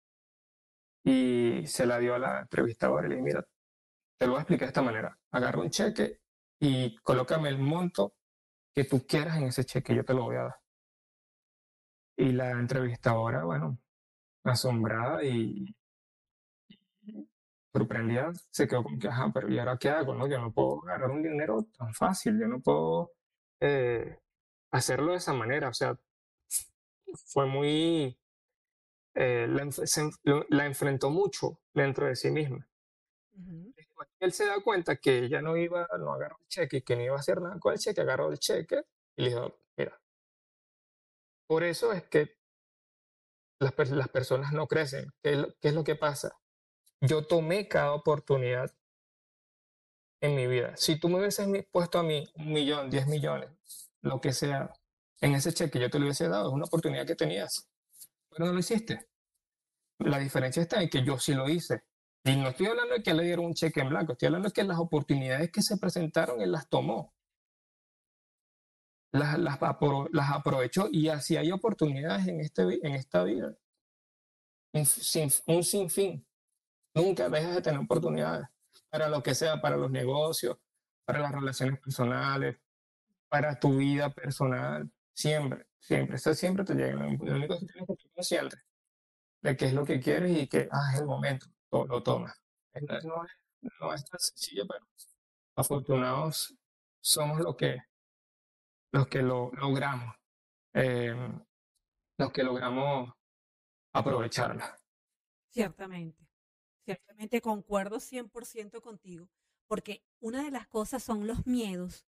y 1.03 1.65
se 1.65 1.87
la 1.87 1.97
dio 1.97 2.13
a 2.13 2.19
la 2.19 2.39
entrevistadora 2.41 3.07
y 3.07 3.09
le 3.09 3.15
dije, 3.15 3.25
mira, 3.25 3.47
te 4.19 4.27
lo 4.27 4.33
voy 4.33 4.39
a 4.39 4.41
explicar 4.41 4.67
de 4.67 4.69
esta 4.69 4.81
manera. 4.83 5.19
Agarra 5.31 5.61
un 5.61 5.71
cheque 5.71 6.21
y 6.59 6.95
colócame 6.97 7.49
el 7.49 7.57
monto 7.57 8.13
que 8.71 8.83
tú 8.83 9.05
quieras 9.07 9.37
en 9.37 9.45
ese 9.45 9.65
cheque, 9.65 9.95
yo 9.95 10.05
te 10.05 10.13
lo 10.13 10.25
voy 10.25 10.35
a 10.35 10.43
dar. 10.43 10.59
Y 12.17 12.33
la 12.33 12.51
entrevistadora, 12.51 13.45
bueno, 13.45 13.79
asombrada 14.43 15.23
y 15.23 15.75
sorprendida, 17.73 18.31
se 18.51 18.67
quedó 18.67 18.83
como 18.83 18.99
que, 18.99 19.07
ajá, 19.07 19.31
pero 19.33 19.49
¿y 19.49 19.59
ahora 19.59 19.77
qué 19.77 19.89
hago? 19.89 20.13
No, 20.13 20.27
yo 20.27 20.39
no 20.39 20.51
puedo 20.51 20.83
agarrar 20.83 21.11
un 21.11 21.23
dinero 21.23 21.67
tan 21.77 21.93
fácil, 21.93 22.39
yo 22.39 22.47
no 22.47 22.59
puedo 22.61 23.11
eh, 23.59 24.19
hacerlo 24.71 25.11
de 25.11 25.17
esa 25.17 25.33
manera. 25.33 25.69
O 25.69 25.73
sea, 25.73 25.97
fue 27.25 27.45
muy, 27.45 28.17
eh, 29.15 29.47
la, 29.49 29.71
se 29.71 30.09
la 30.49 30.65
enfrentó 30.65 31.09
mucho 31.09 31.59
dentro 31.73 32.07
de 32.07 32.15
sí 32.15 32.31
misma. 32.31 32.67
Después 33.75 34.09
que 34.19 34.25
Él 34.25 34.33
se 34.33 34.45
da 34.45 34.59
cuenta 34.61 34.97
que 34.97 35.25
ella 35.25 35.41
no 35.41 35.57
iba, 35.57 35.87
no 35.99 36.13
agarró 36.13 36.37
el 36.39 36.47
cheque 36.47 36.77
y 36.77 36.81
que 36.81 36.95
no 36.95 37.03
iba 37.03 37.15
a 37.15 37.19
hacer 37.19 37.41
nada 37.41 37.59
con 37.59 37.73
el 37.73 37.79
cheque, 37.79 38.01
agarró 38.01 38.31
el 38.31 38.39
cheque 38.39 38.83
y 39.15 39.23
le 39.23 39.29
dijo, 39.29 39.57
mira, 39.77 39.99
por 41.47 41.63
eso 41.63 41.91
es 41.93 42.03
que 42.03 42.37
las, 43.59 43.73
las 43.91 44.09
personas 44.09 44.51
no 44.53 44.67
crecen. 44.67 45.11
¿Qué 45.21 45.33
es, 45.33 45.37
lo, 45.37 45.47
qué 45.61 45.69
es 45.69 45.73
lo 45.73 45.83
que 45.83 45.95
pasa? 45.95 46.37
Yo 47.01 47.25
tomé 47.25 47.67
cada 47.67 47.93
oportunidad 47.93 48.71
en 50.21 50.35
mi 50.35 50.47
vida. 50.47 50.77
Si 50.77 50.99
tú 50.99 51.09
me 51.09 51.19
hubieses 51.19 51.47
puesto 51.71 51.99
a 51.99 52.03
mí 52.03 52.31
un 52.35 52.53
millón, 52.53 52.89
diez 52.89 53.07
millones, 53.07 53.49
lo 54.01 54.21
que 54.21 54.33
sea, 54.33 54.71
en 55.19 55.33
ese 55.35 55.51
cheque 55.53 55.79
yo 55.79 55.89
te 55.89 55.97
lo 55.97 56.05
hubiese 56.05 56.27
dado, 56.27 56.49
es 56.49 56.53
una 56.53 56.65
oportunidad 56.65 57.05
que 57.05 57.15
tenías, 57.15 57.67
pero 58.29 58.45
no 58.45 58.53
lo 58.53 58.59
hiciste. 58.59 59.07
La 59.99 60.19
diferencia 60.19 60.61
está 60.61 60.81
en 60.81 60.89
que 60.89 61.03
yo 61.03 61.17
sí 61.19 61.33
lo 61.33 61.49
hice. 61.49 61.83
Y 62.23 62.35
no 62.35 62.49
estoy 62.49 62.67
hablando 62.67 62.93
de 62.93 63.03
que 63.03 63.13
le 63.15 63.23
dieron 63.23 63.45
un 63.45 63.53
cheque 63.55 63.81
en 63.81 63.89
blanco, 63.89 64.13
estoy 64.13 64.27
hablando 64.27 64.49
de 64.49 64.53
que 64.53 64.63
las 64.63 64.77
oportunidades 64.77 65.51
que 65.51 65.63
se 65.63 65.77
presentaron, 65.77 66.39
él 66.41 66.51
las 66.51 66.69
tomó. 66.69 67.13
Las, 69.11 69.39
las, 69.39 69.59
las 70.11 70.31
aprovechó 70.31 70.87
y 70.91 71.09
así 71.09 71.35
hay 71.35 71.51
oportunidades 71.51 72.27
en, 72.27 72.39
este, 72.39 72.61
en 72.61 72.95
esta 72.95 73.23
vida. 73.23 73.57
Un, 74.73 74.85
sin, 74.85 75.29
un 75.47 75.63
sinfín. 75.63 76.25
Nunca 76.93 77.29
dejas 77.29 77.55
de 77.55 77.61
tener 77.61 77.79
oportunidades 77.79 78.47
para 78.89 79.07
lo 79.07 79.23
que 79.23 79.33
sea, 79.33 79.61
para 79.61 79.77
los 79.77 79.91
negocios, 79.91 80.57
para 81.05 81.19
las 81.19 81.31
relaciones 81.31 81.79
personales, 81.79 82.57
para 83.29 83.59
tu 83.59 83.77
vida 83.77 84.09
personal. 84.09 84.91
Siempre, 85.13 85.67
siempre. 85.79 86.15
Eso 86.17 86.33
siempre 86.33 86.65
te 86.65 86.75
llega. 86.75 86.95
Lo 86.95 87.07
único 87.07 87.59
que 87.59 87.65
tienes 87.65 87.87
que 87.87 87.93
estar 87.93 88.11
consciente 88.13 88.57
de 89.41 89.57
qué 89.57 89.65
es 89.65 89.73
lo 89.73 89.85
que 89.85 89.99
quieres 89.99 90.37
y 90.37 90.47
que 90.47 90.67
ah, 90.71 90.91
es 90.93 90.99
el 90.99 91.07
momento, 91.07 91.47
lo, 91.71 91.85
lo 91.85 92.03
tomas. 92.03 92.39
No, 92.73 92.99
no 93.01 93.25
es, 93.25 93.31
no 93.79 93.93
es 93.93 94.05
tan 94.05 94.19
sencillo, 94.19 94.65
pero 94.67 94.85
afortunados 95.55 96.55
somos 97.01 97.39
los 97.39 97.55
que, 97.55 97.81
los 98.93 99.07
que 99.07 99.21
lo 99.21 99.51
logramos, 99.53 100.15
eh, 100.73 101.15
los 102.17 102.31
que 102.31 102.43
logramos 102.43 103.11
aprovecharla. 103.93 104.77
Ciertamente, 105.49 106.20
ciertamente 106.95 107.41
concuerdo 107.41 107.99
100% 107.99 108.81
contigo, 108.81 109.29
porque 109.67 110.03
una 110.19 110.43
de 110.43 110.51
las 110.51 110.67
cosas 110.67 111.03
son 111.03 111.27
los 111.27 111.45
miedos 111.45 112.05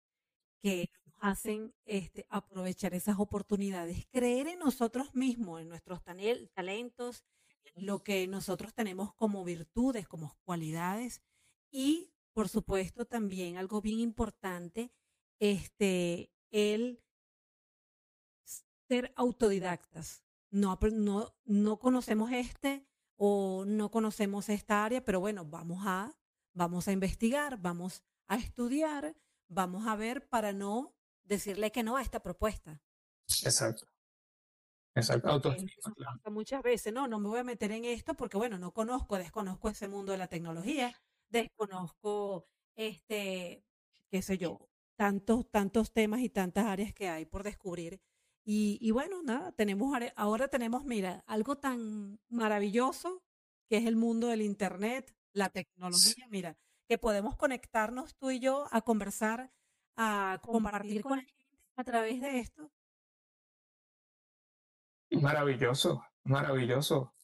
que 0.63 0.91
nos 1.05 1.15
hacen 1.21 1.75
este, 1.85 2.27
aprovechar 2.29 2.95
esas 2.95 3.19
oportunidades, 3.19 4.07
creer 4.11 4.49
en 4.49 4.59
nosotros 4.59 5.15
mismos, 5.15 5.61
en 5.61 5.69
nuestros 5.69 6.03
talentos, 6.03 7.25
en 7.75 7.87
lo 7.87 8.03
que 8.03 8.27
nosotros 8.27 8.75
tenemos 8.75 9.15
como 9.15 9.45
virtudes, 9.45 10.09
como 10.09 10.37
cualidades 10.45 11.23
y, 11.71 12.13
por 12.33 12.49
supuesto, 12.49 13.05
también 13.05 13.57
algo 13.57 13.81
bien 13.81 14.01
importante, 14.01 14.93
este, 15.39 16.31
el 16.51 17.01
ser 18.89 19.13
autodidactas. 19.17 20.25
No, 20.51 20.79
no, 20.93 21.35
no 21.45 21.79
conocemos 21.79 22.31
este 22.33 22.87
o 23.25 23.65
no 23.65 23.89
conocemos 23.93 24.49
esta 24.49 24.85
área, 24.85 25.05
pero 25.05 25.21
bueno, 25.21 25.45
vamos 25.45 25.85
a, 25.87 26.19
vamos 26.53 26.89
a 26.89 26.93
investigar, 26.93 27.57
vamos 27.57 28.03
a 28.27 28.35
estudiar, 28.37 29.17
vamos 29.49 29.87
a 29.87 29.95
ver 29.95 30.29
para 30.29 30.53
no 30.53 30.97
decirle 31.23 31.71
que 31.71 31.85
no 31.85 31.97
a 31.97 32.03
esta 32.03 32.21
propuesta. 32.21 32.83
Exacto. 33.45 33.87
Exacto. 34.97 35.41
Muchas 36.31 36.63
veces, 36.65 36.93
no, 36.93 37.07
no 37.07 37.21
me 37.21 37.29
voy 37.29 37.39
a 37.39 37.45
meter 37.45 37.71
en 37.71 37.85
esto 37.85 38.15
porque, 38.15 38.37
bueno, 38.37 38.59
no 38.59 38.73
conozco, 38.73 39.19
desconozco 39.19 39.69
ese 39.69 39.87
mundo 39.87 40.11
de 40.11 40.19
la 40.19 40.27
tecnología, 40.27 40.93
desconozco, 41.29 42.49
este, 42.75 43.65
qué 44.11 44.21
sé 44.23 44.37
yo, 44.37 44.69
tantos, 44.97 45.49
tantos 45.49 45.93
temas 45.93 46.21
y 46.23 46.29
tantas 46.29 46.67
áreas 46.67 46.93
que 46.93 47.09
hay 47.09 47.25
por 47.25 47.45
descubrir. 47.45 48.01
Y, 48.45 48.79
y 48.81 48.91
bueno, 48.91 49.23
nada, 49.23 49.53
tenemos, 49.53 49.97
ahora 50.17 50.49
tenemos, 50.49 50.85
mira, 50.85 51.23
algo 51.27 51.57
tan 51.57 52.19
maravilloso 52.29 53.23
que 53.69 53.77
es 53.79 53.87
el 53.87 53.97
mundo 53.97 54.29
del 54.29 54.43
Internet, 54.43 55.15
la 55.33 55.49
tecnología, 55.49 56.27
mira, 56.29 56.57
que 56.89 56.99
podemos 56.99 57.37
conectarnos 57.37 58.15
tú 58.17 58.31
y 58.31 58.41
yo 58.41 58.67
a 58.71 58.83
conversar, 58.83 59.51
a 59.97 60.41
compartir 60.43 61.03
con 61.03 61.19
la 61.19 61.25
gente 61.25 61.59
a 61.77 61.85
través 61.85 62.21
de 62.21 62.41
esto. 62.41 62.71
Maravilloso, 65.11 66.03
maravilloso 66.25 67.15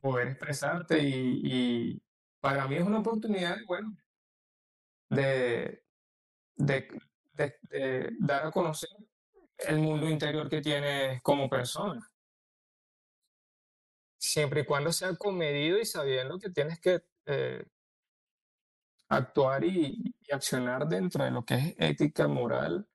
poder 0.00 0.28
expresarte 0.28 1.02
y, 1.02 1.40
y 1.44 2.02
para 2.40 2.68
mí 2.68 2.76
es 2.76 2.82
una 2.82 2.98
oportunidad, 2.98 3.56
bueno, 3.66 3.96
de, 5.08 5.82
de, 6.56 6.88
de, 7.32 8.10
dar 8.20 8.46
a 8.46 8.50
conocer 8.50 8.90
el 9.58 9.78
mundo 9.78 10.08
interior 10.08 10.48
que 10.48 10.60
tienes 10.60 11.22
como 11.22 11.48
persona. 11.48 12.10
Siempre 14.18 14.62
y 14.62 14.64
cuando 14.64 14.92
sea 14.92 15.14
comedido 15.16 15.78
y 15.78 15.84
sabiendo 15.84 16.38
que 16.38 16.50
tienes 16.50 16.80
que 16.80 17.02
eh, 17.26 17.64
actuar 19.08 19.64
y, 19.64 20.14
accionar 20.32 20.88
dentro 20.88 21.22
de 21.24 21.30
lo 21.30 21.44
que 21.44 21.54
es 21.54 21.74
ética, 21.78 22.26
moral 22.26 22.88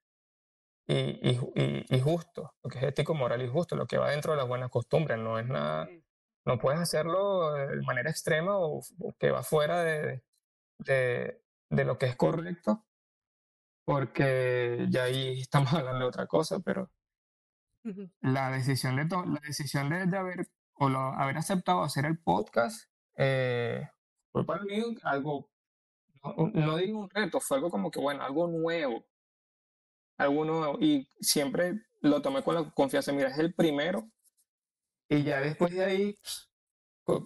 y, 0.86 1.30
y, 1.30 2.00
justo, 2.00 2.54
lo 2.62 2.68
que 2.68 2.78
es 2.78 2.84
ético, 2.84 3.14
moral 3.14 3.40
y 3.42 3.48
justo, 3.48 3.76
lo 3.76 3.86
que 3.86 3.96
va 3.96 4.10
dentro 4.10 4.32
de 4.32 4.38
las 4.38 4.48
buenas 4.48 4.68
costumbres, 4.70 5.16
no 5.18 5.38
es 5.38 5.46
nada, 5.46 5.88
no 6.44 6.58
puedes 6.58 6.80
hacerlo 6.80 7.52
de 7.52 7.80
manera 7.82 8.10
extrema 8.10 8.58
o, 8.58 8.82
que 9.18 9.30
va 9.30 9.42
fuera 9.44 9.82
de, 9.84 10.22
de, 10.78 11.40
de, 11.70 11.84
lo 11.84 11.96
que 11.96 12.06
es 12.06 12.16
correcto, 12.16 12.84
porque 13.84 14.86
ya 14.90 15.04
ahí 15.04 15.40
estamos 15.40 15.72
hablando 15.74 16.00
de 16.00 16.08
otra 16.08 16.26
cosa, 16.26 16.60
pero 16.60 16.90
la 18.20 18.50
decisión 18.50 18.96
de, 18.96 19.04
la 19.04 19.40
decisión 19.42 19.88
de, 19.88 20.16
haber, 20.16 20.48
o 20.74 20.86
haber 20.86 21.38
aceptado 21.38 21.82
hacer 21.82 22.04
el 22.04 22.18
podcast 22.18 22.90
eh, 23.16 23.88
fue 24.32 24.44
para 24.44 24.62
mí 24.62 24.82
algo, 25.02 25.50
no, 26.22 26.50
no 26.52 26.76
digo 26.76 27.00
un 27.00 27.10
reto, 27.10 27.40
fue 27.40 27.56
algo 27.56 27.70
como 27.70 27.90
que, 27.90 28.00
bueno, 28.00 28.22
algo 28.22 28.46
nuevo, 28.46 29.04
algo 30.18 30.44
nuevo, 30.44 30.78
y 30.80 31.08
siempre 31.20 31.80
lo 32.00 32.22
tomé 32.22 32.42
con 32.42 32.54
la 32.54 32.70
confianza, 32.70 33.12
mira, 33.12 33.30
es 33.30 33.38
el 33.38 33.54
primero, 33.54 34.10
y 35.08 35.24
ya 35.24 35.40
después 35.40 35.72
de 35.72 35.84
ahí, 35.84 36.18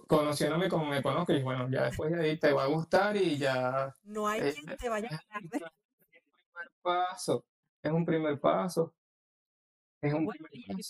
conociéndome 0.07 0.69
como 0.69 0.85
me 0.85 1.03
conozco, 1.03 1.33
y 1.33 1.43
bueno, 1.43 1.69
ya 1.69 1.85
después 1.85 2.11
de 2.11 2.21
ahí 2.21 2.39
te 2.39 2.51
va 2.51 2.63
a 2.63 2.67
gustar 2.67 3.15
y 3.15 3.37
ya... 3.37 3.93
No 4.03 4.27
hay 4.27 4.53
quien 4.53 4.77
te 4.77 4.89
vaya 4.89 5.07
a 5.07 5.39
ganar. 5.39 5.71
Es 6.65 6.71
un 6.71 6.75
primer 6.75 6.81
paso, 6.81 7.45
es 7.81 7.91
un 7.91 8.05
primer 8.05 8.39
paso. 8.39 8.93
Es 10.01 10.13
un 10.13 10.27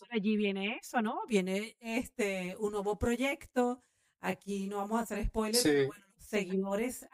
allí 0.09 0.35
viene 0.35 0.77
eso, 0.77 1.01
¿no? 1.01 1.25
Viene 1.27 1.77
este 1.79 2.55
un 2.59 2.71
nuevo 2.71 2.97
proyecto. 2.97 3.81
Aquí 4.19 4.67
no 4.67 4.77
vamos 4.77 4.99
a 4.99 5.03
hacer 5.03 5.25
spoilers, 5.25 5.63
pero 5.63 5.87
bueno, 5.87 6.05
seguidores 6.17 7.07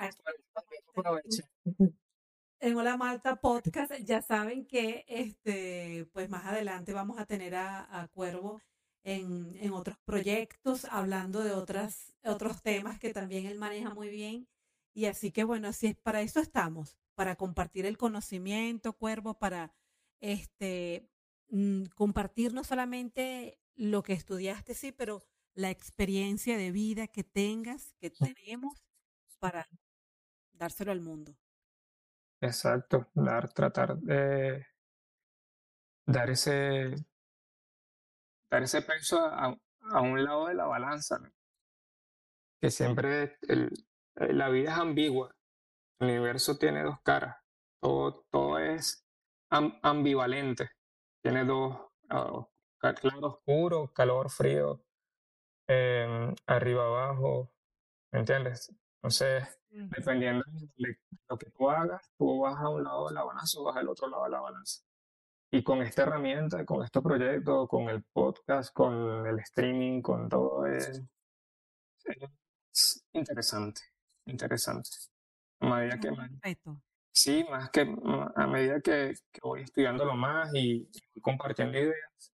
en 2.59 2.77
Hola 2.77 2.95
Malta 2.95 3.35
Podcast 3.37 3.93
ya 4.03 4.21
saben 4.21 4.65
que 4.65 5.03
este 5.07 6.07
pues 6.13 6.29
más 6.29 6.45
adelante 6.45 6.93
vamos 6.93 7.19
a 7.19 7.25
tener 7.25 7.55
a, 7.55 8.01
a 8.01 8.07
Cuervo 8.07 8.61
en, 9.03 9.55
en, 9.59 9.73
otros 9.73 9.97
proyectos, 10.05 10.85
hablando 10.85 11.43
de 11.43 11.53
otras, 11.53 12.13
otros 12.23 12.61
temas 12.61 12.99
que 12.99 13.13
también 13.13 13.47
él 13.47 13.57
maneja 13.57 13.95
muy 13.95 14.09
bien. 14.09 14.47
Y 14.93 15.05
así 15.05 15.31
que 15.31 15.43
bueno, 15.43 15.69
así 15.69 15.87
es, 15.87 15.95
para 15.95 16.21
eso 16.21 16.39
estamos, 16.39 16.97
para 17.15 17.35
compartir 17.35 17.85
el 17.85 17.97
conocimiento, 17.97 18.93
Cuervo, 18.93 19.37
para 19.37 19.73
este, 20.19 21.09
mm, 21.49 21.85
compartir 21.95 22.53
no 22.53 22.63
solamente 22.63 23.59
lo 23.75 24.03
que 24.03 24.13
estudiaste, 24.13 24.73
sí, 24.73 24.91
pero 24.91 25.23
la 25.53 25.69
experiencia 25.69 26.57
de 26.57 26.71
vida 26.71 27.07
que 27.07 27.23
tengas, 27.23 27.93
que 27.99 28.09
tenemos, 28.09 28.83
para 29.39 29.67
dárselo 30.53 30.91
al 30.91 31.01
mundo. 31.01 31.35
Exacto, 32.41 33.09
dar, 33.13 33.51
tratar 33.51 33.97
de 33.97 34.65
dar 36.05 36.29
ese 36.29 36.95
dar 38.49 38.63
ese 38.63 38.81
peso 38.81 39.25
a, 39.25 39.57
a 39.79 40.01
un 40.01 40.23
lado 40.23 40.47
de 40.47 40.55
la 40.55 40.65
balanza, 40.65 41.19
que 42.59 42.69
siempre 42.69 43.37
el, 43.47 43.71
la 44.15 44.49
vida 44.49 44.73
es 44.73 44.77
ambigua, 44.77 45.35
el 46.01 46.09
universo 46.09 46.57
tiene 46.57 46.83
dos 46.83 46.99
caras, 47.03 47.37
todo, 47.79 48.25
todo 48.31 48.57
es 48.57 49.05
ambivalente, 49.49 50.69
tiene 51.21 51.45
dos, 51.45 51.77
uh, 52.09 52.45
claro 52.79 53.27
oscuro, 53.27 53.93
calor 53.93 54.29
frío, 54.31 54.83
em, 55.67 56.33
arriba 56.47 56.85
abajo, 56.85 57.51
¿me 58.11 58.19
entiendes? 58.19 58.73
Entonces, 58.95 59.59
dependiendo 59.69 60.43
de 60.77 60.97
lo 61.29 61.37
que 61.37 61.51
tú 61.51 61.69
hagas, 61.69 62.11
tú 62.17 62.41
vas 62.41 62.59
a 62.59 62.69
un 62.69 62.83
lado 62.83 63.07
de 63.07 63.13
la 63.13 63.23
balanza 63.23 63.59
o 63.59 63.65
vas 63.65 63.77
al 63.77 63.89
otro 63.89 64.07
lado 64.07 64.23
de 64.23 64.29
la 64.31 64.41
balanza. 64.41 64.83
Y 65.51 65.63
con 65.63 65.81
esta 65.81 66.03
herramienta, 66.03 66.65
con 66.65 66.83
este 66.83 67.01
proyecto, 67.01 67.67
con 67.67 67.89
el 67.89 68.03
podcast, 68.03 68.73
con 68.73 69.27
el 69.27 69.39
streaming, 69.39 70.01
con 70.01 70.29
todo, 70.29 70.65
es, 70.65 71.03
interesante, 73.13 73.81
interesante. 74.25 74.89
A 75.61 75.75
medida 75.75 75.99
que, 75.99 76.09
sí, 77.11 77.45
más 77.49 77.69
que 77.69 77.81
a 78.35 78.47
medida 78.47 78.81
que, 78.81 79.13
voy 79.41 79.61
estudiándolo 79.61 80.15
más 80.15 80.53
y, 80.53 80.87
compartiendo 81.21 81.77
ideas 81.77 82.33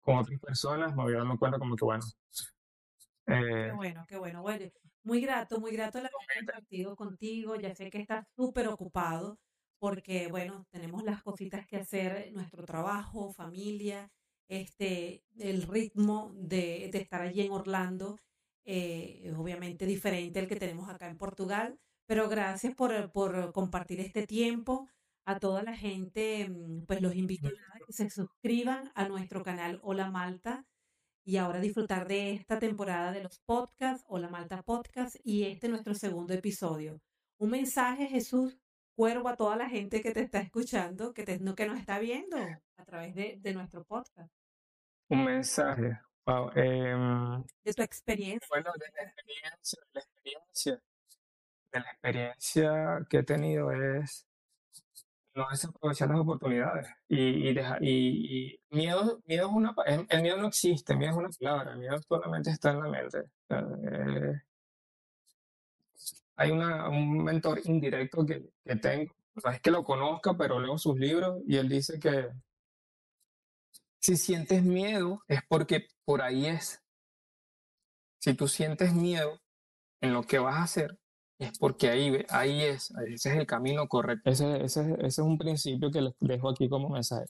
con 0.00 0.16
otras 0.16 0.40
personas, 0.40 0.96
me 0.96 1.02
voy 1.02 1.12
dando 1.12 1.38
cuenta 1.38 1.58
como 1.58 1.76
que, 1.76 1.84
bueno. 1.84 2.04
qué 3.26 3.34
eh 3.34 3.72
bueno, 3.72 4.04
qué 4.08 4.16
bueno. 4.18 4.42
bueno. 4.42 4.66
Muy 5.04 5.20
grato, 5.20 5.60
muy 5.60 5.72
grato 5.72 5.98
haber 5.98 6.10
compartido 6.12 6.96
contigo. 6.96 7.56
Ya 7.56 7.74
sé 7.74 7.90
que 7.90 7.98
estás 7.98 8.26
súper 8.36 8.68
ocupado 8.68 9.38
porque, 9.78 10.28
bueno, 10.28 10.64
tenemos 10.70 11.02
las 11.02 11.22
cositas 11.22 11.66
que 11.66 11.76
hacer, 11.76 12.32
nuestro 12.32 12.64
trabajo, 12.64 13.32
familia, 13.32 14.10
este, 14.48 15.24
el 15.38 15.62
ritmo 15.62 16.32
de, 16.36 16.88
de 16.92 16.98
estar 16.98 17.20
allí 17.20 17.40
en 17.42 17.52
Orlando 17.52 18.16
eh, 18.64 19.32
obviamente 19.36 19.86
diferente 19.86 20.38
al 20.38 20.46
que 20.46 20.54
tenemos 20.54 20.88
acá 20.88 21.08
en 21.08 21.18
Portugal, 21.18 21.76
pero 22.06 22.28
gracias 22.28 22.74
por, 22.74 23.12
por 23.12 23.52
compartir 23.52 24.00
este 24.00 24.26
tiempo. 24.26 24.88
A 25.24 25.38
toda 25.38 25.62
la 25.62 25.76
gente, 25.76 26.48
mm, 26.48 26.86
pues 26.86 27.00
los 27.00 27.14
invito 27.14 27.48
a 27.48 27.78
que 27.78 27.92
se 27.92 28.10
suscriban 28.10 28.90
a 28.94 29.06
nuestro 29.08 29.44
canal 29.44 29.78
Hola 29.82 30.10
Malta 30.10 30.66
y 31.24 31.36
ahora 31.36 31.60
disfrutar 31.60 32.08
de 32.08 32.32
esta 32.32 32.58
temporada 32.58 33.12
de 33.12 33.22
los 33.22 33.38
podcasts, 33.40 34.04
Hola 34.08 34.28
Malta 34.28 34.62
Podcast, 34.62 35.16
y 35.22 35.44
este 35.44 35.66
es 35.66 35.70
nuestro 35.70 35.94
segundo 35.94 36.34
episodio. 36.34 37.00
Un 37.38 37.50
mensaje, 37.50 38.06
Jesús, 38.08 38.58
cuervo 38.96 39.28
a 39.28 39.36
toda 39.36 39.56
la 39.56 39.68
gente 39.68 40.02
que 40.02 40.12
te 40.12 40.22
está 40.22 40.40
escuchando, 40.40 41.14
que, 41.14 41.24
te, 41.24 41.38
que 41.54 41.66
nos 41.66 41.78
está 41.78 41.98
viendo 42.00 42.36
a 42.76 42.84
través 42.84 43.14
de, 43.14 43.38
de 43.40 43.54
nuestro 43.54 43.84
podcast. 43.84 44.32
Un 45.08 45.24
mensaje. 45.24 45.98
Wow. 46.26 46.50
Eh, 46.54 47.42
de 47.64 47.72
tu 47.74 47.82
experiencia. 47.82 48.46
Bueno, 48.48 48.70
de 48.78 48.86
la 48.94 49.02
experiencia, 49.02 49.80
de 49.80 49.94
la 49.94 50.00
experiencia. 50.00 50.82
De 51.72 51.80
la 51.80 51.90
experiencia 51.90 53.06
que 53.08 53.18
he 53.18 53.22
tenido 53.22 53.70
es 53.72 54.26
no 55.34 55.46
desaprovechar 55.50 56.10
las 56.10 56.20
oportunidades 56.20 56.86
y, 57.08 57.48
y, 57.48 57.54
dejar, 57.54 57.82
y, 57.82 58.58
y 58.68 58.76
miedo, 58.76 59.22
miedo 59.26 59.46
es 59.48 59.52
una, 59.52 59.74
el, 59.86 60.06
el 60.08 60.22
miedo 60.22 60.36
no 60.36 60.48
existe, 60.48 60.94
miedo 60.94 61.12
es 61.12 61.16
una 61.16 61.30
palabra, 61.30 61.72
el 61.72 61.78
miedo 61.78 62.00
solamente 62.02 62.50
está 62.50 62.70
en 62.72 62.80
la 62.80 62.88
mente. 62.88 63.18
O 63.18 63.24
sea, 63.48 63.66
eh, 63.90 64.42
hay 66.36 66.50
una, 66.50 66.88
un 66.88 67.24
mentor 67.24 67.60
indirecto 67.64 68.26
que, 68.26 68.50
que 68.64 68.76
tengo, 68.76 69.14
no 69.42 69.50
es 69.50 69.60
que 69.60 69.70
lo 69.70 69.84
conozca, 69.84 70.36
pero 70.36 70.60
leo 70.60 70.76
sus 70.76 70.98
libros 70.98 71.42
y 71.46 71.56
él 71.56 71.68
dice 71.68 71.98
que 71.98 72.28
si 74.00 74.16
sientes 74.16 74.62
miedo 74.62 75.22
es 75.28 75.40
porque 75.48 75.86
por 76.04 76.22
ahí 76.22 76.46
es. 76.46 76.82
Si 78.18 78.34
tú 78.34 78.48
sientes 78.48 78.92
miedo 78.92 79.40
en 80.00 80.12
lo 80.12 80.24
que 80.24 80.38
vas 80.38 80.56
a 80.56 80.62
hacer, 80.64 80.98
es 81.44 81.58
porque 81.58 81.88
ahí, 81.90 82.24
ahí 82.30 82.62
es, 82.62 82.90
ese 83.08 83.30
es 83.32 83.36
el 83.38 83.46
camino 83.46 83.86
correcto. 83.88 84.30
Ese, 84.30 84.64
ese, 84.64 84.92
ese 84.94 85.06
es 85.06 85.18
un 85.18 85.38
principio 85.38 85.90
que 85.90 86.02
les 86.02 86.14
dejo 86.20 86.48
aquí 86.50 86.68
como 86.68 86.88
mensaje. 86.88 87.26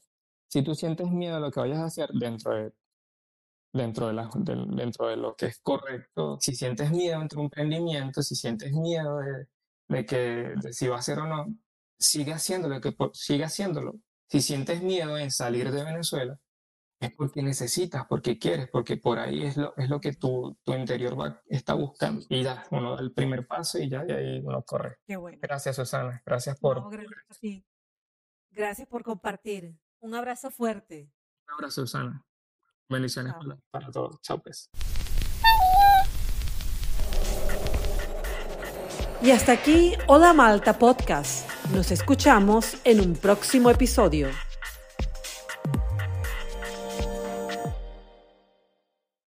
Si 0.49 0.63
tú 0.63 0.75
sientes 0.75 1.11
miedo 1.11 1.37
a 1.37 1.41
lo 1.41 1.51
que 1.51 1.61
vayas 1.61 1.79
a 1.79 1.87
hacer 1.87 2.11
dentro 2.13 2.55
de, 2.55 2.73
dentro 3.73 4.07
de, 4.09 4.13
la, 4.13 4.31
de- 4.35 4.67
dentro 4.77 5.09
de 5.09 5.17
lo 5.17 5.35
que 5.35 5.47
es 5.47 5.59
correcto, 5.63 6.39
si 6.41 6.55
sientes 6.55 6.91
miedo 6.91 7.21
entre 7.21 7.39
un 7.39 7.45
emprendimiento, 7.47 8.23
si 8.23 8.35
sientes 8.37 8.73
miedo 8.73 9.19
de, 9.19 9.47
de 9.89 10.07
que 10.07 10.17
de 10.63 10.73
si 10.73 10.89
va 10.89 10.99
a 10.99 11.03
ser 11.03 11.19
o 11.21 11.27
no, 11.27 11.47
sigue 11.99 12.33
haciéndolo, 12.33 12.81
que 12.81 12.93
por- 12.93 13.15
sigue 13.17 13.45
haciéndolo. 13.45 13.95
Si 14.29 14.41
sientes 14.41 14.83
miedo 14.83 15.17
en 15.19 15.31
salir 15.31 15.71
de 15.71 15.85
Venezuela, 15.85 16.39
es 17.03 17.13
porque 17.13 17.43
necesitas, 17.43 18.07
porque 18.07 18.39
quieres, 18.39 18.69
porque 18.69 18.97
por 18.97 19.19
ahí 19.19 19.43
es 19.43 19.57
lo, 19.57 19.75
es 19.77 19.89
lo 19.89 20.01
que 20.01 20.13
tu, 20.13 20.57
tu 20.63 20.73
interior 20.73 21.19
va, 21.21 21.43
está 21.49 21.75
buscando. 21.75 22.25
Y 22.29 22.45
ya, 22.45 22.65
uno 22.71 22.95
da 22.95 23.03
el 23.03 23.13
primer 23.13 23.47
paso 23.47 23.79
y 23.79 23.89
ya, 23.89 24.05
y 24.07 24.13
ahí 24.13 24.41
uno 24.45 24.63
corre. 24.63 24.99
Qué 25.05 25.17
bueno. 25.17 25.39
Gracias, 25.43 25.77
Susana. 25.77 26.23
Gracias 26.25 26.59
por 26.59 26.81
No, 26.81 26.89
gracias 26.89 27.17
a 27.29 27.35
ti. 27.35 27.67
Gracias 28.51 28.87
por 28.87 29.03
compartir. 29.03 29.77
Un 30.01 30.15
abrazo 30.15 30.51
fuerte. 30.51 31.11
un 31.49 31.55
abrazo, 31.55 31.83
Susana. 31.83 32.25
Bendiciones 32.89 33.35
para 33.71 33.91
todos. 33.91 34.21
Chao, 34.21 34.41
pues. 34.41 34.71
Y 39.23 39.31
hasta 39.31 39.53
aquí 39.53 39.95
Hola 40.09 40.33
Malta 40.33 40.79
Podcast. 40.79 41.49
Nos 41.73 41.91
escuchamos 41.91 42.77
en 42.85 43.01
un 43.01 43.15
próximo 43.15 43.71
episodio. 43.71 44.29